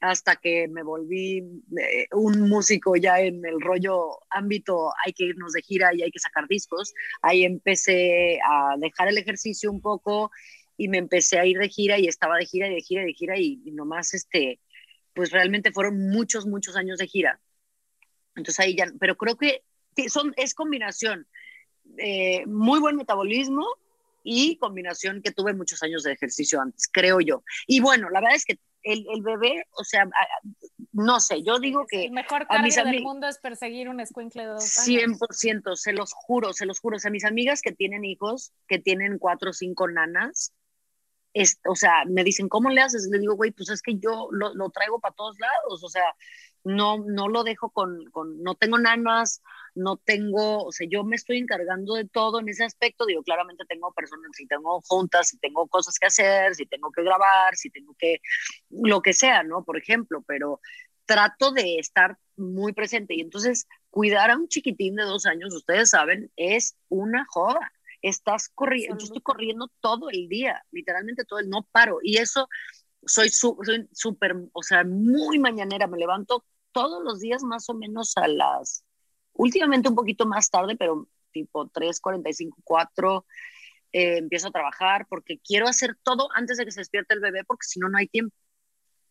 hasta 0.00 0.36
que 0.36 0.68
me 0.68 0.84
volví 0.84 1.38
eh, 1.38 2.06
un 2.12 2.42
músico 2.48 2.94
ya 2.96 3.20
en 3.20 3.44
el 3.44 3.60
rollo 3.60 4.20
ámbito, 4.30 4.92
hay 5.04 5.12
que 5.12 5.24
irnos 5.24 5.52
de 5.52 5.62
gira 5.62 5.90
y 5.94 6.02
hay 6.02 6.10
que 6.12 6.20
sacar 6.20 6.46
discos. 6.48 6.94
Ahí 7.22 7.44
empecé 7.44 8.38
a 8.48 8.76
dejar 8.78 9.08
el 9.08 9.18
ejercicio 9.18 9.70
un 9.70 9.80
poco 9.80 10.30
y 10.76 10.88
me 10.88 10.98
empecé 10.98 11.38
a 11.40 11.46
ir 11.46 11.58
de 11.58 11.68
gira 11.68 11.98
y 11.98 12.06
estaba 12.06 12.36
de 12.36 12.46
gira 12.46 12.68
y 12.68 12.74
de 12.74 12.80
gira 12.82 13.02
y 13.02 13.06
de 13.06 13.14
gira 13.14 13.36
y, 13.38 13.60
y 13.64 13.72
nomás, 13.72 14.14
este, 14.14 14.60
pues 15.12 15.32
realmente 15.32 15.72
fueron 15.72 16.08
muchos, 16.10 16.46
muchos 16.46 16.76
años 16.76 16.98
de 16.98 17.08
gira. 17.08 17.40
Entonces 18.38 18.60
ahí 18.60 18.76
ya, 18.76 18.86
pero 18.98 19.16
creo 19.16 19.36
que 19.36 19.62
son, 20.08 20.32
es 20.36 20.54
combinación, 20.54 21.26
eh, 21.98 22.46
muy 22.46 22.80
buen 22.80 22.96
metabolismo 22.96 23.66
y 24.22 24.56
combinación 24.56 25.22
que 25.22 25.32
tuve 25.32 25.54
muchos 25.54 25.82
años 25.82 26.02
de 26.02 26.12
ejercicio 26.12 26.60
antes, 26.60 26.88
creo 26.90 27.20
yo. 27.20 27.42
Y 27.66 27.80
bueno, 27.80 28.10
la 28.10 28.20
verdad 28.20 28.36
es 28.36 28.44
que 28.44 28.58
el, 28.82 29.06
el 29.12 29.22
bebé, 29.22 29.66
o 29.72 29.84
sea, 29.84 30.08
no 30.92 31.20
sé, 31.20 31.42
yo 31.42 31.58
digo 31.58 31.86
que 31.86 32.04
El 32.04 32.12
mejor 32.12 32.46
a 32.48 32.62
mis 32.62 32.76
cardio 32.76 32.92
del 32.92 33.02
mundo 33.02 33.26
es 33.28 33.38
perseguir 33.38 33.88
un 33.88 34.00
escuincle 34.00 34.42
de 34.42 34.48
dos 34.48 34.78
años. 34.78 35.18
100%, 35.18 35.76
se 35.76 35.92
los 35.92 36.12
juro, 36.12 36.52
se 36.52 36.66
los 36.66 36.78
juro. 36.78 36.96
O 36.96 37.00
sea, 37.00 37.10
mis 37.10 37.24
amigas 37.24 37.60
que 37.62 37.72
tienen 37.72 38.04
hijos, 38.04 38.52
que 38.66 38.78
tienen 38.78 39.18
cuatro 39.18 39.50
o 39.50 39.52
cinco 39.52 39.88
nanas, 39.88 40.52
es, 41.34 41.60
o 41.68 41.76
sea, 41.76 42.04
me 42.06 42.24
dicen, 42.24 42.48
¿cómo 42.48 42.70
le 42.70 42.80
haces? 42.80 43.08
Le 43.10 43.18
digo, 43.18 43.34
güey, 43.34 43.50
pues 43.50 43.68
es 43.70 43.82
que 43.82 43.98
yo 43.98 44.28
lo, 44.30 44.54
lo 44.54 44.70
traigo 44.70 44.98
para 44.98 45.14
todos 45.14 45.38
lados, 45.38 45.82
o 45.82 45.88
sea, 45.88 46.14
no, 46.64 46.98
no 46.98 47.28
lo 47.28 47.44
dejo 47.44 47.70
con, 47.70 48.04
con, 48.10 48.42
no 48.42 48.54
tengo 48.54 48.78
nanas, 48.78 49.42
no 49.74 49.96
tengo, 49.96 50.64
o 50.64 50.72
sea, 50.72 50.86
yo 50.90 51.04
me 51.04 51.16
estoy 51.16 51.38
encargando 51.38 51.94
de 51.94 52.06
todo 52.06 52.40
en 52.40 52.48
ese 52.48 52.64
aspecto, 52.64 53.06
digo, 53.06 53.22
claramente 53.22 53.64
tengo 53.66 53.92
personas, 53.92 54.30
si 54.34 54.46
tengo 54.46 54.80
juntas, 54.86 55.28
si 55.28 55.38
tengo 55.38 55.66
cosas 55.68 55.98
que 55.98 56.06
hacer, 56.06 56.54
si 56.54 56.66
tengo 56.66 56.90
que 56.90 57.02
grabar, 57.02 57.56
si 57.56 57.70
tengo 57.70 57.94
que, 57.98 58.20
lo 58.70 59.00
que 59.02 59.12
sea, 59.12 59.42
¿no? 59.42 59.64
Por 59.64 59.78
ejemplo, 59.78 60.22
pero 60.26 60.60
trato 61.06 61.52
de 61.52 61.78
estar 61.78 62.18
muy 62.36 62.72
presente 62.72 63.14
y 63.14 63.20
entonces 63.20 63.66
cuidar 63.90 64.30
a 64.30 64.36
un 64.36 64.48
chiquitín 64.48 64.94
de 64.96 65.04
dos 65.04 65.26
años, 65.26 65.54
ustedes 65.54 65.90
saben, 65.90 66.30
es 66.36 66.76
una 66.88 67.24
joda. 67.28 67.72
Estás 68.00 68.48
corriendo, 68.54 68.96
yo 68.96 69.06
estoy 69.06 69.22
corriendo 69.22 69.72
todo 69.80 70.08
el 70.10 70.28
día, 70.28 70.64
literalmente 70.70 71.24
todo 71.24 71.40
el, 71.40 71.48
no 71.48 71.66
paro. 71.72 71.98
Y 72.00 72.18
eso 72.18 72.48
soy 73.06 73.28
su- 73.30 73.58
súper, 73.92 74.36
o 74.52 74.62
sea, 74.62 74.84
muy 74.84 75.38
mañanera, 75.38 75.86
me 75.86 75.98
levanto 75.98 76.44
todos 76.72 77.02
los 77.04 77.20
días 77.20 77.42
más 77.42 77.68
o 77.70 77.74
menos 77.74 78.16
a 78.16 78.28
las, 78.28 78.84
últimamente 79.32 79.88
un 79.88 79.94
poquito 79.96 80.26
más 80.26 80.50
tarde, 80.50 80.76
pero 80.76 81.08
tipo 81.32 81.68
3, 81.68 82.00
45, 82.00 82.58
4, 82.64 83.26
eh, 83.92 84.18
empiezo 84.18 84.48
a 84.48 84.52
trabajar 84.52 85.06
porque 85.08 85.38
quiero 85.40 85.68
hacer 85.68 85.96
todo 86.02 86.28
antes 86.34 86.58
de 86.58 86.64
que 86.66 86.72
se 86.72 86.80
despierte 86.80 87.14
el 87.14 87.20
bebé 87.20 87.44
porque 87.44 87.66
si 87.66 87.80
no, 87.80 87.88
no 87.88 87.98
hay 87.98 88.08
tiempo. 88.08 88.34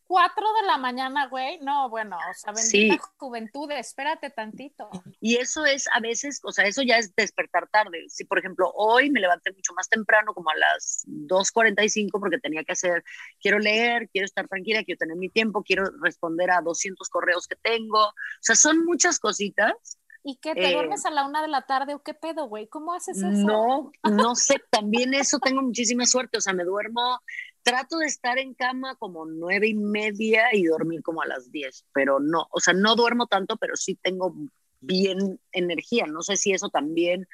Cuatro 0.08 0.46
de 0.58 0.66
la 0.66 0.78
mañana, 0.78 1.26
güey. 1.26 1.58
No, 1.60 1.90
bueno, 1.90 2.16
o 2.16 2.34
sea, 2.34 2.54
Sí. 2.56 2.80
bendita 2.88 3.04
juventud, 3.18 3.70
espérate 3.72 4.30
tantito. 4.30 4.88
Y 5.20 5.36
eso 5.36 5.66
es 5.66 5.86
a 5.94 6.00
veces, 6.00 6.40
o 6.44 6.50
sea, 6.50 6.64
eso 6.64 6.80
ya 6.80 6.96
es 6.96 7.14
despertar 7.14 7.68
tarde. 7.68 8.06
Si, 8.08 8.24
por 8.24 8.38
ejemplo, 8.38 8.72
hoy 8.74 9.10
me 9.10 9.20
levanté 9.20 9.52
mucho 9.52 9.74
más 9.74 9.86
temprano, 9.90 10.32
como 10.32 10.48
a 10.48 10.56
las 10.56 11.04
2.45, 11.06 12.18
porque 12.20 12.38
tenía 12.38 12.64
que 12.64 12.72
hacer, 12.72 13.04
quiero 13.38 13.58
leer, 13.58 14.08
quiero 14.08 14.24
estar 14.24 14.48
tranquila, 14.48 14.82
quiero 14.82 14.98
tener 14.98 15.16
mi 15.18 15.28
tiempo, 15.28 15.62
quiero 15.62 15.84
responder 16.02 16.50
a 16.52 16.62
200 16.62 17.06
correos 17.10 17.46
que 17.46 17.56
tengo. 17.56 17.98
O 18.02 18.14
sea, 18.40 18.54
son 18.56 18.86
muchas 18.86 19.18
cositas. 19.18 19.98
¿Y 20.24 20.36
qué? 20.36 20.54
¿Te 20.54 20.70
Eh, 20.70 20.72
duermes 20.72 21.04
a 21.06 21.10
la 21.10 21.26
una 21.26 21.42
de 21.42 21.48
la 21.48 21.66
tarde 21.66 21.94
o 21.94 22.02
qué 22.02 22.12
pedo, 22.14 22.46
güey? 22.48 22.66
¿Cómo 22.66 22.92
haces 22.94 23.18
eso? 23.18 23.46
No, 23.46 23.92
no 24.02 24.34
sé, 24.34 24.56
también 24.70 25.12
eso 25.14 25.38
tengo 25.38 25.60
muchísima 25.62 26.06
suerte. 26.06 26.38
O 26.38 26.40
sea, 26.40 26.52
me 26.54 26.64
duermo, 26.64 27.20
trato 27.68 27.98
de 27.98 28.06
estar 28.06 28.38
en 28.38 28.54
cama 28.54 28.96
como 28.96 29.26
nueve 29.26 29.68
y 29.68 29.74
media 29.74 30.54
y 30.54 30.64
dormir 30.64 31.02
como 31.02 31.22
a 31.22 31.26
las 31.26 31.50
10, 31.50 31.86
pero 31.92 32.20
no, 32.20 32.46
o 32.50 32.60
sea, 32.60 32.74
no 32.74 32.94
duermo 32.96 33.26
tanto, 33.26 33.56
pero 33.56 33.76
sí 33.76 33.94
tengo 34.02 34.34
bien 34.80 35.40
energía. 35.52 36.06
No 36.06 36.22
sé 36.22 36.36
si 36.36 36.52
eso 36.52 36.68
también, 36.70 37.28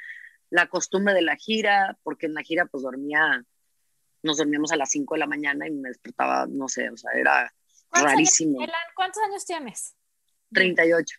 la 0.51 0.69
costumbre 0.69 1.15
de 1.15 1.23
la 1.23 1.37
gira, 1.37 1.99
porque 2.03 2.27
en 2.27 2.35
la 2.35 2.43
gira 2.43 2.67
pues 2.67 2.83
dormía, 2.83 3.45
nos 4.23 4.39
dormíamos 4.39 4.73
a 4.73 4.77
las 4.77 4.91
5 4.91 5.15
de 5.15 5.19
la 5.21 5.27
mañana 5.27 5.67
y 5.69 5.71
me 5.73 5.89
despertaba, 5.89 6.47
no 6.49 6.69
sé, 6.69 6.89
o 6.91 6.97
sea, 6.97 7.11
era 7.13 7.55
¿Cuántos 7.89 8.11
años- 8.11 8.13
rarísimo. 8.13 8.63
Elan, 8.63 8.75
¿cuántos 8.97 9.23
años 9.23 9.45
tienes? 9.45 9.95
38. 10.53 11.17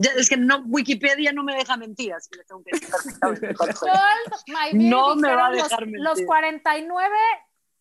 Ya, 0.00 0.12
es 0.12 0.28
que 0.28 0.36
no, 0.36 0.62
Wikipedia 0.66 1.32
no 1.32 1.42
me 1.42 1.56
deja 1.56 1.76
mentir, 1.76 2.12
así 2.12 2.30
que 2.30 2.44
tengo 2.44 2.62
que 2.62 2.70
decir 2.78 2.88
perfectamente 2.88 3.46
años. 3.48 4.74
No 4.74 5.16
me 5.16 5.34
va 5.34 5.48
a 5.48 5.50
dejar 5.50 5.70
los, 5.80 5.80
mentir. 5.80 6.00
los 6.00 6.20
49 6.22 7.16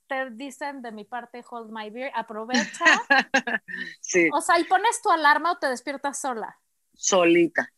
te 0.08 0.30
dicen 0.32 0.82
de 0.82 0.92
mi 0.92 1.06
parte 1.06 1.44
hold 1.50 1.72
my 1.72 1.90
beer, 1.90 2.12
aprovecha. 2.16 2.86
Sí. 4.02 4.30
o 4.34 4.42
sea, 4.42 4.60
y 4.60 4.64
pones 4.64 5.02
tu 5.02 5.10
alarma 5.12 5.52
o 5.54 5.58
te 5.58 5.68
despiertas 5.68 6.20
sola. 6.20 6.58
solita, 6.94 7.72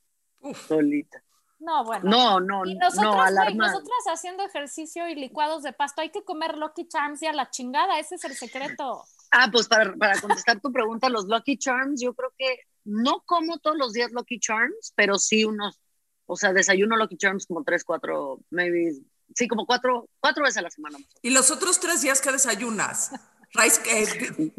solita. 0.67 1.23
No, 1.59 1.83
bueno. 1.83 2.09
No, 2.09 2.39
no, 2.39 2.65
Y 2.65 2.75
nosotras, 2.75 3.03
no, 3.03 3.21
alarma. 3.21 3.67
nosotras 3.67 3.99
haciendo 4.07 4.43
ejercicio 4.45 5.09
y 5.09 5.15
licuados 5.15 5.61
de 5.63 5.73
pasto, 5.73 6.01
hay 6.01 6.09
que 6.09 6.23
comer 6.23 6.57
Lucky 6.57 6.87
Charms 6.87 7.21
y 7.21 7.27
a 7.27 7.33
la 7.33 7.49
chingada, 7.49 7.99
ese 7.99 8.15
es 8.15 8.23
el 8.23 8.33
secreto. 8.35 9.03
Ah, 9.31 9.49
pues 9.51 9.67
para, 9.67 9.93
para 9.95 10.19
contestar 10.21 10.61
tu 10.61 10.71
pregunta, 10.71 11.09
los 11.09 11.25
Lucky 11.25 11.57
Charms, 11.57 12.01
yo 12.01 12.13
creo 12.13 12.33
que 12.37 12.61
no 12.85 13.23
como 13.25 13.57
todos 13.59 13.77
los 13.77 13.91
días 13.91 14.11
Lucky 14.11 14.39
Charms, 14.39 14.93
pero 14.95 15.19
sí 15.19 15.43
unos, 15.43 15.79
o 16.25 16.37
sea, 16.37 16.53
desayuno 16.53 16.95
Lucky 16.95 17.17
Charms 17.17 17.45
como 17.45 17.63
tres, 17.63 17.83
cuatro, 17.83 18.39
maybe, 18.49 18.93
sí, 19.35 19.47
como 19.47 19.65
cuatro, 19.65 20.09
cuatro 20.19 20.43
veces 20.43 20.57
a 20.57 20.61
la 20.63 20.69
semana. 20.71 20.97
¿Y 21.21 21.29
los 21.31 21.51
otros 21.51 21.79
tres 21.79 22.01
días 22.01 22.21
que 22.21 22.31
desayunas? 22.31 23.11
Rice 23.53 23.81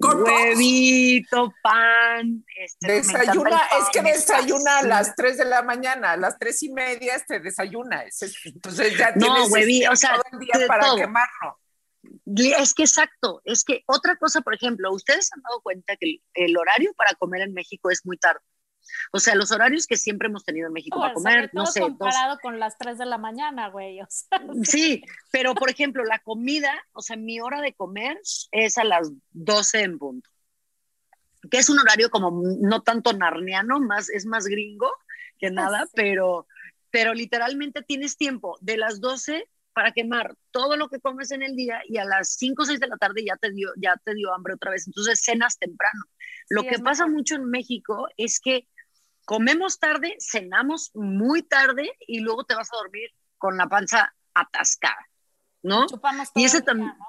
cortos. 0.00 0.28
Huevito, 0.28 1.54
pan, 1.62 2.44
este, 2.56 2.92
Desayuna, 2.94 3.60
es 3.78 3.88
que 3.92 4.02
desayuna 4.02 4.78
a 4.78 4.82
las 4.82 5.14
3 5.14 5.38
de 5.38 5.44
la 5.44 5.62
mañana, 5.62 6.12
a 6.12 6.16
las 6.16 6.36
3 6.40 6.62
y 6.64 6.68
media 6.70 7.14
este 7.14 7.38
desayuna. 7.38 8.04
Entonces 8.44 8.98
ya 8.98 9.12
No, 9.14 9.32
tienes 9.34 9.50
hueví, 9.52 9.82
este, 9.82 9.88
o 9.90 9.96
sea, 9.96 10.14
todo 10.14 10.24
el 10.32 10.38
día 10.40 10.54
de 10.58 10.66
para 10.66 10.86
todo. 10.86 10.96
quemarlo. 10.96 11.58
Es 12.58 12.74
que 12.74 12.82
exacto, 12.82 13.42
es 13.44 13.62
que 13.62 13.84
otra 13.86 14.16
cosa, 14.16 14.40
por 14.40 14.54
ejemplo, 14.54 14.92
ustedes 14.92 15.28
se 15.28 15.34
han 15.36 15.42
dado 15.42 15.60
cuenta 15.60 15.96
que 15.96 16.06
el, 16.06 16.22
el 16.34 16.56
horario 16.56 16.92
para 16.94 17.14
comer 17.14 17.42
en 17.42 17.54
México 17.54 17.90
es 17.90 18.04
muy 18.04 18.16
tarde. 18.16 18.40
O 19.12 19.18
sea, 19.18 19.34
los 19.34 19.50
horarios 19.50 19.86
que 19.86 19.96
siempre 19.96 20.28
hemos 20.28 20.44
tenido 20.44 20.68
en 20.68 20.72
México 20.72 20.98
para 21.00 21.14
comer, 21.14 21.50
no 21.52 21.66
sé, 21.66 21.80
dos, 21.80 21.90
comparado 21.90 22.38
con 22.40 22.58
las 22.58 22.78
3 22.78 22.98
de 22.98 23.06
la 23.06 23.18
mañana, 23.18 23.68
güey. 23.68 24.00
O 24.00 24.06
sea, 24.08 24.40
Sí, 24.64 25.04
pero 25.30 25.54
por 25.54 25.70
ejemplo, 25.70 26.04
la 26.04 26.18
comida, 26.20 26.72
o 26.92 27.02
sea, 27.02 27.16
mi 27.16 27.40
hora 27.40 27.60
de 27.60 27.74
comer 27.74 28.18
es 28.52 28.78
a 28.78 28.84
las 28.84 29.10
12 29.30 29.82
en 29.82 29.98
punto. 29.98 30.30
Que 31.50 31.58
es 31.58 31.70
un 31.70 31.78
horario 31.78 32.10
como 32.10 32.42
no 32.60 32.82
tanto 32.82 33.12
narniano, 33.12 33.80
más, 33.80 34.10
es 34.10 34.26
más 34.26 34.44
gringo 34.46 34.90
que 35.38 35.50
nada, 35.50 35.84
Sí. 35.86 35.92
pero, 35.94 36.46
pero 36.90 37.14
literalmente 37.14 37.82
tienes 37.82 38.16
tiempo 38.16 38.58
de 38.60 38.76
las 38.76 39.00
12 39.00 39.48
para 39.72 39.92
quemar 39.92 40.34
todo 40.50 40.76
lo 40.76 40.88
que 40.88 41.00
comes 41.00 41.30
en 41.30 41.42
el 41.42 41.54
día 41.56 41.80
y 41.86 41.98
a 41.98 42.04
las 42.04 42.34
5 42.34 42.62
o 42.62 42.66
6 42.66 42.80
de 42.80 42.88
la 42.88 42.96
tarde 42.96 43.24
ya 43.24 43.36
te 43.36 43.50
dio, 43.52 43.70
ya 43.76 43.96
te 44.04 44.14
dio 44.14 44.32
hambre 44.34 44.54
otra 44.54 44.70
vez. 44.72 44.86
Entonces 44.86 45.20
cenas 45.22 45.58
temprano. 45.58 46.04
Lo 46.48 46.62
Sí, 46.62 46.68
que 46.68 46.78
pasa 46.80 47.04
mejor. 47.04 47.16
mucho 47.16 47.34
en 47.36 47.44
México 47.50 48.08
es 48.16 48.40
que 48.40 48.66
comemos 49.24 49.78
tarde, 49.78 50.16
cenamos 50.18 50.90
muy 50.94 51.42
tarde 51.42 51.90
y 52.06 52.20
luego 52.20 52.44
te 52.44 52.54
vas 52.54 52.68
a 52.72 52.76
dormir 52.76 53.10
con 53.38 53.56
la 53.56 53.68
panza 53.68 54.14
atascada. 54.34 55.06
¿no? 55.62 55.86
Chupamos 55.86 56.28
Y 56.30 56.32
todo 56.32 56.44
ese 56.46 56.56
el 56.58 56.64
día, 56.64 56.72
tam- 56.72 56.98
¿no? 56.98 57.06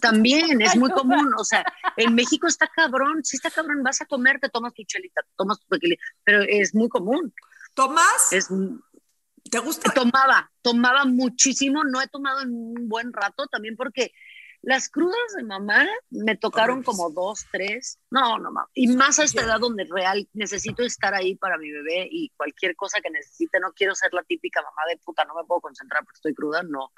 También 0.00 0.62
es 0.62 0.76
muy 0.76 0.90
común, 0.90 1.32
o 1.36 1.42
sea, 1.44 1.64
en 1.96 2.14
México 2.14 2.46
está 2.46 2.68
cabrón, 2.68 3.24
sí 3.24 3.36
está 3.36 3.50
cabrón, 3.50 3.82
vas 3.82 4.00
a 4.00 4.06
comer, 4.06 4.38
te 4.38 4.48
tomas 4.48 4.72
tu 4.74 4.84
chelita, 4.84 5.22
te 5.22 5.30
tomas 5.36 5.58
tu 5.58 5.66
tequila, 5.66 5.96
pero 6.22 6.42
es 6.42 6.72
muy 6.74 6.88
común, 6.88 7.34
¿Tomás? 7.74 8.32
es, 8.32 8.48
¿Te 9.52 9.58
gusta? 9.58 9.92
tomaba, 9.92 10.50
tomaba 10.62 11.04
muchísimo, 11.04 11.84
no 11.84 12.00
he 12.00 12.08
tomado 12.08 12.40
en 12.40 12.54
un 12.54 12.88
buen 12.88 13.12
rato, 13.12 13.46
también 13.48 13.76
porque 13.76 14.12
las 14.62 14.88
crudas 14.88 15.16
de 15.36 15.42
mamá 15.42 15.86
me 16.10 16.36
tocaron 16.36 16.82
como 16.84 17.10
dos, 17.10 17.44
tres, 17.50 17.98
no, 18.10 18.38
no, 18.38 18.52
ma- 18.52 18.68
y 18.74 18.86
más 18.88 19.18
a 19.18 19.24
esta 19.24 19.42
edad 19.42 19.58
donde 19.58 19.84
real 19.90 20.28
necesito 20.32 20.82
estar 20.84 21.14
ahí 21.14 21.34
para 21.34 21.58
mi 21.58 21.70
bebé 21.70 22.06
y 22.10 22.30
cualquier 22.36 22.76
cosa 22.76 23.00
que 23.00 23.10
necesite, 23.10 23.58
no 23.60 23.72
quiero 23.72 23.94
ser 23.94 24.14
la 24.14 24.22
típica 24.22 24.62
mamá 24.62 24.82
de 24.88 24.98
puta, 24.98 25.24
no 25.24 25.34
me 25.34 25.44
puedo 25.44 25.60
concentrar 25.60 26.04
porque 26.04 26.16
estoy 26.16 26.34
cruda, 26.34 26.62
no, 26.62 26.92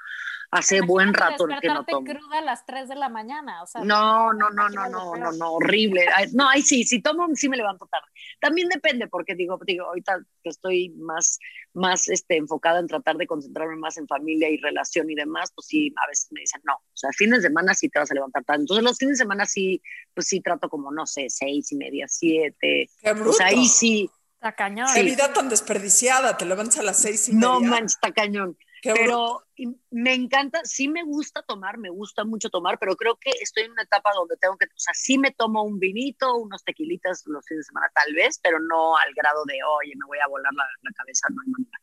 hace 0.51 0.81
buen 0.81 1.13
rato 1.13 1.47
que 1.59 1.67
no 1.67 1.83
tomo. 1.85 2.05
cruda 2.05 2.37
a 2.39 2.41
las 2.41 2.65
3 2.65 2.87
de 2.87 2.95
la 2.95 3.09
mañana, 3.09 3.63
o 3.63 3.65
sea. 3.65 3.83
No, 3.83 4.31
no, 4.33 4.49
no, 4.51 4.69
no, 4.69 4.87
no, 4.87 5.15
no, 5.15 5.31
no, 5.31 5.51
horrible. 5.53 6.05
Ay, 6.15 6.27
No, 6.33 6.47
ahí 6.47 6.61
sí, 6.61 6.83
si 6.83 7.01
tomo, 7.01 7.27
sí 7.33 7.49
me 7.49 7.57
levanto 7.57 7.87
tarde. 7.87 8.07
También 8.39 8.69
depende, 8.69 9.07
porque 9.07 9.33
digo, 9.35 9.59
digo, 9.65 9.85
ahorita 9.85 10.19
que 10.43 10.49
estoy 10.49 10.89
más, 10.97 11.39
más 11.73 12.07
este, 12.09 12.37
enfocada 12.37 12.79
en 12.79 12.87
tratar 12.87 13.17
de 13.17 13.25
concentrarme 13.27 13.75
más 13.75 13.97
en 13.97 14.07
familia 14.07 14.49
y 14.49 14.57
relación 14.57 15.09
y 15.09 15.15
demás, 15.15 15.51
pues 15.55 15.67
sí, 15.67 15.91
a 16.03 16.07
veces 16.07 16.27
me 16.31 16.41
dicen, 16.41 16.61
no, 16.63 16.75
o 16.75 16.81
sea, 16.93 17.09
fines 17.11 17.41
de 17.41 17.49
semana 17.55 17.73
sí 17.73 17.89
te 17.89 17.99
vas 17.99 18.11
a 18.11 18.13
levantar 18.13 18.43
tarde. 18.43 18.61
Entonces 18.61 18.83
los 18.83 18.97
fines 18.97 19.17
de 19.17 19.23
semana 19.23 19.45
sí, 19.45 19.81
pues 20.13 20.27
sí 20.27 20.41
trato 20.41 20.69
como, 20.69 20.91
no 20.91 21.05
sé, 21.05 21.27
seis 21.29 21.71
y 21.71 21.75
media, 21.75 22.05
siete. 22.07 22.89
Qué 23.01 23.13
bruto. 23.13 23.33
sea, 23.33 23.47
ahí 23.47 23.65
sí, 23.67 24.09
Está 24.35 24.55
cañón. 24.55 24.87
Qué 24.93 25.01
vida 25.01 25.33
tan 25.33 25.49
desperdiciada, 25.49 26.37
te 26.37 26.45
levantas 26.45 26.77
a 26.79 26.83
las 26.83 27.01
seis 27.01 27.29
y 27.29 27.33
no 27.33 27.59
media. 27.59 27.69
manches, 27.71 27.93
está 27.93 28.11
cañón. 28.11 28.57
Qué 28.81 28.93
pero 28.93 29.41
me 29.89 30.13
encanta, 30.13 30.61
sí 30.63 30.87
me 30.87 31.03
gusta 31.03 31.41
tomar, 31.41 31.79
me 31.79 31.89
gusta 31.89 32.23
mucho 32.23 32.49
tomar, 32.51 32.77
pero 32.77 32.95
creo 32.95 33.15
que 33.15 33.31
estoy 33.41 33.63
en 33.63 33.71
una 33.71 33.81
etapa 33.81 34.11
donde 34.13 34.37
tengo 34.37 34.55
que, 34.57 34.65
o 34.65 34.77
sea, 34.77 34.93
sí 34.93 35.17
me 35.17 35.31
tomo 35.31 35.63
un 35.63 35.79
vinito, 35.79 36.35
unos 36.35 36.63
tequilitas 36.63 37.23
los 37.25 37.43
fines 37.47 37.65
de 37.65 37.69
semana 37.69 37.87
tal 37.95 38.13
vez, 38.13 38.37
pero 38.43 38.59
no 38.59 38.95
al 38.97 39.11
grado 39.15 39.43
de, 39.45 39.57
oye, 39.79 39.93
me 39.95 40.05
voy 40.05 40.19
a 40.19 40.27
volar 40.27 40.53
la, 40.53 40.65
la 40.83 40.91
cabeza, 40.91 41.27
no 41.31 41.41
hay 41.41 41.49
manera. 41.49 41.79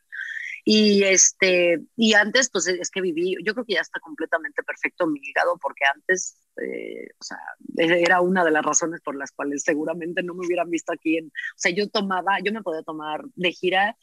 Y 0.64 1.03
este, 1.03 1.81
y 1.96 2.14
antes, 2.14 2.48
pues 2.51 2.68
es 2.68 2.90
que 2.90 3.01
viví, 3.01 3.37
yo 3.44 3.53
creo 3.53 3.64
que 3.64 3.75
ya 3.75 3.81
está 3.81 3.98
completamente 3.98 4.62
perfecto 4.62 5.09
mi 5.09 5.18
hígado, 5.20 5.59
porque 5.59 5.85
antes, 5.92 6.38
eh, 6.62 7.09
o 7.18 7.25
sea, 7.25 7.38
era 7.77 8.20
una 8.20 8.44
de 8.44 8.53
las 8.53 8.64
razones 8.64 9.01
por 9.01 9.16
las 9.16 9.33
cuales 9.33 9.64
seguramente 9.64 10.22
no 10.22 10.35
me 10.35 10.46
hubieran 10.46 10.70
visto 10.70 10.92
aquí 10.92 11.18
en, 11.18 11.27
o 11.27 11.57
sea, 11.59 11.72
yo 11.72 11.88
tomaba, 11.88 12.38
yo 12.44 12.53
me 12.53 12.62
podía 12.62 12.83
tomar 12.83 13.22
de 13.35 13.51
gira 13.53 13.96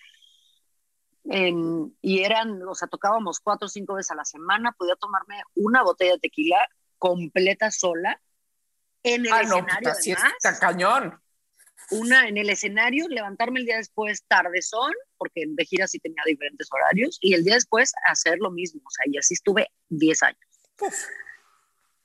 en- 1.25 1.95
y 2.01 2.23
eran, 2.23 2.61
o 2.63 2.75
sea, 2.75 2.87
tocábamos 2.87 3.39
cuatro 3.39 3.67
o 3.67 3.69
cinco 3.69 3.93
veces 3.95 4.11
a 4.11 4.15
la 4.15 4.25
semana, 4.25 4.71
podía 4.73 4.95
tomarme 4.95 5.41
una 5.55 5.83
botella 5.83 6.13
de 6.13 6.19
tequila 6.19 6.57
completa 6.97 7.71
sola 7.71 8.21
en 9.03 9.25
el 9.25 9.31
Ah, 9.31 9.43
no, 9.43 9.55
escenario, 9.59 9.77
puta, 9.79 9.93
sí 9.95 10.11
está 10.11 10.59
cañón. 10.59 11.19
Una 11.91 12.27
en 12.27 12.37
el 12.37 12.49
escenario, 12.49 13.07
levantarme 13.07 13.59
el 13.59 13.65
día 13.65 13.77
después 13.77 14.23
tardezón, 14.27 14.91
porque 15.17 15.43
de 15.47 15.65
gira 15.65 15.87
sí 15.87 15.99
tenía 15.99 16.21
diferentes 16.25 16.67
horarios, 16.71 17.17
y 17.21 17.33
el 17.33 17.43
día 17.43 17.55
después 17.55 17.91
hacer 18.07 18.37
lo 18.39 18.51
mismo, 18.51 18.81
o 18.85 18.89
sea, 18.91 19.05
y 19.11 19.17
así 19.17 19.33
estuve 19.33 19.69
10 19.89 20.23
años. 20.23 20.39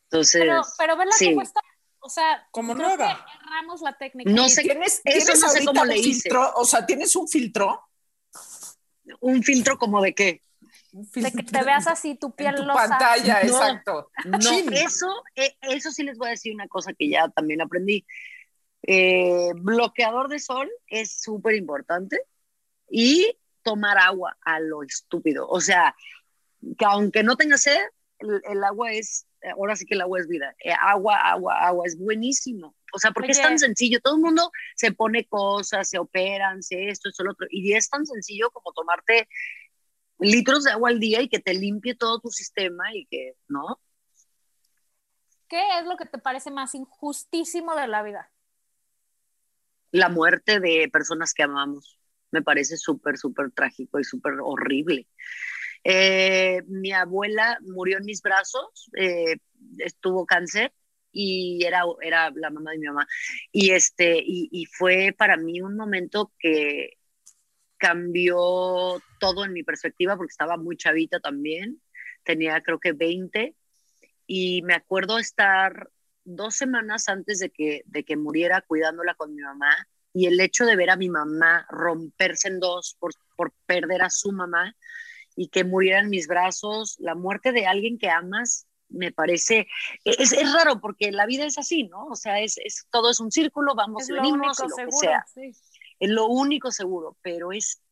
Entonces, 0.04 0.42
Pero, 0.42 0.62
pero 0.78 0.96
vela 0.96 1.12
sí. 1.12 1.26
cómo 1.30 1.42
está. 1.42 1.60
O 2.00 2.08
sea, 2.10 2.46
Como 2.50 2.76
que 2.76 2.82
erramos 2.82 3.80
la 3.80 3.96
técnica. 3.96 4.30
No 4.30 4.48
sé, 4.48 4.62
¿Tienes, 4.62 5.00
Eso 5.04 5.32
tienes 5.32 5.40
no 5.40 5.48
sé 5.48 5.58
ahorita 5.58 5.70
cómo 5.70 5.82
un 5.82 5.88
le 5.88 5.96
hice. 5.98 6.20
filtro? 6.22 6.52
O 6.56 6.64
sea, 6.66 6.84
¿tienes 6.84 7.16
un 7.16 7.28
filtro? 7.28 7.80
un 9.20 9.42
filtro 9.42 9.78
como 9.78 10.00
de 10.02 10.14
qué? 10.14 10.42
De 10.92 11.32
que 11.32 11.42
te 11.42 11.62
veas 11.64 11.86
así, 11.86 12.14
tu 12.14 12.26
en 12.28 12.32
piel 12.32 12.54
tu 12.56 12.62
losa. 12.62 12.88
pantalla, 12.88 13.42
No. 13.42 13.48
exacto. 13.48 14.10
No, 14.24 14.50
eso, 14.72 15.24
eh, 15.34 15.56
eso 15.62 15.90
sí 15.90 16.02
les 16.04 16.18
voy 16.18 16.28
a 16.28 16.30
decir 16.32 16.54
una 16.54 16.68
cosa 16.68 16.92
que 16.92 17.08
ya 17.08 17.28
también 17.28 17.60
aprendí. 17.62 18.04
Eh, 18.86 19.52
bloqueador 19.54 20.28
de 20.28 20.38
sol 20.38 20.70
es 20.86 21.22
súper 21.22 21.54
importante 21.54 22.20
y 22.90 23.38
tomar 23.62 23.98
agua 23.98 24.36
a 24.42 24.60
lo 24.60 24.82
estúpido. 24.82 25.48
O 25.48 25.60
sea, 25.60 25.96
que 26.78 26.84
aunque 26.84 27.22
no 27.22 27.36
tenga 27.36 27.56
sed, 27.56 27.80
el, 28.18 28.42
el 28.44 28.62
agua 28.62 28.92
es, 28.92 29.26
ahora 29.56 29.74
sí 29.76 29.86
que 29.86 29.94
el 29.94 30.02
agua 30.02 30.20
es 30.20 30.28
vida. 30.28 30.54
Eh, 30.62 30.72
agua, 30.72 31.16
agua, 31.16 31.66
agua, 31.66 31.86
es 31.86 31.98
buenísimo. 31.98 32.76
O 32.92 32.98
sea, 32.98 33.10
porque 33.10 33.32
es 33.32 33.40
tan 33.40 33.58
sencillo. 33.58 34.00
Todo 34.00 34.16
el 34.16 34.22
mundo 34.22 34.50
se 34.76 34.92
pone 34.92 35.26
cosas, 35.26 35.88
se 35.88 35.98
operan, 35.98 36.62
se 36.62 36.88
esto, 36.90 37.08
esto, 37.08 37.24
lo 37.24 37.32
otro. 37.32 37.46
Y 37.50 37.72
es 37.72 37.88
tan 37.88 38.06
sencillo 38.06 38.50
como 38.50 38.72
tomarte 38.72 39.28
litros 40.18 40.64
de 40.64 40.72
agua 40.72 40.90
al 40.90 41.00
día 41.00 41.20
y 41.20 41.28
que 41.28 41.40
te 41.40 41.54
limpie 41.54 41.94
todo 41.94 42.20
tu 42.20 42.30
sistema 42.30 42.94
y 42.94 43.06
que, 43.06 43.34
¿no? 43.48 43.80
¿Qué 45.48 45.78
es 45.78 45.86
lo 45.86 45.96
que 45.96 46.06
te 46.06 46.18
parece 46.18 46.50
más 46.50 46.74
injustísimo 46.74 47.74
de 47.74 47.88
la 47.88 48.02
vida? 48.02 48.30
La 49.94 50.08
muerte 50.08 50.58
de 50.58 50.88
personas 50.92 51.32
que 51.34 51.44
amamos. 51.44 52.00
Me 52.32 52.42
parece 52.42 52.76
súper, 52.76 53.16
súper 53.16 53.52
trágico 53.52 54.00
y 54.00 54.04
súper 54.04 54.34
horrible. 54.42 55.06
Eh, 55.84 56.62
mi 56.66 56.90
abuela 56.90 57.58
murió 57.62 57.98
en 57.98 58.04
mis 58.04 58.20
brazos, 58.20 58.90
eh, 58.96 59.36
estuvo 59.78 60.26
cáncer 60.26 60.72
y 61.12 61.64
era, 61.64 61.82
era 62.02 62.32
la 62.34 62.50
mamá 62.50 62.72
de 62.72 62.78
mi 62.78 62.86
mamá. 62.88 63.06
Y, 63.52 63.70
este, 63.70 64.18
y, 64.18 64.48
y 64.50 64.66
fue 64.66 65.14
para 65.16 65.36
mí 65.36 65.60
un 65.60 65.76
momento 65.76 66.32
que 66.40 66.98
cambió 67.76 69.00
todo 69.20 69.44
en 69.44 69.52
mi 69.52 69.62
perspectiva 69.62 70.16
porque 70.16 70.32
estaba 70.32 70.56
muy 70.56 70.76
chavita 70.76 71.20
también, 71.20 71.80
tenía 72.24 72.60
creo 72.62 72.80
que 72.80 72.92
20 72.92 73.54
y 74.26 74.62
me 74.62 74.74
acuerdo 74.74 75.18
estar 75.20 75.88
dos 76.24 76.56
semanas 76.56 77.08
antes 77.08 77.38
de 77.38 77.50
que, 77.50 77.82
de 77.86 78.04
que 78.04 78.16
muriera 78.16 78.62
cuidándola 78.62 79.14
con 79.14 79.34
mi 79.34 79.42
mamá 79.42 79.88
y 80.12 80.26
el 80.26 80.40
hecho 80.40 80.64
de 80.64 80.76
ver 80.76 80.90
a 80.90 80.96
mi 80.96 81.08
mamá 81.08 81.66
romperse 81.68 82.48
en 82.48 82.60
dos 82.60 82.96
por, 82.98 83.12
por 83.36 83.52
perder 83.66 84.02
a 84.02 84.10
su 84.10 84.32
mamá 84.32 84.76
y 85.36 85.48
que 85.48 85.64
muriera 85.64 86.00
en 86.00 86.10
mis 86.10 86.28
brazos, 86.28 86.96
la 87.00 87.14
muerte 87.14 87.52
de 87.52 87.66
alguien 87.66 87.98
que 87.98 88.08
amas, 88.08 88.66
me 88.88 89.12
parece, 89.12 89.66
es, 90.04 90.32
es 90.32 90.52
raro 90.52 90.80
porque 90.80 91.10
la 91.10 91.26
vida 91.26 91.44
es 91.44 91.58
así, 91.58 91.84
¿no? 91.84 92.06
O 92.06 92.14
sea, 92.14 92.40
es, 92.40 92.58
es 92.58 92.86
todo 92.90 93.10
es 93.10 93.18
un 93.18 93.32
círculo, 93.32 93.74
vamos 93.74 94.04
Es 94.04 94.08
y 94.08 94.12
lo 94.12 94.22
venimos 94.22 94.60
único 94.60 94.64
y 94.64 94.68
lo 94.68 94.76
seguro. 94.76 94.98
que 95.00 95.06
sea 95.06 95.24
sí. 95.26 95.52
es 95.98 96.10
lo 96.10 96.26
único 96.26 96.70
seguro, 96.70 97.18
pero 97.20 97.52
es 97.52 97.82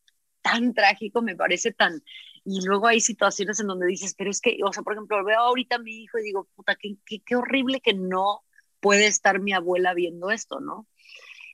tan 0.41 0.73
trágico, 0.73 1.21
me 1.21 1.35
parece 1.35 1.71
tan... 1.73 2.01
Y 2.45 2.65
luego 2.65 2.87
hay 2.87 2.99
situaciones 2.99 3.59
en 3.59 3.67
donde 3.67 3.87
dices, 3.87 4.15
pero 4.17 4.29
es 4.29 4.41
que, 4.41 4.57
o 4.65 4.73
sea, 4.73 4.83
por 4.83 4.93
ejemplo, 4.93 5.23
veo 5.23 5.39
ahorita 5.39 5.77
a 5.77 5.79
mi 5.79 6.03
hijo 6.03 6.17
y 6.19 6.23
digo, 6.23 6.49
puta, 6.55 6.75
qué, 6.75 6.97
qué, 7.05 7.21
qué 7.25 7.35
horrible 7.35 7.79
que 7.79 7.93
no 7.93 8.43
puede 8.81 9.07
estar 9.07 9.39
mi 9.39 9.53
abuela 9.53 9.93
viendo 9.93 10.29
esto, 10.29 10.59
¿no? 10.59 10.87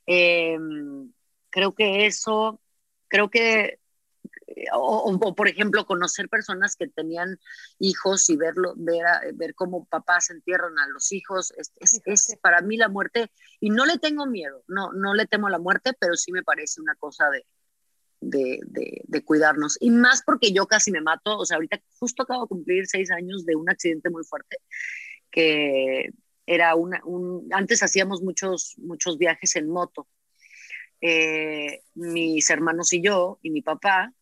Eh, 0.07 0.57
creo 1.51 1.75
que 1.75 2.07
eso, 2.07 2.59
creo 3.07 3.29
que, 3.29 3.79
o, 4.73 5.11
o, 5.21 5.35
por 5.35 5.47
ejemplo, 5.47 5.85
conocer 5.85 6.29
personas 6.29 6.75
que 6.75 6.87
tenían 6.87 7.39
hijos 7.77 8.29
y 8.29 8.35
verlo, 8.35 8.73
ver, 8.75 9.05
a, 9.05 9.21
ver 9.33 9.53
cómo 9.55 9.85
papás 9.85 10.31
entierran 10.31 10.77
a 10.79 10.87
los 10.87 11.11
hijos, 11.11 11.53
es, 11.57 11.71
es, 11.79 12.01
es, 12.05 12.37
para 12.41 12.61
mí 12.61 12.77
la 12.77 12.89
muerte, 12.89 13.31
y 13.59 13.69
no 13.69 13.85
le 13.85 13.99
tengo 13.99 14.25
miedo, 14.25 14.63
no, 14.67 14.91
no 14.93 15.13
le 15.13 15.27
temo 15.27 15.49
la 15.49 15.59
muerte, 15.59 15.93
pero 15.99 16.15
sí 16.15 16.31
me 16.31 16.43
parece 16.43 16.81
una 16.81 16.95
cosa 16.95 17.29
de, 17.29 17.45
de, 18.21 18.59
de, 18.65 19.23
cuidarnos. 19.23 19.77
Y 19.79 19.91
más 19.91 20.23
porque 20.23 20.51
yo 20.51 20.65
casi 20.65 20.91
me 20.91 21.01
mato, 21.01 21.37
o 21.37 21.45
sea, 21.45 21.55
ahorita 21.55 21.81
justo 21.97 22.23
acabo 22.23 22.43
de 22.43 22.49
cumplir 22.49 22.87
seis 22.87 23.11
años 23.11 23.45
de 23.45 23.55
un 23.55 23.69
accidente 23.69 24.09
muy 24.09 24.23
fuerte, 24.23 24.57
que 25.31 26.09
era 26.45 26.75
una, 26.75 27.01
un, 27.05 27.47
antes 27.51 27.83
hacíamos 27.83 28.21
muchos, 28.21 28.75
muchos 28.77 29.17
viajes 29.17 29.55
en 29.55 29.69
moto, 29.69 30.07
eh, 31.01 31.83
mis 31.95 32.49
hermanos 32.49 32.91
y 32.93 33.01
yo, 33.01 33.39
y 33.41 33.51
mi 33.51 33.61
papá, 33.61 34.13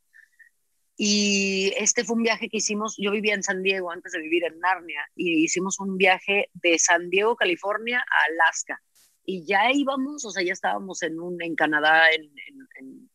y 0.99 1.73
este 1.77 2.03
fue 2.03 2.15
un 2.15 2.23
viaje 2.23 2.49
que 2.49 2.57
hicimos, 2.57 2.95
yo 2.97 3.11
vivía 3.11 3.35
en 3.35 3.43
San 3.43 3.61
Diego 3.61 3.91
antes 3.91 4.13
de 4.13 4.19
vivir 4.19 4.43
en 4.45 4.59
Narnia, 4.59 5.07
y 5.15 5.43
hicimos 5.43 5.79
un 5.79 5.95
viaje 5.95 6.49
de 6.55 6.79
San 6.79 7.11
Diego, 7.11 7.35
California, 7.35 7.99
a 7.99 8.31
Alaska. 8.31 8.81
Y 9.23 9.45
ya 9.45 9.71
íbamos, 9.71 10.25
o 10.25 10.31
sea, 10.31 10.43
ya 10.43 10.53
estábamos 10.53 11.03
en, 11.03 11.19
un, 11.19 11.39
en 11.41 11.55
Canadá, 11.55 12.09
en, 12.11 13.09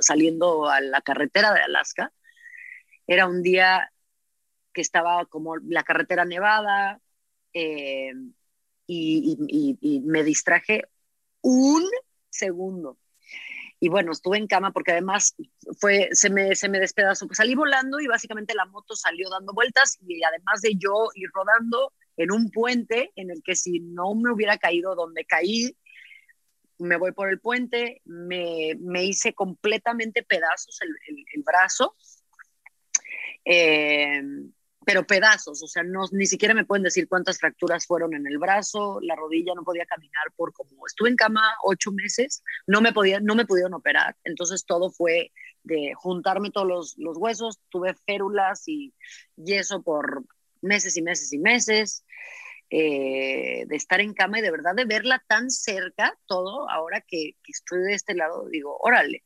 saliendo 0.00 0.68
a 0.68 0.80
la 0.80 1.00
carretera 1.02 1.52
de 1.52 1.60
Alaska. 1.60 2.12
Era 3.06 3.26
un 3.26 3.42
día 3.42 3.92
que 4.72 4.80
estaba 4.80 5.24
como 5.26 5.56
la 5.56 5.84
carretera 5.84 6.24
nevada, 6.24 7.00
eh, 7.52 8.12
y, 8.86 10.02
me 10.04 10.22
distraje 10.24 10.84
un 11.40 11.84
segundo. 12.28 12.98
Y 13.80 13.88
bueno, 13.88 14.12
estuve 14.12 14.38
en 14.38 14.46
cama 14.46 14.72
porque 14.72 14.92
además 14.92 15.34
fue, 15.78 16.08
se, 16.12 16.30
me, 16.30 16.54
se 16.54 16.68
me 16.68 16.80
despedazó. 16.80 17.26
Salí 17.32 17.54
volando 17.54 18.00
y 18.00 18.06
básicamente 18.06 18.54
la 18.54 18.64
moto 18.66 18.96
salió 18.96 19.28
dando 19.30 19.52
vueltas 19.52 19.98
y 20.06 20.22
además 20.22 20.60
de 20.62 20.74
yo 20.76 21.08
ir 21.14 21.28
rodando 21.32 21.92
en 22.16 22.32
un 22.32 22.50
puente 22.50 23.12
en 23.16 23.30
el 23.30 23.42
que 23.42 23.56
si 23.56 23.80
no 23.80 24.14
me 24.14 24.32
hubiera 24.32 24.56
caído 24.58 24.94
donde 24.94 25.24
caí, 25.24 25.76
me 26.78 26.96
voy 26.96 27.12
por 27.12 27.28
el 27.28 27.40
puente, 27.40 28.00
me, 28.04 28.74
me 28.80 29.04
hice 29.04 29.32
completamente 29.32 30.22
pedazos 30.22 30.80
el, 30.82 30.90
el, 31.34 31.42
brazo. 31.42 31.96
Eh, 33.44 34.22
pero 34.84 35.06
pedazos, 35.06 35.62
o 35.62 35.66
sea, 35.66 35.82
no, 35.82 36.04
ni 36.12 36.26
siquiera 36.26 36.54
me 36.54 36.64
pueden 36.64 36.82
decir 36.82 37.08
cuántas 37.08 37.38
fracturas 37.38 37.86
fueron 37.86 38.14
en 38.14 38.26
el 38.26 38.38
brazo, 38.38 38.98
la 39.00 39.16
rodilla, 39.16 39.54
no 39.54 39.64
podía 39.64 39.86
caminar 39.86 40.32
por 40.36 40.52
como 40.52 40.86
estuve 40.86 41.08
en 41.08 41.16
cama 41.16 41.42
ocho 41.62 41.90
meses, 41.92 42.42
no 42.66 42.80
me, 42.80 42.92
podía, 42.92 43.20
no 43.20 43.34
me 43.34 43.46
pudieron 43.46 43.74
operar, 43.74 44.16
entonces 44.24 44.64
todo 44.64 44.90
fue 44.90 45.32
de 45.62 45.92
juntarme 45.94 46.50
todos 46.50 46.66
los, 46.66 46.98
los 46.98 47.16
huesos, 47.16 47.58
tuve 47.70 47.94
férulas 48.06 48.68
y 48.68 48.92
yeso 49.36 49.82
por 49.82 50.24
meses 50.60 50.96
y 50.96 51.02
meses 51.02 51.32
y 51.32 51.38
meses, 51.38 52.04
eh, 52.76 53.66
de 53.68 53.76
estar 53.76 54.00
en 54.00 54.14
cama 54.14 54.40
y 54.40 54.42
de 54.42 54.50
verdad 54.50 54.74
de 54.74 54.84
verla 54.84 55.22
tan 55.28 55.48
cerca, 55.48 56.18
todo, 56.26 56.68
ahora 56.68 57.00
que, 57.02 57.36
que 57.44 57.52
estoy 57.52 57.78
de 57.82 57.94
este 57.94 58.16
lado, 58.16 58.48
digo, 58.48 58.76
órale. 58.80 59.22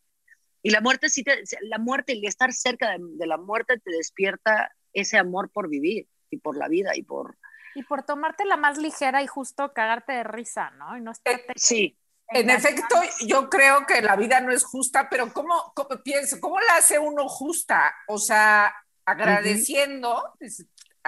Y 0.62 0.68
la 0.68 0.82
muerte, 0.82 1.08
sí 1.08 1.24
te, 1.24 1.42
la 1.62 1.78
muerte, 1.78 2.12
el 2.12 2.26
estar 2.26 2.52
cerca 2.52 2.90
de, 2.90 2.98
de 3.00 3.26
la 3.26 3.38
muerte 3.38 3.78
te 3.78 3.90
despierta 3.90 4.70
ese 4.92 5.16
amor 5.16 5.50
por 5.50 5.70
vivir 5.70 6.06
y 6.28 6.36
por 6.36 6.58
la 6.58 6.68
vida 6.68 6.94
y 6.94 7.02
por... 7.02 7.38
Y 7.74 7.84
por 7.84 8.02
tomarte 8.02 8.44
la 8.44 8.58
más 8.58 8.76
ligera 8.76 9.22
y 9.22 9.26
justo 9.26 9.72
cagarte 9.72 10.12
de 10.12 10.24
risa, 10.24 10.68
¿no? 10.72 10.98
Y 10.98 11.00
no 11.00 11.12
estarte... 11.12 11.54
Sí. 11.56 11.96
En 12.28 12.50
efecto, 12.50 12.96
yo 13.26 13.48
creo 13.48 13.86
que 13.86 14.02
la 14.02 14.14
vida 14.16 14.42
no 14.42 14.52
es 14.52 14.62
justa, 14.62 15.08
pero 15.08 15.32
¿cómo, 15.32 15.72
cómo 15.74 16.02
pienso? 16.02 16.38
¿Cómo 16.38 16.60
la 16.60 16.76
hace 16.76 16.98
uno 16.98 17.26
justa? 17.30 17.94
O 18.08 18.18
sea, 18.18 18.74
agradeciendo, 19.06 20.34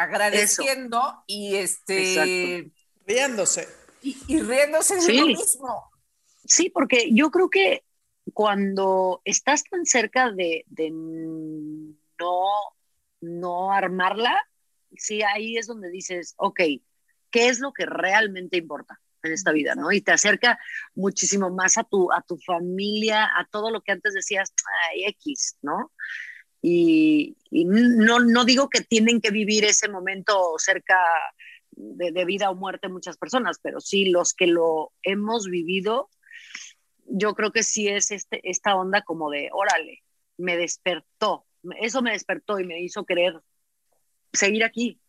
agradeciendo 0.03 1.23
y 1.27 1.57
este 1.57 2.57
Exacto. 2.59 2.81
Riéndose. 3.07 3.69
y, 4.03 4.17
y 4.29 4.41
riéndose 4.41 4.95
de 4.97 5.01
Sí. 5.03 5.17
uno 5.19 5.27
mismo. 5.27 5.91
Sí, 6.45 6.71
porque 6.71 7.09
yo 7.13 7.31
creo 7.31 7.49
que 7.51 7.85
cuando 8.33 9.21
estás 9.25 9.65
tan 9.65 9.85
cerca 9.87 10.31
de, 10.31 10.65
de 10.69 10.91
no, 10.91 12.45
no 13.21 13.73
armarla, 13.73 14.37
sí, 14.97 15.23
ahí 15.23 15.57
es 15.57 15.67
donde 15.67 15.91
dices, 15.91 16.35
ok, 16.37 16.61
¿qué 17.31 17.49
es 17.49 17.61
lo 17.61 17.73
que 17.73 17.87
realmente 17.87 18.57
importa 18.57 19.01
en 19.23 19.33
esta 19.33 19.53
vida, 19.53 19.75
no? 19.75 19.93
Y 19.93 20.01
te 20.01 20.13
acerca 20.13 20.59
muchísimo 20.95 21.51
más 21.51 21.77
a 21.79 21.85
tu, 21.85 22.13
a 22.13 22.23
tu 22.23 22.39
familia, 22.39 23.25
a 23.37 23.47
todo 23.51 23.71
lo 23.71 23.83
que 23.83 23.93
antes 23.93 24.15
decías, 24.15 24.53
ay, 24.91 25.05
X, 25.07 25.57
¿no? 25.63 25.93
Y, 26.63 27.37
no, 27.51 28.21
no 28.21 28.45
digo 28.45 28.69
que 28.69 28.83
tienen 28.83 29.21
que 29.21 29.31
vivir 29.31 29.65
ese 29.65 29.89
momento 29.89 30.55
cerca 30.59 30.99
de, 31.71 32.13
de 32.13 32.25
vida 32.25 32.51
o 32.51 32.55
muerte 32.55 32.89
muchas 32.89 33.17
personas, 33.17 33.59
pero 33.63 33.81
sí 33.81 34.11
los 34.11 34.35
que 34.35 34.47
lo 34.47 34.93
hemos 35.03 35.47
vivido, 35.47 36.11
yo 37.07 37.35
creo 37.35 37.51
que 37.51 37.63
sí 37.63 37.89
es 37.89 38.11
este, 38.11 38.41
esta 38.49 38.77
onda 38.77 39.03
como 39.03 39.31
de, 39.31 39.49
órale, 39.53 40.03
me 40.37 40.57
despertó, 40.57 41.47
eso 41.81 42.03
me 42.03 42.13
despertó 42.13 42.59
y 42.59 42.67
me 42.67 42.81
hizo 42.81 43.05
querer 43.05 43.41
seguir 44.33 44.65
aquí. 44.65 45.01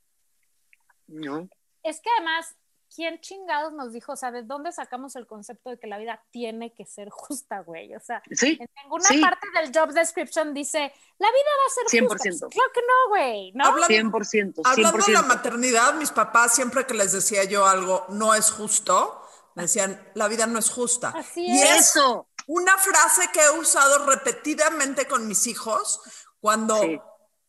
¿No? 1.08 1.50
Es 1.84 2.00
que 2.02 2.10
además, 2.18 2.56
¿quién 2.94 3.20
chingados 3.22 3.74
nos 3.74 3.94
dijo? 3.94 4.14
O 4.14 4.16
sea, 4.16 4.32
¿de 4.32 4.44
dónde 4.44 4.72
sacamos 4.72 5.16
el 5.16 5.26
concepto 5.28 5.70
de 5.70 5.80
que 5.80 5.88
la 5.88 5.98
vida 5.98 6.22
tiene 6.32 6.74
que 6.74 6.86
ser 6.86 7.10
justa, 7.10 7.60
güey? 7.62 7.96
O 7.96 8.00
sea, 8.00 8.22
Sí, 8.32 8.58
en 8.60 8.68
ninguna 8.84 9.06
Sí. 9.06 9.20
parte 9.22 9.48
del 9.56 9.72
job 9.74 9.94
description 9.94 10.54
dice, 10.54 10.80
la 11.18 11.28
vida 11.28 11.52
va 11.60 11.66
a 11.68 11.74
ser 11.76 11.84
100%. 11.90 12.46
justa. 12.48 12.48
Claro 12.50 12.72
que 12.74 12.82
no, 12.82 13.10
güey, 13.10 13.52
¿no? 13.54 13.66
Habla- 13.66 13.88
100%. 13.88 14.62
100%. 14.62 14.62
Hablando 14.66 15.06
de 15.06 15.14
la 15.14 15.22
maternidad, 15.22 15.94
mis 15.96 16.12
papás, 16.12 16.54
siempre 16.54 16.86
que 16.86 16.94
les 16.94 17.12
decía 17.14 17.44
yo 17.46 17.66
algo 17.66 18.06
no 18.10 18.34
es 18.36 18.52
justo, 18.52 19.18
me 19.56 19.64
decían, 19.64 20.02
la 20.16 20.28
vida 20.28 20.46
no 20.48 20.60
es 20.60 20.70
justa. 20.70 21.14
Así 21.16 21.46
y 21.46 21.62
es. 21.62 21.90
Eso, 21.96 22.28
una 22.48 22.78
frase 22.78 23.30
que 23.34 23.42
he 23.44 23.50
usado 23.52 24.06
repetidamente 24.06 25.08
con 25.08 25.28
mis 25.28 25.48
hijos 25.48 26.02
cuando 26.40 26.78
Sí. 26.82 27.00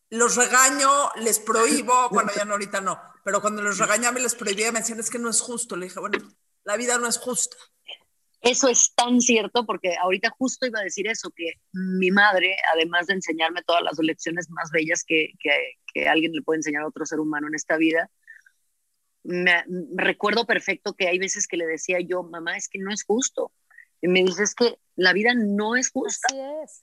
los 0.09 0.35
regaño, 0.35 0.89
les 1.15 1.39
prohíbo, 1.39 1.93
bueno, 2.11 2.31
ya 2.35 2.45
no 2.45 2.53
ahorita 2.53 2.81
no, 2.81 2.99
pero 3.23 3.41
cuando 3.41 3.61
los 3.61 3.77
regañaba 3.77 4.19
y 4.19 4.23
les 4.23 4.35
prohibía 4.35 4.71
me 4.71 4.79
decían, 4.79 4.99
es 4.99 5.09
que 5.09 5.19
no 5.19 5.29
es 5.29 5.41
justo. 5.41 5.75
Le 5.75 5.85
dije, 5.85 5.99
bueno, 5.99 6.17
la 6.63 6.77
vida 6.77 6.97
no 6.97 7.07
es 7.07 7.17
justa. 7.17 7.55
eso 8.41 8.67
es 8.67 8.93
tan 8.95 9.21
cierto 9.21 9.65
porque 9.65 9.95
ahorita 9.95 10.29
justo 10.37 10.65
iba 10.65 10.79
a 10.79 10.83
decir 10.83 11.07
eso, 11.07 11.31
que 11.35 11.53
mi 11.71 12.11
madre, 12.11 12.57
además 12.73 13.07
de 13.07 13.13
enseñarme 13.13 13.63
todas 13.63 13.81
las 13.83 13.97
lecciones 13.99 14.49
más 14.49 14.69
bellas 14.71 15.03
que, 15.05 15.31
que- 15.39 15.75
que 15.93 16.09
alguien 16.09 16.33
le 16.33 16.41
puede 16.41 16.57
enseñar 16.57 16.83
a 16.83 16.87
otro 16.87 17.05
ser 17.05 17.19
humano 17.19 17.47
en 17.47 17.55
esta 17.55 17.77
vida, 17.77 18.09
me, 19.23 19.63
me 19.67 20.03
recuerdo 20.03 20.45
perfecto 20.45 20.93
que 20.93 21.07
hay 21.07 21.17
veces 21.19 21.47
que 21.47 21.55
le 21.57 21.65
decía 21.65 21.99
yo, 22.01 22.23
mamá, 22.23 22.57
es 22.57 22.67
que 22.67 22.79
no 22.79 22.91
es 22.91 23.03
justo. 23.05 23.51
Y 24.01 24.09
me 24.09 24.21
dice, 24.23 24.43
es 24.43 24.53
que 24.55 24.77
la 24.97 25.13
vida 25.13 25.33
no 25.33 25.75
es 25.77 25.89
justa. 25.91 26.27
Así 26.29 26.39
es. 26.63 26.81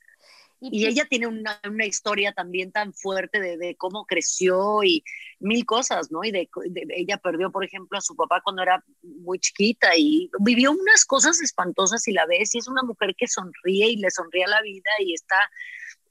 Y 0.61 0.87
ella 0.87 1.07
tiene 1.09 1.27
una, 1.27 1.59
una 1.67 1.87
historia 1.87 2.33
también 2.33 2.71
tan 2.71 2.93
fuerte 2.93 3.41
de, 3.41 3.57
de 3.57 3.77
cómo 3.77 4.05
creció 4.05 4.85
y 4.85 5.03
mil 5.39 5.65
cosas, 5.65 6.11
¿no? 6.11 6.23
Y 6.23 6.31
de, 6.33 6.51
de- 6.67 6.87
ella 6.97 7.17
perdió, 7.17 7.51
por 7.51 7.65
ejemplo, 7.65 7.97
a 7.97 8.03
su 8.03 8.15
papá 8.15 8.43
cuando 8.45 8.63
era 8.63 8.85
muy 9.03 9.39
chiquita 9.39 9.97
y 9.97 10.31
vivió 10.41 10.71
unas 10.73 11.07
cosas 11.07 11.41
espantosas 11.41 12.07
y 12.09 12.13
la 12.13 12.27
ves 12.27 12.55
y 12.55 12.59
es 12.59 12.69
una 12.69 12.83
mujer 12.83 13.15
que 13.17 13.27
sonríe 13.27 13.89
y 13.91 13.97
le 13.97 14.11
sonríe 14.11 14.45
a 14.45 14.49
la 14.49 14.63
vida 14.63 14.91
y 14.99 15.15
está... 15.15 15.37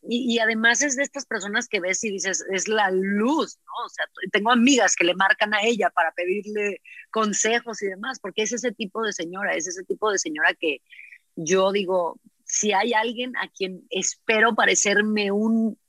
Y, 0.01 0.33
y 0.33 0.39
además 0.39 0.81
es 0.81 0.95
de 0.95 1.03
estas 1.03 1.25
personas 1.25 1.67
que 1.67 1.81
ves 1.81 2.01
y 2.05 2.09
dices, 2.09 2.43
es 2.53 2.69
la 2.69 2.89
luz, 2.89 3.59
¿no? 3.65 3.85
O 3.85 3.89
sea, 3.89 4.05
tengo 4.31 4.49
amigas 4.49 4.95
que 4.95 5.03
le 5.03 5.13
marcan 5.13 5.53
a 5.53 5.61
ella 5.61 5.89
para 5.89 6.13
pedirle 6.13 6.81
consejos 7.11 7.81
y 7.83 7.87
demás, 7.87 8.17
porque 8.21 8.43
es 8.43 8.53
ese 8.53 8.71
tipo 8.71 9.03
de 9.03 9.11
señora, 9.11 9.53
es 9.55 9.67
ese 9.67 9.83
tipo 9.83 10.09
de 10.09 10.17
señora 10.17 10.53
que 10.53 10.81
yo 11.35 11.73
digo, 11.73 12.17
si 12.49 12.73
hay 12.73 12.93
alguien 12.93 13.37
a 13.37 13.47
quien 13.47 13.85
espero 13.91 14.55
parecerme 14.55 15.31
un 15.31 15.79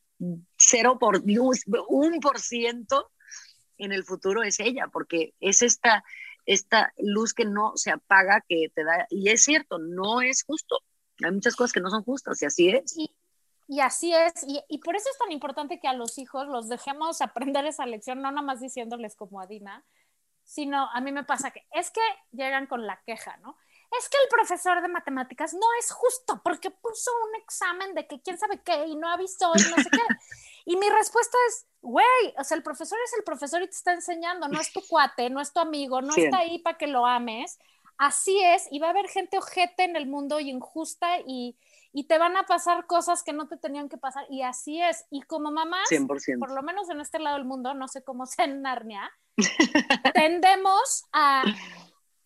cero 0.58 0.98
por 0.98 1.22
un 1.24 2.20
por 2.20 2.38
ciento 2.38 3.10
en 3.78 3.92
el 3.92 4.04
futuro 4.04 4.42
es 4.42 4.60
ella, 4.60 4.88
porque 4.92 5.32
es 5.40 5.62
esta, 5.62 6.04
esta 6.44 6.92
luz 6.98 7.32
que 7.32 7.46
no 7.46 7.72
se 7.76 7.90
apaga, 7.90 8.44
que 8.46 8.70
te 8.74 8.84
da, 8.84 9.06
y 9.08 9.30
es 9.30 9.42
cierto, 9.42 9.78
no 9.78 10.20
es 10.20 10.44
justo. 10.44 10.80
Hay 11.24 11.32
muchas 11.32 11.56
cosas 11.56 11.72
que 11.72 11.80
no 11.80 11.88
son 11.88 12.04
justas 12.04 12.42
y 12.42 12.44
así 12.44 12.68
es. 12.68 12.94
Y, 12.94 13.10
y 13.66 13.80
así 13.80 14.12
es, 14.12 14.44
y, 14.46 14.62
y 14.68 14.78
por 14.80 14.96
eso 14.96 15.08
es 15.10 15.16
tan 15.16 15.32
importante 15.32 15.80
que 15.80 15.88
a 15.88 15.94
los 15.94 16.18
hijos 16.18 16.46
los 16.46 16.68
dejemos 16.68 17.22
aprender 17.22 17.64
esa 17.64 17.86
lección, 17.86 18.20
no 18.20 18.30
nada 18.30 18.42
más 18.42 18.60
diciéndoles 18.60 19.16
como 19.16 19.40
a 19.40 19.46
Dina, 19.46 19.82
sino 20.44 20.90
a 20.90 21.00
mí 21.00 21.10
me 21.10 21.24
pasa 21.24 21.52
que 21.52 21.66
es 21.72 21.90
que 21.90 22.02
llegan 22.32 22.66
con 22.66 22.86
la 22.86 23.00
queja, 23.06 23.38
¿no? 23.38 23.56
Es 23.98 24.08
que 24.08 24.16
el 24.22 24.28
profesor 24.28 24.80
de 24.82 24.88
matemáticas 24.88 25.52
no 25.52 25.66
es 25.80 25.90
justo 25.90 26.40
porque 26.44 26.70
puso 26.70 27.10
un 27.28 27.34
examen 27.42 27.94
de 27.94 28.06
que 28.06 28.20
quién 28.22 28.38
sabe 28.38 28.60
qué 28.62 28.86
y 28.86 28.96
no 28.96 29.08
avisó 29.08 29.52
y 29.56 29.62
no 29.70 29.76
sé 29.82 29.90
qué. 29.90 30.00
Y 30.66 30.76
mi 30.76 30.88
respuesta 30.90 31.36
es, 31.48 31.66
güey, 31.80 32.06
o 32.38 32.44
sea, 32.44 32.56
el 32.56 32.62
profesor 32.62 32.98
es 33.04 33.14
el 33.14 33.24
profesor 33.24 33.62
y 33.62 33.66
te 33.66 33.72
está 33.74 33.92
enseñando, 33.94 34.46
no 34.46 34.60
es 34.60 34.72
tu 34.72 34.82
cuate, 34.86 35.30
no 35.30 35.40
es 35.40 35.52
tu 35.52 35.58
amigo, 35.58 36.02
no 36.02 36.12
Sí. 36.12 36.24
está 36.24 36.38
ahí 36.40 36.58
para 36.58 36.76
que 36.76 36.86
lo 36.86 37.06
ames. 37.06 37.58
Así 37.96 38.38
es, 38.42 38.68
y 38.70 38.78
va 38.78 38.88
a 38.88 38.90
haber 38.90 39.08
gente 39.08 39.38
ojete 39.38 39.84
en 39.84 39.96
el 39.96 40.06
mundo 40.06 40.38
y 40.38 40.50
injusta 40.50 41.18
y, 41.26 41.56
y 41.92 42.04
te 42.04 42.18
van 42.18 42.36
a 42.36 42.44
pasar 42.44 42.86
cosas 42.86 43.22
que 43.22 43.32
no 43.32 43.48
te 43.48 43.56
tenían 43.56 43.88
que 43.88 43.96
pasar 43.96 44.26
y 44.30 44.42
así 44.42 44.80
es. 44.80 45.06
Y 45.10 45.22
como 45.22 45.50
mamás, 45.50 45.88
100%. 45.90 46.38
por 46.38 46.52
lo 46.52 46.62
menos 46.62 46.88
en 46.90 47.00
este 47.00 47.18
lado 47.18 47.36
del 47.36 47.46
mundo, 47.46 47.72
no 47.74 47.88
sé 47.88 48.04
cómo 48.04 48.26
sea 48.26 48.44
en 48.44 48.60
Narnia, 48.62 49.10
tendemos 50.14 51.04
a, 51.12 51.42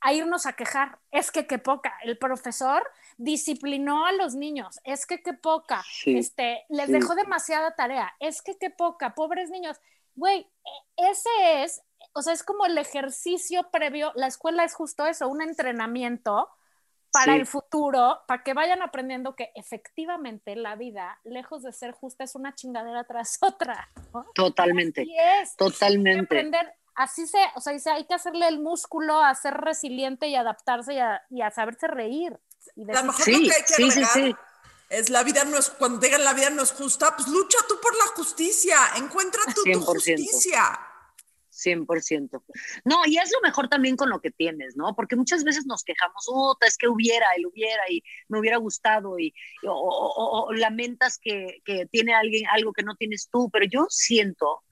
a 0.05 0.13
irnos 0.13 0.45
a 0.47 0.53
quejar. 0.53 0.99
Es 1.11 1.31
que 1.33 1.47
qué 1.47 1.59
poca. 1.59 1.95
El 2.05 2.19
profesor 2.19 2.83
disciplinó 3.17 4.07
a 4.07 4.13
los 4.13 4.35
niños. 4.35 4.79
Es 4.85 5.07
que 5.07 5.23
qué 5.23 5.33
poca. 5.33 5.83
Sí, 5.91 6.19
este, 6.19 6.65
les 6.69 6.87
sí. 6.87 6.93
dejó 6.93 7.15
demasiada 7.15 7.75
tarea. 7.75 8.15
Es 8.21 8.43
que 8.43 8.57
qué 8.59 8.71
poca. 8.71 9.15
Pobres 9.15 9.51
niños. 9.51 9.81
Güey, 10.15 10.41
e- 10.41 11.11
ese 11.11 11.31
es, 11.65 11.83
o 12.13 12.23
sea, 12.23 12.35
es 12.35 12.43
como 12.45 12.67
el 12.67 12.77
ejercicio 12.79 13.71
previo. 13.71 14.13
La 14.15 14.27
escuela 14.27 14.63
es 14.65 14.75
justo 14.75 15.07
eso, 15.07 15.27
un 15.29 15.41
entrenamiento 15.43 16.51
para 17.11 17.33
Sí. 17.33 17.39
el 17.41 17.47
futuro, 17.47 18.21
para 18.27 18.43
que 18.43 18.55
vayan 18.55 18.83
aprendiendo 18.83 19.35
que 19.37 19.53
efectivamente 19.55 20.55
la 20.57 20.75
vida, 20.77 21.19
lejos 21.25 21.63
de 21.63 21.73
ser 21.73 21.93
justa, 21.93 22.25
es 22.25 22.35
una 22.35 22.55
chingadera 22.55 23.05
tras 23.05 23.39
otra. 23.41 23.89
¿no? 24.13 24.27
Totalmente, 24.35 25.03
Así 25.03 25.17
es. 25.17 25.51
Hay 25.51 25.57
que 25.57 25.57
totalmente. 25.57 26.25
aprender, 26.25 26.75
así 26.95 27.27
se, 27.27 27.39
o 27.57 27.61
sea, 27.61 27.73
dice, 27.73 27.91
hay 27.91 28.07
que 28.07 28.15
hacerle 28.15 28.49
el 28.49 28.61
músculo 28.61 29.21
a 29.21 29.35
ser 29.35 29.55
resiliente 29.55 30.29
y 30.29 30.37
adaptarse 30.37 30.95
y 30.95 30.99
a, 30.99 31.23
y 31.31 31.43
a 31.43 31.51
saberse 31.51 31.89
reír. 31.89 32.39
Y 32.77 32.83
A 32.83 32.87
lo 32.87 32.93
decir, 32.93 33.07
mejor 33.07 33.25
Sí, 33.25 33.33
lo 33.33 33.49
que 33.51 33.55
hay 33.57 33.63
que 33.63 33.75
sí, 33.75 33.91
sí, 33.91 34.03
agregar 34.03 34.13
sí. 34.13 34.37
es 34.91 35.11
la 35.11 35.23
vida 35.23 35.45
no 35.45 35.59
es, 35.59 35.71
cuando 35.71 35.99
digan 35.99 36.25
la 36.25 36.33
vida 36.35 36.51
no 36.51 36.63
es 36.63 36.73
justa, 36.73 37.15
pues 37.17 37.29
lucha 37.29 37.59
tú 37.69 37.75
por 37.81 37.95
la 37.97 38.07
justicia, 38.17 38.77
encuentra 38.97 39.43
tú 39.55 39.63
tu 39.65 39.71
100%. 39.71 39.85
justicia. 39.85 40.81
100%. 41.57 42.43
No, 42.85 43.03
y 43.07 43.17
es 43.19 43.31
lo 43.33 43.41
mejor 43.43 43.69
también 43.69 43.97
con 43.97 44.11
lo 44.11 44.21
que 44.21 44.31
tienes, 44.33 44.77
¿no? 44.77 44.95
Porque 44.97 45.15
muchas 45.15 45.45
veces 45.45 45.67
nos 45.67 45.85
quejamos, 45.85 46.25
oh, 46.29 46.57
es 46.61 46.77
que 46.77 46.89
hubiera, 46.89 47.27
él 47.37 47.47
hubiera, 47.47 47.83
y 47.89 48.03
me 48.29 48.41
hubiera 48.41 48.57
gustado, 48.57 49.19
y, 49.21 49.33
o, 49.65 49.71
o- 49.71 50.13
o- 50.15 50.47
o 50.47 50.53
lamentas 50.53 51.17
que, 51.19 51.63
que 51.65 51.87
tiene 51.87 52.13
alguien 52.13 52.49
algo 52.53 52.73
que 52.73 52.83
no 52.83 52.97
tienes 52.97 53.29
tú, 53.31 53.51
pero 53.53 53.67
yo 53.67 53.87
siento, 53.89 54.65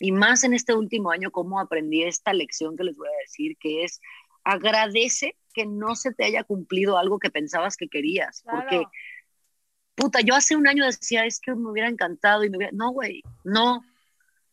y 0.00 0.12
más 0.12 0.44
en 0.44 0.54
este 0.54 0.74
último 0.74 1.10
año, 1.10 1.30
cómo 1.30 1.60
aprendí 1.60 2.02
esta 2.02 2.32
lección 2.32 2.76
que 2.76 2.84
les 2.84 2.96
voy 2.96 3.08
a 3.08 3.22
decir, 3.22 3.56
que 3.58 3.84
es 3.84 4.00
agradece 4.44 5.36
que 5.52 5.66
no 5.66 5.96
se 5.96 6.12
te 6.12 6.24
haya 6.24 6.44
cumplido 6.44 6.98
algo 6.98 7.18
que 7.18 7.30
pensabas 7.30 7.76
que 7.76 7.88
querías, 7.88 8.42
claro, 8.42 8.60
porque 8.60 8.86
puta, 9.96 10.20
yo 10.20 10.34
hace 10.34 10.54
un 10.54 10.68
año 10.68 10.84
decía, 10.84 11.24
es 11.24 11.40
que 11.40 11.54
me 11.54 11.70
hubiera 11.70 11.88
encantado 11.88 12.44
y 12.44 12.50
me 12.50 12.58
hubiera... 12.58 12.72
No, 12.72 12.90
güey, 12.90 13.22
no. 13.42 13.82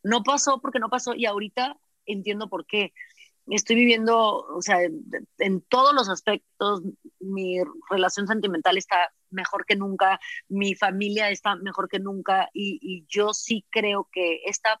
No 0.02 0.22
pasó 0.22 0.60
porque 0.60 0.80
no 0.80 0.88
pasó 0.88 1.14
y 1.14 1.26
ahorita 1.26 1.78
entiendo 2.06 2.48
por 2.48 2.66
qué. 2.66 2.92
Estoy 3.46 3.76
viviendo, 3.76 4.38
o 4.38 4.62
sea, 4.62 4.82
en, 4.82 5.04
en 5.38 5.60
todos 5.60 5.94
los 5.94 6.08
aspectos, 6.08 6.82
mi 7.20 7.58
relación 7.90 8.26
sentimental 8.26 8.78
está 8.78 9.12
mejor 9.30 9.66
que 9.66 9.76
nunca, 9.76 10.18
mi 10.48 10.74
familia 10.74 11.30
está 11.30 11.56
mejor 11.56 11.88
que 11.88 11.98
nunca 11.98 12.48
y, 12.54 12.78
y 12.80 13.04
yo 13.06 13.34
sí 13.34 13.64
creo 13.70 14.08
que 14.10 14.40
esta 14.46 14.80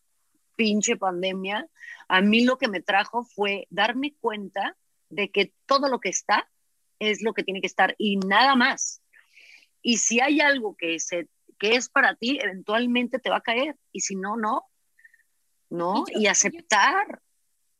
pinche 0.56 0.96
pandemia, 0.96 1.68
a 2.08 2.20
mí 2.20 2.44
lo 2.44 2.58
que 2.58 2.68
me 2.68 2.80
trajo 2.80 3.24
fue 3.24 3.66
darme 3.70 4.14
cuenta 4.20 4.76
de 5.08 5.30
que 5.30 5.52
todo 5.66 5.88
lo 5.88 6.00
que 6.00 6.08
está 6.08 6.48
es 6.98 7.22
lo 7.22 7.32
que 7.34 7.42
tiene 7.44 7.60
que 7.60 7.66
estar 7.66 7.94
y 7.98 8.16
nada 8.16 8.54
más. 8.54 9.00
Y 9.82 9.98
si 9.98 10.20
hay 10.20 10.40
algo 10.40 10.76
que, 10.76 10.98
se, 10.98 11.28
que 11.58 11.76
es 11.76 11.88
para 11.88 12.14
ti, 12.14 12.38
eventualmente 12.42 13.18
te 13.18 13.30
va 13.30 13.36
a 13.36 13.42
caer. 13.42 13.76
Y 13.92 14.00
si 14.00 14.16
no, 14.16 14.36
no. 14.36 14.66
¿No? 15.70 16.04
Y 16.08 16.12
yo- 16.14 16.20
Y 16.20 16.26
aceptar. 16.26 17.20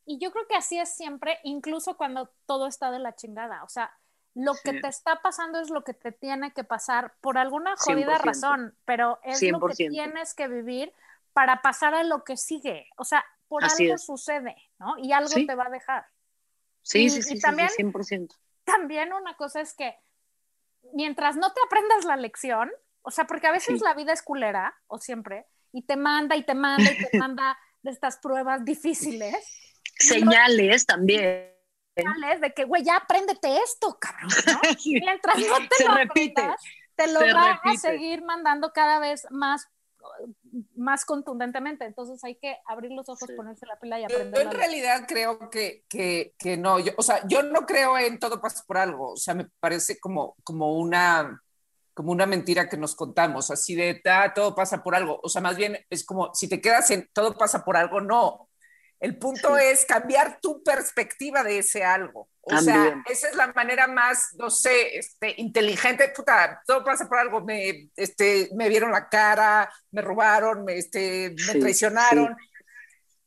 Y 0.05 0.19
yo 0.19 0.31
creo 0.31 0.45
que 0.47 0.55
así 0.55 0.77
es 0.77 0.95
siempre, 0.95 1.39
incluso 1.43 1.97
cuando 1.97 2.31
todo 2.45 2.67
está 2.67 2.91
de 2.91 2.99
la 2.99 3.15
chingada. 3.15 3.63
O 3.63 3.69
sea, 3.69 3.91
lo 4.35 4.53
que 4.63 4.73
te 4.79 4.87
está 4.87 5.21
pasando 5.23 5.59
es 5.59 5.71
lo 5.71 5.83
que 5.83 5.93
te 5.95 6.11
tiene 6.11 6.51
que 6.53 6.63
pasar 6.63 7.15
por 7.21 7.37
alguna 7.39 7.75
jodida 7.77 8.17
100%. 8.19 8.21
razón, 8.23 8.77
pero 8.85 9.19
es 9.23 9.41
lo 9.41 9.59
que 9.61 9.73
100%. 9.73 9.89
tienes 9.89 10.33
que 10.35 10.47
vivir 10.47 10.93
para 11.35 11.61
pasar 11.61 11.93
a 11.93 12.03
lo 12.03 12.23
que 12.23 12.37
sigue. 12.37 12.87
O 12.95 13.03
sea, 13.03 13.25
por 13.49 13.65
Así 13.65 13.83
algo 13.83 13.95
es. 13.95 14.05
sucede, 14.05 14.55
¿no? 14.79 14.97
Y 14.97 15.11
algo 15.11 15.27
Sí. 15.27 15.45
te 15.45 15.53
va 15.53 15.65
a 15.65 15.69
dejar. 15.69 16.05
Sí, 16.81 17.03
Y- 17.03 17.09
sí, 17.09 17.19
y 17.19 17.21
sí, 17.21 17.29
sí, 17.31 17.35
sí, 17.35 17.41
también- 17.41 17.67
100%. 17.69 18.35
También 18.63 19.11
una 19.11 19.35
cosa 19.35 19.59
es 19.59 19.73
que 19.73 19.95
mientras 20.93 21.35
no 21.35 21.51
te 21.51 21.59
aprendas 21.65 22.05
la 22.05 22.15
lección, 22.15 22.71
o 23.01 23.11
sea, 23.11 23.27
porque 23.27 23.47
a 23.47 23.51
veces 23.51 23.79
Sí. 23.79 23.83
la 23.83 23.93
vida 23.95 24.13
es 24.13 24.21
culera, 24.23 24.75
o 24.87 24.97
siempre, 24.97 25.45
y 25.73 25.83
te 25.83 25.97
manda 25.97 26.37
y 26.37 26.43
te 26.43 26.55
manda 26.55 26.89
y 26.89 26.97
te 26.97 27.09
manda 27.27 27.57
de 27.81 27.91
estas 27.91 28.17
pruebas 28.17 28.63
difíciles. 28.63 29.35
Señales 29.99 30.85
también. 30.85 31.51
señales 31.97 32.41
de 32.41 32.53
que, 32.53 32.65
güey, 32.65 32.83
ya 32.83 32.97
apréndete 32.97 33.57
esto, 33.59 33.97
cabrón, 33.99 34.29
¿no? 34.47 34.59
Mientras 34.85 35.37
no 35.37 35.57
te 35.69 35.75
Se 35.77 35.85
lo 35.85 35.93
repite, 35.95 36.41
aprendas, 36.41 36.61
te 36.95 37.07
lo 37.07 37.19
se 37.21 37.33
va 37.33 37.51
a 37.63 37.77
seguir 37.77 38.21
mandando 38.23 38.73
cada 38.73 38.99
vez 38.99 39.25
más 39.31 39.69
más 40.75 41.05
contundentemente, 41.05 41.85
entonces 41.85 42.23
hay 42.23 42.35
que 42.35 42.57
abrir 42.65 42.91
los 42.91 43.07
ojos, 43.09 43.27
Sí. 43.27 43.35
ponerse 43.35 43.65
la 43.65 43.79
pila 43.79 43.99
y 43.99 44.03
Yo 44.03 44.07
aprender. 44.07 44.41
en 44.41 44.51
realidad 44.51 45.05
creo 45.07 45.49
que, 45.49 45.83
que, 45.89 46.33
que 46.37 46.57
no, 46.57 46.79
yo, 46.79 46.93
o 46.97 47.03
sea, 47.03 47.25
yo 47.27 47.43
no 47.43 47.65
creo 47.65 47.97
en 47.97 48.19
todo 48.19 48.39
pasa 48.41 48.63
por 48.65 48.77
algo, 48.77 49.11
o 49.11 49.17
sea, 49.17 49.33
me 49.33 49.47
parece 49.59 49.99
como, 49.99 50.35
como 50.43 50.77
una 50.77 51.41
como 51.93 52.11
una 52.11 52.25
mentira 52.25 52.67
que 52.67 52.75
nos 52.75 52.93
contamos, 52.93 53.49
así 53.51 53.73
de 53.73 54.01
ah, 54.05 54.33
todo 54.35 54.53
pasa 54.53 54.83
por 54.83 54.95
algo, 54.95 55.17
o 55.23 55.29
sea, 55.29 55.41
más 55.41 55.55
bien 55.55 55.77
es 55.89 56.05
como 56.05 56.33
si 56.35 56.49
te 56.49 56.59
quedas 56.59 56.91
en 56.91 57.09
todo 57.13 57.37
pasa 57.37 57.63
por 57.63 57.77
algo, 57.77 58.01
no. 58.01 58.44
El 59.05 59.17
punto 59.17 59.55
Sí. 59.55 59.63
es 59.65 59.85
cambiar 59.85 60.39
tu 60.41 60.63
perspectiva 60.63 61.43
de 61.43 61.59
ese 61.59 61.83
algo. 61.83 62.27
O 62.41 62.57
sea, 62.57 63.03
esa 63.07 63.29
es 63.29 63.35
la 63.35 63.53
manera 63.53 63.85
más, 63.87 64.29
no 64.37 64.49
sé, 64.49 64.97
este, 64.97 65.33
inteligente. 65.37 66.09
Puta, 66.15 66.61
todo 66.65 66.83
pasa 66.83 67.07
por 67.07 67.19
algo. 67.19 67.41
Me, 67.41 67.89
este, 67.95 68.49
me 68.55 68.67
vieron 68.69 68.91
la 68.91 69.07
cara, 69.09 69.69
me 69.91 70.01
robaron, 70.01 70.63
me, 70.65 70.77
este, 70.77 71.31
me 71.31 71.53
Sí, 71.53 71.59
traicionaron. 71.59 72.35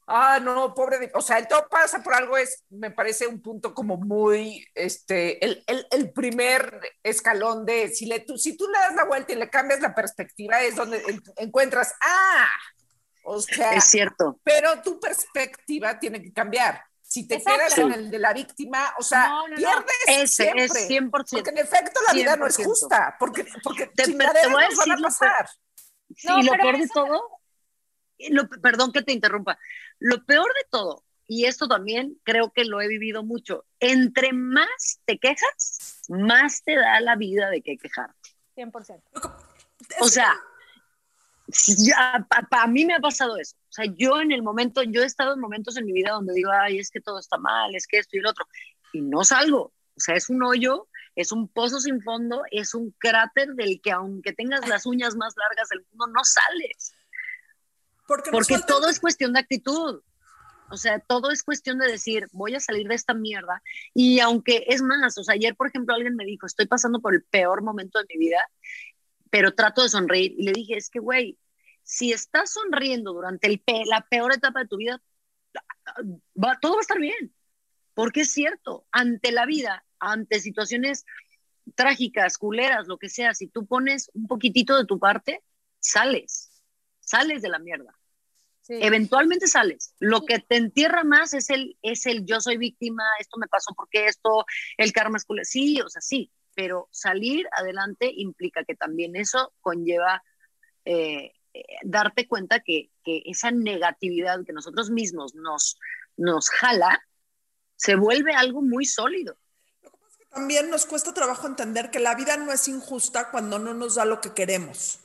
Ah, 0.08 0.40
no, 0.42 0.74
pobre, 0.74 0.98
de- 0.98 1.10
o 1.14 1.20
sea, 1.20 1.38
el 1.38 1.46
todo 1.46 1.68
pasa 1.68 2.02
por 2.02 2.14
algo 2.14 2.36
es, 2.38 2.64
me 2.70 2.90
parece 2.90 3.26
un 3.26 3.42
punto 3.42 3.74
como 3.74 3.98
muy, 3.98 4.66
este, 4.74 5.44
el, 5.44 5.62
el, 5.66 5.86
el 5.90 6.12
primer 6.12 6.80
escalón 7.02 7.66
de, 7.66 7.88
si, 7.90 8.06
le, 8.06 8.20
tú, 8.20 8.38
si 8.38 8.56
tú 8.56 8.66
le 8.68 8.78
das 8.78 8.94
la 8.94 9.04
vuelta 9.04 9.32
y 9.32 9.36
le 9.36 9.50
cambias 9.50 9.80
la 9.80 9.94
perspectiva, 9.94 10.62
es 10.62 10.76
donde 10.76 11.02
en- 11.06 11.22
encuentras, 11.36 11.94
ah, 12.02 12.48
o 13.28 13.40
sea, 13.40 13.72
Es 13.72 13.84
cierto. 13.84 14.40
pero 14.42 14.80
tu 14.82 14.98
perspectiva 15.00 15.98
tiene 15.98 16.22
que 16.22 16.32
cambiar. 16.32 16.82
Si 17.02 17.26
te 17.26 17.36
Exacto. 17.36 17.58
quedas 17.58 17.78
en 17.78 17.92
el 17.92 18.10
de 18.10 18.18
la 18.18 18.34
víctima, 18.34 18.92
o 18.98 19.02
sea, 19.02 19.28
No, 19.28 19.48
no, 19.48 19.56
no. 19.56 19.56
pierdes 19.56 19.86
Ese 20.08 20.26
siempre. 20.44 20.64
es 20.64 20.88
100%. 20.88 21.10
Porque 21.10 21.50
en 21.50 21.58
efecto 21.58 22.00
la 22.06 22.12
vida 22.12 22.36
no 22.36 22.46
es 22.46 22.56
100%. 22.58 22.64
justa, 22.68 23.16
porque, 23.18 23.46
porque 23.62 23.86
Te- 23.86 24.04
te 24.04 24.12
voy 24.12 24.24
a 24.24 24.28
nos 24.28 24.52
van 24.52 24.64
a 24.64 24.68
decir 24.68 24.94
lo 24.98 25.02
pasar. 25.02 25.48
Sí, 26.14 26.28
No, 26.28 26.38
y 26.40 26.42
lo 26.44 26.52
peor 26.52 26.76
de 26.76 26.84
eso- 26.84 26.92
todo, 26.94 27.22
lo, 28.30 28.48
perdón 28.48 28.92
que 28.92 29.02
te 29.02 29.12
interrumpa, 29.12 29.58
lo 29.98 30.24
peor 30.26 30.52
de 30.54 30.66
todo, 30.70 31.04
y 31.26 31.44
esto 31.46 31.66
también 31.68 32.18
creo 32.24 32.52
que 32.52 32.64
lo 32.64 32.80
he 32.80 32.88
vivido 32.88 33.22
mucho, 33.22 33.64
entre 33.80 34.32
más 34.32 35.00
te 35.06 35.18
quejas, 35.18 36.00
más 36.08 36.62
te 36.62 36.76
da 36.76 37.00
la 37.00 37.16
vida 37.16 37.48
de 37.50 37.62
qué 37.62 37.76
quejarte. 37.78 38.30
100%. 38.54 39.02
O 40.00 40.08
sea, 40.08 40.34
ya, 41.78 42.26
para 42.50 42.66
mí 42.66 42.84
me 42.84 42.94
ha 42.94 43.00
pasado 43.00 43.36
eso. 43.36 43.56
O 43.56 43.72
sea, 43.72 43.86
yo 43.96 44.20
en 44.20 44.32
el 44.32 44.42
momento, 44.42 44.82
yo 44.82 45.02
he 45.02 45.06
estado 45.06 45.34
en 45.34 45.40
momentos 45.40 45.76
en 45.76 45.86
mi 45.86 45.92
vida 45.92 46.12
donde 46.12 46.34
digo, 46.34 46.50
ay, 46.52 46.78
es 46.78 46.90
que 46.90 47.00
todo 47.00 47.18
está 47.18 47.38
mal, 47.38 47.74
es 47.74 47.86
que 47.86 47.98
esto 47.98 48.16
y 48.16 48.20
el 48.20 48.26
otro, 48.26 48.46
y 48.92 49.00
no 49.00 49.24
salgo. 49.24 49.72
O 49.96 50.00
sea, 50.00 50.14
es 50.14 50.28
un 50.28 50.42
hoyo, 50.42 50.86
es 51.16 51.32
un 51.32 51.48
pozo 51.48 51.80
sin 51.80 52.00
fondo, 52.02 52.42
es 52.50 52.74
un 52.74 52.94
cráter 52.98 53.54
del 53.54 53.80
que 53.80 53.90
aunque 53.90 54.32
tengas 54.32 54.68
las 54.68 54.86
uñas 54.86 55.16
más 55.16 55.34
largas 55.36 55.68
del 55.70 55.84
mundo, 55.90 56.06
no 56.08 56.24
sales. 56.24 56.94
Porque, 58.06 58.30
Porque 58.30 58.58
todo 58.66 58.88
es 58.88 59.00
cuestión 59.00 59.32
de 59.32 59.40
actitud. 59.40 60.02
O 60.70 60.76
sea, 60.76 61.00
todo 61.00 61.30
es 61.30 61.42
cuestión 61.42 61.78
de 61.78 61.86
decir, 61.90 62.28
voy 62.32 62.54
a 62.54 62.60
salir 62.60 62.86
de 62.88 62.94
esta 62.94 63.14
mierda. 63.14 63.62
Y 63.94 64.20
aunque 64.20 64.64
es 64.68 64.82
más, 64.82 65.16
o 65.18 65.24
sea, 65.24 65.34
ayer, 65.34 65.56
por 65.56 65.66
ejemplo, 65.66 65.94
alguien 65.94 66.14
me 66.14 66.24
dijo, 66.24 66.46
estoy 66.46 66.66
pasando 66.66 67.00
por 67.00 67.14
el 67.14 67.22
peor 67.24 67.62
momento 67.62 67.98
de 67.98 68.06
mi 68.08 68.18
vida, 68.18 68.46
pero 69.30 69.54
trato 69.54 69.82
de 69.82 69.88
sonreír. 69.88 70.34
Y 70.36 70.42
le 70.44 70.52
dije, 70.52 70.76
es 70.76 70.90
que, 70.90 70.98
güey, 70.98 71.38
si 71.82 72.12
estás 72.12 72.52
sonriendo 72.52 73.12
durante 73.12 73.46
el 73.46 73.60
pe- 73.60 73.84
la 73.86 74.06
peor 74.08 74.32
etapa 74.34 74.60
de 74.60 74.68
tu 74.68 74.76
vida, 74.76 75.02
va, 76.42 76.58
todo 76.60 76.72
va 76.72 76.78
a 76.78 76.82
estar 76.82 76.98
bien. 76.98 77.34
Porque 77.94 78.20
es 78.20 78.32
cierto, 78.32 78.86
ante 78.92 79.32
la 79.32 79.46
vida, 79.46 79.84
ante 79.98 80.40
situaciones 80.40 81.04
trágicas, 81.74 82.38
culeras, 82.38 82.86
lo 82.86 82.98
que 82.98 83.08
sea, 83.08 83.34
si 83.34 83.48
tú 83.48 83.66
pones 83.66 84.10
un 84.14 84.26
poquitito 84.26 84.76
de 84.76 84.86
tu 84.86 84.98
parte, 84.98 85.42
sales, 85.80 86.62
sales 87.00 87.42
de 87.42 87.48
la 87.48 87.58
mierda 87.58 87.94
Sí. 88.60 88.74
eventualmente 88.82 89.46
sales. 89.46 89.94
Lo 89.98 90.26
que 90.26 90.40
te 90.40 90.56
entierra 90.56 91.02
más 91.02 91.32
es 91.32 91.48
el, 91.48 91.78
es 91.80 92.04
el 92.04 92.26
yo 92.26 92.38
soy 92.38 92.58
víctima, 92.58 93.02
esto 93.18 93.38
me 93.38 93.46
pasó 93.48 93.72
porque 93.74 94.04
esto, 94.04 94.44
el 94.76 94.92
karma 94.92 95.16
es 95.16 95.24
culero. 95.24 95.46
Sí, 95.46 95.80
o 95.80 95.88
sea, 95.88 96.02
sí, 96.02 96.30
pero 96.58 96.88
salir 96.90 97.46
adelante 97.56 98.10
implica 98.12 98.64
que 98.64 98.74
también 98.74 99.14
eso 99.14 99.54
conlleva 99.60 100.24
eh, 100.84 101.32
eh, 101.54 101.62
darte 101.84 102.26
cuenta 102.26 102.58
que, 102.58 102.90
que 103.04 103.22
esa 103.26 103.52
negatividad 103.52 104.44
que 104.44 104.52
nosotros 104.52 104.90
mismos 104.90 105.36
nos, 105.36 105.78
nos 106.16 106.50
jala 106.50 107.00
se 107.76 107.94
vuelve 107.94 108.34
algo 108.34 108.60
muy 108.60 108.86
sólido. 108.86 109.38
También 110.30 110.68
nos 110.68 110.84
cuesta 110.84 111.14
trabajo 111.14 111.46
entender 111.46 111.92
que 111.92 112.00
la 112.00 112.16
vida 112.16 112.36
no 112.36 112.52
es 112.52 112.66
injusta 112.66 113.30
cuando 113.30 113.60
no 113.60 113.72
nos 113.72 113.94
da 113.94 114.04
lo 114.04 114.20
que 114.20 114.34
queremos. 114.34 114.98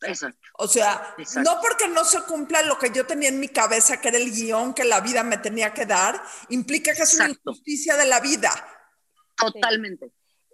Exacto. 0.00 0.48
O 0.54 0.66
sea, 0.66 1.14
Exacto. 1.18 1.42
no 1.42 1.60
porque 1.60 1.88
no 1.88 2.06
se 2.06 2.22
cumpla 2.22 2.62
lo 2.62 2.78
que 2.78 2.90
yo 2.90 3.04
tenía 3.04 3.28
en 3.28 3.38
mi 3.38 3.48
cabeza, 3.48 4.00
que 4.00 4.08
era 4.08 4.16
el 4.16 4.30
guion 4.30 4.72
que 4.72 4.84
la 4.84 5.02
vida 5.02 5.24
me 5.24 5.36
tenía 5.36 5.74
que 5.74 5.84
dar, 5.84 6.22
implica 6.48 6.94
que 6.94 7.02
es 7.02 7.14
una 7.16 7.28
injusticia 7.28 7.98
de 7.98 8.06
la 8.06 8.20
vida. 8.20 8.50
Totalmente, 9.36 10.10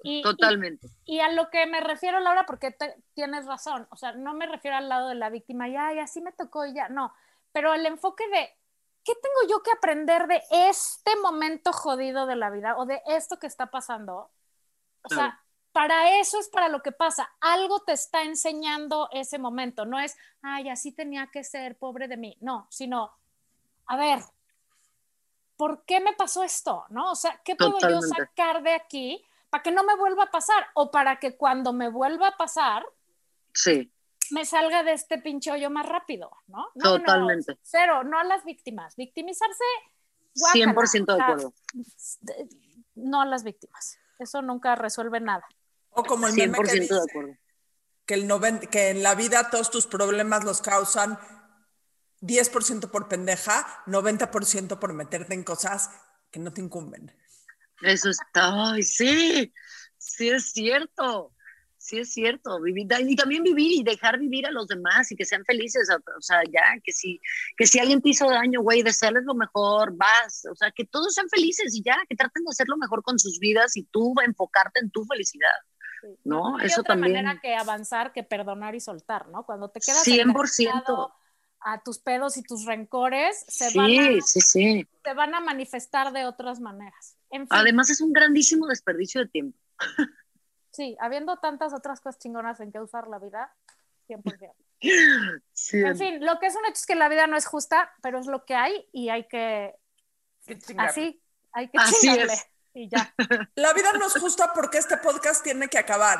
Y- 0.06 0.18
y- 0.18 0.22
totalmente. 0.22 0.88
Y 1.04 1.20
a 1.20 1.28
lo 1.30 1.50
que 1.50 1.66
me 1.66 1.80
refiero, 1.80 2.20
Laura, 2.20 2.46
porque 2.46 2.70
te- 2.70 2.96
tienes 3.14 3.46
razón, 3.46 3.86
o 3.90 3.96
sea, 3.96 4.12
no 4.12 4.34
me 4.34 4.46
refiero 4.46 4.76
al 4.76 4.88
lado 4.88 5.08
de 5.08 5.14
la 5.14 5.30
víctima, 5.30 5.68
ya, 5.68 5.92
y 5.92 5.98
así 5.98 6.20
me 6.20 6.32
tocó 6.32 6.64
y 6.66 6.74
ya, 6.74 6.88
no, 6.88 7.12
pero 7.52 7.74
el 7.74 7.86
enfoque 7.86 8.26
de, 8.28 8.56
¿qué 9.04 9.12
tengo 9.14 9.48
yo 9.50 9.62
que 9.62 9.70
aprender 9.72 10.26
de 10.26 10.42
este 10.50 11.16
momento 11.16 11.72
jodido 11.72 12.26
de 12.26 12.36
la 12.36 12.50
vida 12.50 12.76
o 12.76 12.86
de 12.86 13.02
esto 13.06 13.38
que 13.38 13.46
está 13.46 13.66
pasando? 13.70 14.30
O 15.02 15.08
Claro. 15.08 15.22
sea, 15.30 15.42
para 15.72 16.18
eso 16.18 16.40
es 16.40 16.48
para 16.48 16.68
lo 16.68 16.82
que 16.82 16.92
pasa, 16.92 17.30
algo 17.40 17.80
te 17.80 17.92
está 17.92 18.22
enseñando 18.22 19.08
ese 19.12 19.38
momento, 19.38 19.84
no 19.84 19.98
es, 20.00 20.16
ay, 20.42 20.68
así 20.68 20.90
tenía 20.92 21.28
que 21.28 21.44
ser, 21.44 21.76
pobre 21.76 22.08
de 22.08 22.16
mí, 22.16 22.36
no, 22.40 22.66
sino, 22.70 23.12
a 23.86 23.96
ver, 23.96 24.20
¿por 25.56 25.84
qué 25.84 26.00
me 26.00 26.12
pasó 26.14 26.42
esto? 26.42 26.84
¿No? 26.88 27.12
O 27.12 27.14
sea, 27.14 27.40
¿qué 27.44 27.56
puedo 27.56 27.78
yo 27.78 27.86
Totalmente. 27.86 28.08
sacar 28.08 28.62
de 28.62 28.74
aquí 28.74 29.24
para 29.50 29.62
que 29.62 29.70
no 29.72 29.84
me 29.84 29.96
vuelva 29.96 30.24
a 30.24 30.30
pasar? 30.30 30.66
O 30.74 30.90
para 30.90 31.18
que 31.18 31.36
cuando 31.36 31.72
me 31.72 31.88
vuelva 31.88 32.28
a 32.28 32.36
pasar, 32.36 32.84
Sí, 33.54 33.90
me 34.30 34.44
salga 34.44 34.82
de 34.82 34.92
este 34.92 35.18
pinche 35.18 35.50
hoyo 35.50 35.70
más 35.70 35.86
rápido, 35.86 36.30
¿no? 36.46 36.66
No, 36.74 36.98
Totalmente. 36.98 37.52
No, 37.52 37.58
cero, 37.62 38.04
no 38.04 38.18
a 38.18 38.24
las 38.24 38.44
víctimas. 38.44 38.96
Victimizarse, 38.96 39.64
guácala, 40.34 40.72
100% 40.74 41.06
de 41.06 41.12
o 41.12 41.16
sea, 41.16 41.24
acuerdo. 41.26 41.54
No 42.96 43.22
a 43.22 43.24
las 43.26 43.44
víctimas. 43.44 43.98
Eso 44.18 44.42
nunca 44.42 44.74
resuelve 44.74 45.20
nada. 45.20 45.46
O 45.90 46.02
como 46.04 46.26
el 46.26 46.34
meme 46.34 46.58
que 46.58 46.64
100% 46.64 46.80
dice 46.80 46.94
de 46.94 47.00
acuerdo. 47.08 47.32
que, 48.04 48.14
el 48.14 48.28
noven- 48.28 48.68
que 48.68 48.90
en 48.90 49.02
la 49.02 49.14
vida 49.14 49.48
todos 49.50 49.70
tus 49.70 49.86
problemas 49.86 50.44
los 50.44 50.60
causan 50.60 51.18
10% 52.20 52.90
por 52.90 53.08
pendeja, 53.08 53.82
90% 53.86 54.78
por 54.78 54.92
meterte 54.92 55.34
en 55.34 55.44
cosas 55.44 55.90
que 56.30 56.40
no 56.40 56.52
te 56.52 56.60
incumben. 56.60 57.14
Eso 57.82 58.10
está, 58.10 58.72
ay, 58.72 58.82
sí, 58.82 59.52
sí 59.98 60.30
es 60.30 60.52
cierto. 60.52 61.32
sí 61.78 61.98
es 61.98 62.12
cierto, 62.12 62.60
vivir, 62.60 62.88
y 63.00 63.14
también 63.14 63.44
vivir 63.44 63.70
y 63.72 63.84
dejar 63.84 64.18
vivir 64.18 64.44
a 64.46 64.50
los 64.50 64.66
demás 64.66 65.12
y 65.12 65.16
que 65.16 65.24
sean 65.24 65.44
felices, 65.44 65.88
o 65.90 66.20
sea, 66.20 66.42
ya, 66.50 66.80
que 66.82 66.92
si, 66.92 67.20
que 67.56 67.64
si 67.66 67.78
alguien 67.78 68.02
te 68.02 68.08
hizo 68.08 68.28
daño, 68.28 68.60
güey, 68.60 68.82
desearles 68.82 69.22
lo 69.24 69.34
mejor, 69.34 69.96
vas, 69.96 70.46
o 70.50 70.54
sea, 70.56 70.72
que 70.72 70.84
todos 70.84 71.14
sean 71.14 71.28
felices 71.28 71.74
y 71.76 71.82
ya, 71.84 71.96
que 72.08 72.16
traten 72.16 72.42
de 72.42 72.50
hacer 72.50 72.66
lo 72.68 72.76
mejor 72.76 73.02
con 73.04 73.18
sus 73.20 73.38
vidas 73.38 73.76
y 73.76 73.84
tú 73.84 74.14
enfocarte 74.24 74.80
en 74.80 74.90
tu 74.90 75.04
felicidad. 75.04 75.54
¿No? 76.24 76.56
hay 76.58 76.66
Eso 76.66 76.82
otra 76.82 76.94
también. 76.94 77.14
manera 77.14 77.40
que 77.40 77.54
avanzar, 77.54 78.12
que 78.12 78.22
perdonar 78.22 78.74
y 78.74 78.80
soltar, 78.80 79.28
¿no? 79.28 79.44
Cuando 79.44 79.70
te 79.70 79.80
quedas 79.80 80.04
100%. 80.04 80.22
enganchado 80.22 81.12
a 81.60 81.82
tus 81.82 81.98
pedos 81.98 82.36
y 82.36 82.42
tus 82.42 82.64
rencores, 82.64 83.44
se, 83.48 83.76
van 83.76 83.90
a, 83.90 84.20
sí. 84.20 84.86
se 85.04 85.14
van 85.14 85.34
a 85.34 85.40
manifestar 85.40 86.12
de 86.12 86.24
otras 86.24 86.60
maneras. 86.60 87.15
En 87.30 87.42
fin, 87.42 87.48
Además 87.50 87.90
es 87.90 88.00
un 88.00 88.12
grandísimo 88.12 88.66
desperdicio 88.66 89.20
de 89.20 89.28
tiempo. 89.28 89.58
sí, 90.70 90.96
habiendo 91.00 91.36
tantas 91.38 91.72
otras 91.74 92.00
cosas 92.00 92.18
chingonas 92.18 92.60
en 92.60 92.72
que 92.72 92.80
usar 92.80 93.08
la 93.08 93.18
vida, 93.18 93.54
100%. 94.08 94.52
Sí. 95.52 95.78
En 95.78 95.96
fin, 95.96 96.24
lo 96.24 96.38
que 96.38 96.46
es 96.46 96.54
un 96.54 96.64
hecho 96.66 96.74
es 96.74 96.86
que 96.86 96.94
la 96.94 97.08
vida 97.08 97.26
no 97.26 97.36
es 97.36 97.46
justa, 97.46 97.92
pero 98.02 98.18
es 98.18 98.26
lo 98.26 98.44
que 98.44 98.54
hay 98.54 98.86
y 98.92 99.08
hay 99.08 99.26
que, 99.26 99.74
chingada. 100.46 100.90
así, 100.90 101.20
hay 101.52 101.68
que 101.68 101.78
Así 101.78 101.94
chingarle. 102.00 102.32
es. 102.32 102.46
Y 102.74 102.88
ya. 102.90 103.14
La 103.54 103.72
vida 103.72 103.92
no 103.94 104.06
es 104.06 104.12
justa 104.20 104.52
porque 104.54 104.76
este 104.76 104.98
podcast 104.98 105.42
tiene 105.42 105.68
que 105.68 105.78
acabar. 105.78 106.18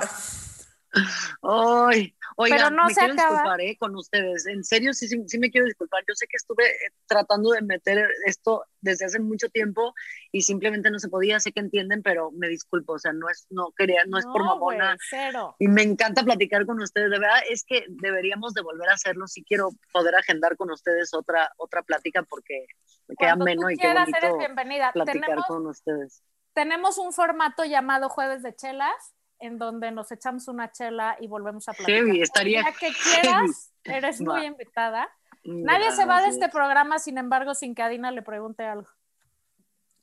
Ay, 1.42 2.16
oigan, 2.36 2.59
Pero 2.59 2.70
no 2.70 2.86
me 2.86 2.94
se 2.94 3.01
quiero 3.01 3.14
acaba. 3.14 3.30
disculpar 3.30 3.61
eh, 3.61 3.76
con 3.78 3.97
ustedes. 3.97 4.47
En 4.47 4.64
serio, 4.64 4.92
sí, 4.94 5.09
sí, 5.09 5.22
sí 5.26 5.38
me 5.38 5.51
quiero 5.51 5.66
disculpar. 5.66 6.03
Yo 6.09 6.14
sé 6.14 6.26
que 6.26 6.36
estuve 6.36 6.64
eh, 6.68 6.92
tratando 7.07 7.51
de 7.51 7.62
meter 7.62 8.09
esto 8.26 8.64
desde 8.80 9.07
hace 9.07 9.18
mucho 9.20 9.49
tiempo 9.49 9.94
y 10.32 10.42
simplemente 10.42 10.90
no 10.90 10.99
se 10.99 11.09
podía. 11.09 11.40
Sé 11.40 11.53
que 11.53 11.61
entienden, 11.61 12.03
pero 12.03 12.30
me 12.32 12.49
disculpo. 12.49 12.94
O 12.94 12.99
sea, 12.99 13.12
no 13.12 13.28
es, 13.28 13.47
no 13.51 13.72
quería, 13.76 14.03
no 14.07 14.18
es 14.18 14.26
por 14.26 14.44
mamona. 14.44 14.97
cero. 15.11 15.57
Y 15.59 15.68
me 15.68 15.82
encanta 15.82 16.22
platicar 16.22 16.66
con 16.66 16.80
ustedes. 16.80 17.11
De 17.11 17.18
verdad, 17.18 17.40
es 17.51 17.64
que 17.64 17.84
deberíamos 17.88 18.55
de 18.55 18.62
volver 18.62 18.88
a 18.88 18.94
hacerlo. 18.94 19.26
Sí 19.26 19.44
quiero 19.44 19.70
poder 19.92 20.14
agendar 20.16 20.57
con 20.57 20.70
ustedes 20.70 21.12
otra, 21.14 21.53
otra 21.57 21.82
plática 21.82 22.22
porque 22.22 22.66
me 23.09 23.14
queda 23.16 23.36
menos 23.36 23.70
y 23.72 23.76
qué 23.76 23.92
bonito 23.92 24.38
bienvenida. 24.38 24.92
platicar 24.92 25.20
Tenemos, 25.20 25.47
con 25.47 25.66
ustedes. 25.66 26.22
tenemos 26.55 26.99
un 26.99 27.12
formato 27.12 27.64
llamado 27.64 28.09
Jueves 28.09 28.42
de 28.42 28.55
Chelas, 28.55 29.14
en 29.39 29.59
donde 29.59 29.91
nos 29.91 30.11
echamos 30.12 30.49
una 30.49 30.70
chela 30.72 31.16
y 31.20 31.26
volvemos 31.28 31.68
a 31.68 31.72
platicar. 31.72 32.05
Heavy, 32.05 32.22
estaría 32.22 32.62
día 32.62 32.72
que 32.78 32.91
quieras, 32.93 33.72
eres 33.84 34.20
Va. 34.20 34.34
muy 34.37 34.47
invitada. 34.47 35.09
Nadie 35.45 35.93
se 35.93 36.05
va 36.07 36.22
de 36.22 36.28
este 36.28 36.49
programa, 36.49 36.99
sin 36.99 37.18
embargo, 37.18 37.55
sin 37.55 37.74
que 37.74 37.82
Adina 37.82 38.11
le 38.11 38.22
pregunte 38.22 38.64
algo. 38.64 38.89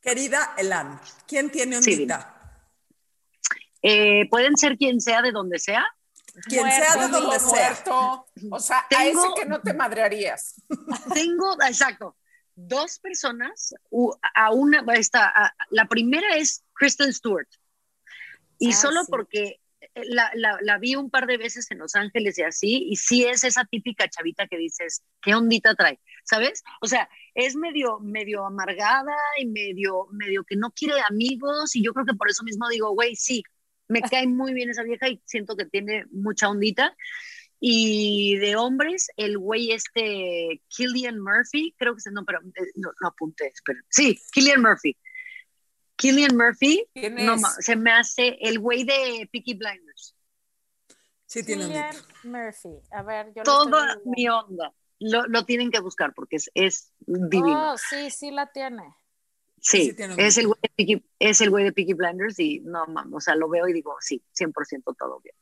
Querida 0.01 0.53
Elan, 0.57 0.99
¿quién 1.27 1.49
tiene 1.49 1.81
Sí, 1.81 1.93
ondita? 1.93 2.35
Eh, 3.81 4.29
Pueden 4.29 4.55
ser 4.57 4.77
quien 4.77 5.01
sea 5.01 5.21
de 5.21 5.31
donde 5.31 5.59
sea. 5.59 5.85
Quien 6.47 6.65
sea 6.71 6.95
de 6.95 7.07
donde 7.09 7.39
sea. 7.39 7.69
Muerto. 7.69 8.25
O 8.51 8.59
sea, 8.59 8.79
a 8.79 8.87
Tengo- 8.89 9.25
ese 9.25 9.41
que 9.41 9.47
no 9.47 9.61
te 9.61 9.73
madrearías. 9.73 10.55
Tengo, 11.13 11.53
exacto, 11.61 12.15
dos 12.55 12.99
personas. 12.99 13.73
A 14.33 14.51
una, 14.51 14.83
esta, 14.95 15.27
a- 15.27 15.53
la 15.69 15.85
primera 15.85 16.35
es 16.37 16.63
Kristen 16.73 17.13
Stewart. 17.13 17.47
Y 18.63 18.69
Ah, 18.71 18.73
solo 18.73 19.01
sí. 19.03 19.07
porque 19.09 19.59
la, 19.95 20.31
la- 20.35 20.57
la 20.61 20.77
vi 20.79 20.95
un 20.95 21.09
par 21.09 21.27
de 21.27 21.37
veces 21.37 21.69
en 21.71 21.79
Los 21.79 21.95
Ángeles 21.95 22.37
y 22.39 22.43
así, 22.43 22.87
y 22.89 22.95
sí 22.95 23.25
es 23.25 23.43
esa 23.43 23.65
típica 23.65 24.07
chavita 24.09 24.47
que 24.47 24.57
dices, 24.57 25.03
¿qué 25.21 25.35
ondita 25.35 25.75
trae? 25.75 25.99
¿Sabes? 26.23 26.63
O 26.81 26.87
sea, 26.87 27.09
es 27.35 27.55
medio, 27.55 27.99
medio 27.99 28.45
amargada 28.45 29.13
y 29.37 29.45
medio, 29.45 30.07
medio 30.11 30.43
que 30.45 30.55
no 30.55 30.71
quiere 30.71 30.95
amigos, 31.09 31.75
y 31.75 31.83
yo 31.83 31.93
creo 31.93 32.05
que 32.05 32.13
por 32.15 32.29
eso 32.29 32.43
mismo 32.43 32.69
digo, 32.69 32.91
güey, 32.93 33.15
sí, 33.15 33.43
me 33.89 34.01
cae 34.17 34.25
muy 34.27 34.53
bien 34.53 34.69
esa 34.69 34.83
vieja 34.83 35.09
y 35.09 35.21
siento 35.25 35.55
que 35.57 35.65
tiene 35.65 36.05
mucha 36.11 36.49
ondita. 36.49 36.95
Y 37.65 38.35
de 38.37 38.55
hombres, 38.57 39.07
el 39.15 39.37
güey 39.37 39.71
este, 39.71 40.61
Killian 40.67 41.19
Murphy, 41.19 41.73
creo 41.77 41.95
que 41.95 42.01
se, 42.01 42.11
no, 42.11 42.25
pero 42.25 42.39
eh, 42.41 42.71
no, 42.75 42.91
no 43.01 43.07
apunté, 43.07 43.47
espera. 43.47 43.79
Sí, 43.89 44.19
Killian 44.33 44.61
Murphy. 44.61 44.97
Killian 46.03 46.35
Murphy, 46.35 46.85
se 47.61 47.77
me 47.77 47.91
hace 47.91 48.37
el 48.41 48.59
güey 48.59 48.83
de 48.83 49.29
Peaky 49.31 49.53
Blinders. 49.53 50.13
Sí, 51.25 51.45
tiene 51.45 51.63
ondita. 51.63 51.91
Murphy. 52.25 52.81
A 52.91 53.03
ver, 53.03 53.31
yo 53.33 53.43
Toda 53.43 53.97
mi 54.03 54.27
onda. 54.27 54.73
Lo, 54.99 55.25
lo 55.27 55.45
tienen 55.45 55.71
que 55.71 55.79
buscar 55.79 56.13
porque 56.13 56.35
es, 56.35 56.51
es 56.55 56.91
divino. 56.99 57.71
Oh, 57.71 57.77
sí, 57.77 58.11
sí 58.11 58.31
la 58.31 58.51
tiene. 58.51 58.83
sí, 59.61 59.85
sí 59.85 59.93
tiene 59.95 60.15
es, 60.17 60.37
el 60.37 60.47
ondita. 60.47 60.47
güey 60.47 60.59
de 60.61 60.69
Peaky, 60.75 61.09
es 61.19 61.39
el 61.39 61.49
güey 61.49 61.63
de 61.63 61.71
Peaky 61.71 61.93
Blinders 61.93 62.37
y 62.37 62.59
no, 62.59 62.85
mames, 62.87 63.13
o 63.13 63.21
sea, 63.21 63.35
lo 63.35 63.47
veo 63.47 63.65
y 63.69 63.73
digo, 63.73 63.95
sí, 64.01 64.21
100% 64.37 64.97
todo 64.97 65.21
bien. 65.21 65.35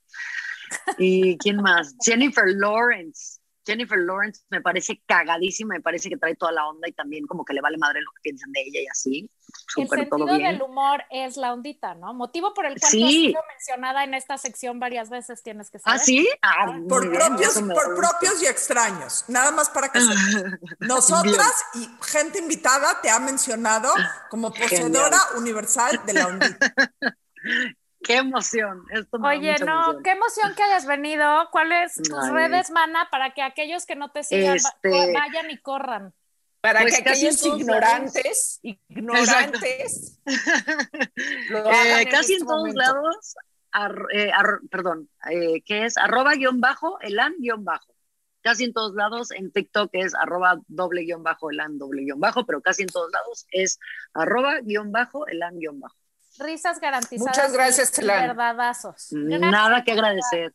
¿Y 0.99 1.39
quién 1.39 1.57
más? 1.57 1.95
Jennifer 2.05 2.45
Lawrence. 2.47 3.40
Jennifer 3.65 3.97
Lawrence 3.97 4.41
me 4.49 4.61
parece 4.61 5.01
cagadísima, 5.05 5.75
me 5.75 5.81
parece 5.81 6.09
que 6.09 6.17
trae 6.17 6.35
toda 6.35 6.51
la 6.51 6.67
onda 6.67 6.87
y 6.87 6.93
también 6.93 7.25
como 7.27 7.45
que 7.45 7.53
le 7.53 7.61
vale 7.61 7.77
madre 7.77 8.01
lo 8.01 8.11
que 8.11 8.21
piensan 8.23 8.51
de 8.51 8.61
ella 8.61 8.81
y 8.81 8.87
así. 8.87 9.29
El 9.77 9.85
Súper 9.85 10.09
todo 10.09 10.19
sentido 10.19 10.37
bien. 10.37 10.51
del 10.53 10.61
humor 10.61 11.03
es 11.09 11.37
la 11.37 11.53
ondita, 11.53 11.93
¿no? 11.95 12.13
Motivo 12.13 12.53
por 12.53 12.65
el 12.65 12.79
cual 12.79 12.91
Sí. 12.91 13.03
has 13.03 13.11
sido 13.11 13.43
mencionada 13.49 14.03
en 14.03 14.13
esta 14.13 14.37
sección 14.37 14.79
varias 14.79 15.09
veces, 15.09 15.43
tienes 15.43 15.69
que 15.69 15.79
saber. 15.79 15.99
¿Ah, 15.99 16.03
sí? 16.03 16.27
Ah, 16.41 16.79
Por, 16.87 17.09
bien, 17.09 17.13
propios, 17.21 17.53
por 17.55 18.41
y 18.41 18.45
extraños. 18.45 19.25
Nada 19.27 19.51
más 19.51 19.69
para 19.69 19.89
que 19.91 20.01
sepan. 20.01 20.59
Nosotras 20.79 21.53
y 21.75 21.89
gente 22.01 22.39
invitada 22.39 22.99
te 23.01 23.09
ha 23.09 23.19
mencionado 23.19 23.91
como 24.29 24.51
poseedora 24.51 25.19
universal 25.37 26.01
de 26.05 26.13
la 26.13 26.27
ondita. 26.27 26.73
Qué 28.03 28.17
emoción. 28.17 28.83
Esto 28.91 29.19
me 29.19 29.29
da 29.29 29.35
Oye, 29.37 29.55
no, 29.65 29.73
emoción. 29.83 30.03
qué 30.03 30.11
emoción 30.11 30.55
que 30.55 30.63
hayas 30.63 30.85
venido. 30.85 31.47
¿Cuáles 31.51 31.95
tus 31.95 32.11
Ay. 32.23 32.31
redes, 32.31 32.71
mana, 32.71 33.07
para 33.11 33.33
que 33.33 33.41
aquellos 33.41 33.85
que 33.85 33.95
no 33.95 34.11
te 34.11 34.23
sigan 34.23 34.55
Este- 34.55 35.13
vayan 35.13 35.49
y 35.51 35.57
corran? 35.57 36.13
Para 36.61 36.81
Pues 36.81 36.95
que 36.95 37.09
aquellos 37.09 37.43
ignorantes, 37.45 38.59
ignorantes, 38.61 40.19
Eh, 40.25 42.07
casi 42.09 42.33
este 42.33 42.43
en 42.43 42.45
todos 42.47 42.73
lados, 42.75 43.35
ar- 43.71 44.05
eh, 44.13 44.31
ar- 44.31 44.59
perdón, 44.69 45.09
eh, 45.29 45.61
que 45.63 45.85
es 45.85 45.97
arroba 45.97 46.33
guion 46.35 46.59
bajo, 46.61 46.99
elan 47.01 47.33
guion 47.39 47.63
bajo. 47.65 47.95
Casi 48.43 48.65
en 48.65 48.73
todos 48.73 48.93
lados, 48.95 49.31
en 49.31 49.51
TikTok 49.51 49.89
es 49.93 50.13
arroba 50.15 50.59
doble 50.67 51.01
guion 51.03 51.23
bajo, 51.23 51.49
elan 51.51 51.77
doble 51.77 52.03
guion 52.03 52.19
bajo, 52.19 52.45
pero 52.45 52.61
casi 52.61 52.83
en 52.83 52.89
todos 52.89 53.11
lados 53.11 53.45
es 53.51 53.79
arroba 54.13 54.59
guion 54.61 54.91
bajo, 54.91 55.27
elan 55.27 55.57
guion 55.59 55.79
bajo. 55.79 55.95
Risas 56.39 56.79
garantizadas. 56.79 57.37
Muchas 57.37 57.53
gracias, 57.53 57.91
verdadazos. 57.97 59.07
Gracias. 59.11 59.51
Nada 59.51 59.83
que 59.83 59.91
agradecer. 59.91 60.53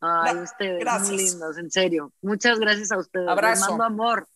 Ay, 0.00 0.36
ustedes, 0.38 0.80
gracias. 0.80 1.10
muy 1.10 1.24
lindos, 1.24 1.58
en 1.58 1.70
serio. 1.70 2.12
Muchas 2.22 2.58
gracias 2.58 2.90
a 2.90 2.98
ustedes. 2.98 3.24
Les 3.26 3.32
Abrazo. 3.32 3.68
mando 3.70 3.84
amor. 3.84 4.28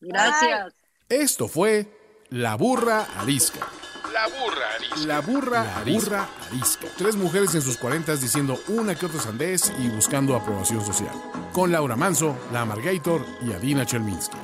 Gracias. 0.00 0.74
Esto 1.08 1.48
fue 1.48 1.86
La 2.30 2.56
Burra 2.56 3.06
Arisca. 3.18 3.66
La 4.12 4.28
burra 4.28 4.66
arisca. 4.76 5.06
La 5.06 5.20
burra, 5.20 5.76
arisca. 5.76 6.28
arisca. 6.48 6.86
Tres 6.96 7.16
mujeres 7.16 7.54
en 7.54 7.60
sus 7.60 7.76
cuarentas 7.76 8.22
diciendo 8.22 8.58
una 8.68 8.94
que 8.94 9.04
otra 9.04 9.20
sandez 9.20 9.70
y 9.78 9.88
buscando 9.90 10.34
aprobación 10.34 10.82
social. 10.82 11.12
Con 11.52 11.70
Laura 11.70 11.96
Manso, 11.96 12.34
La 12.50 12.62
Amargator 12.62 13.26
y 13.42 13.52
Adina 13.52 13.84
Chelminsky. 13.84 14.38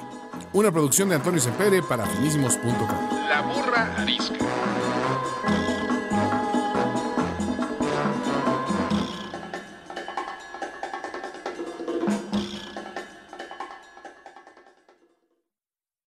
Una 0.52 0.70
producción 0.70 1.08
de 1.08 1.14
Antonio 1.14 1.40
Sempere 1.40 1.82
para 1.82 2.04
finísimos.com. 2.04 3.28
La 3.28 3.40
burra 3.40 3.94
arisca. 3.96 4.36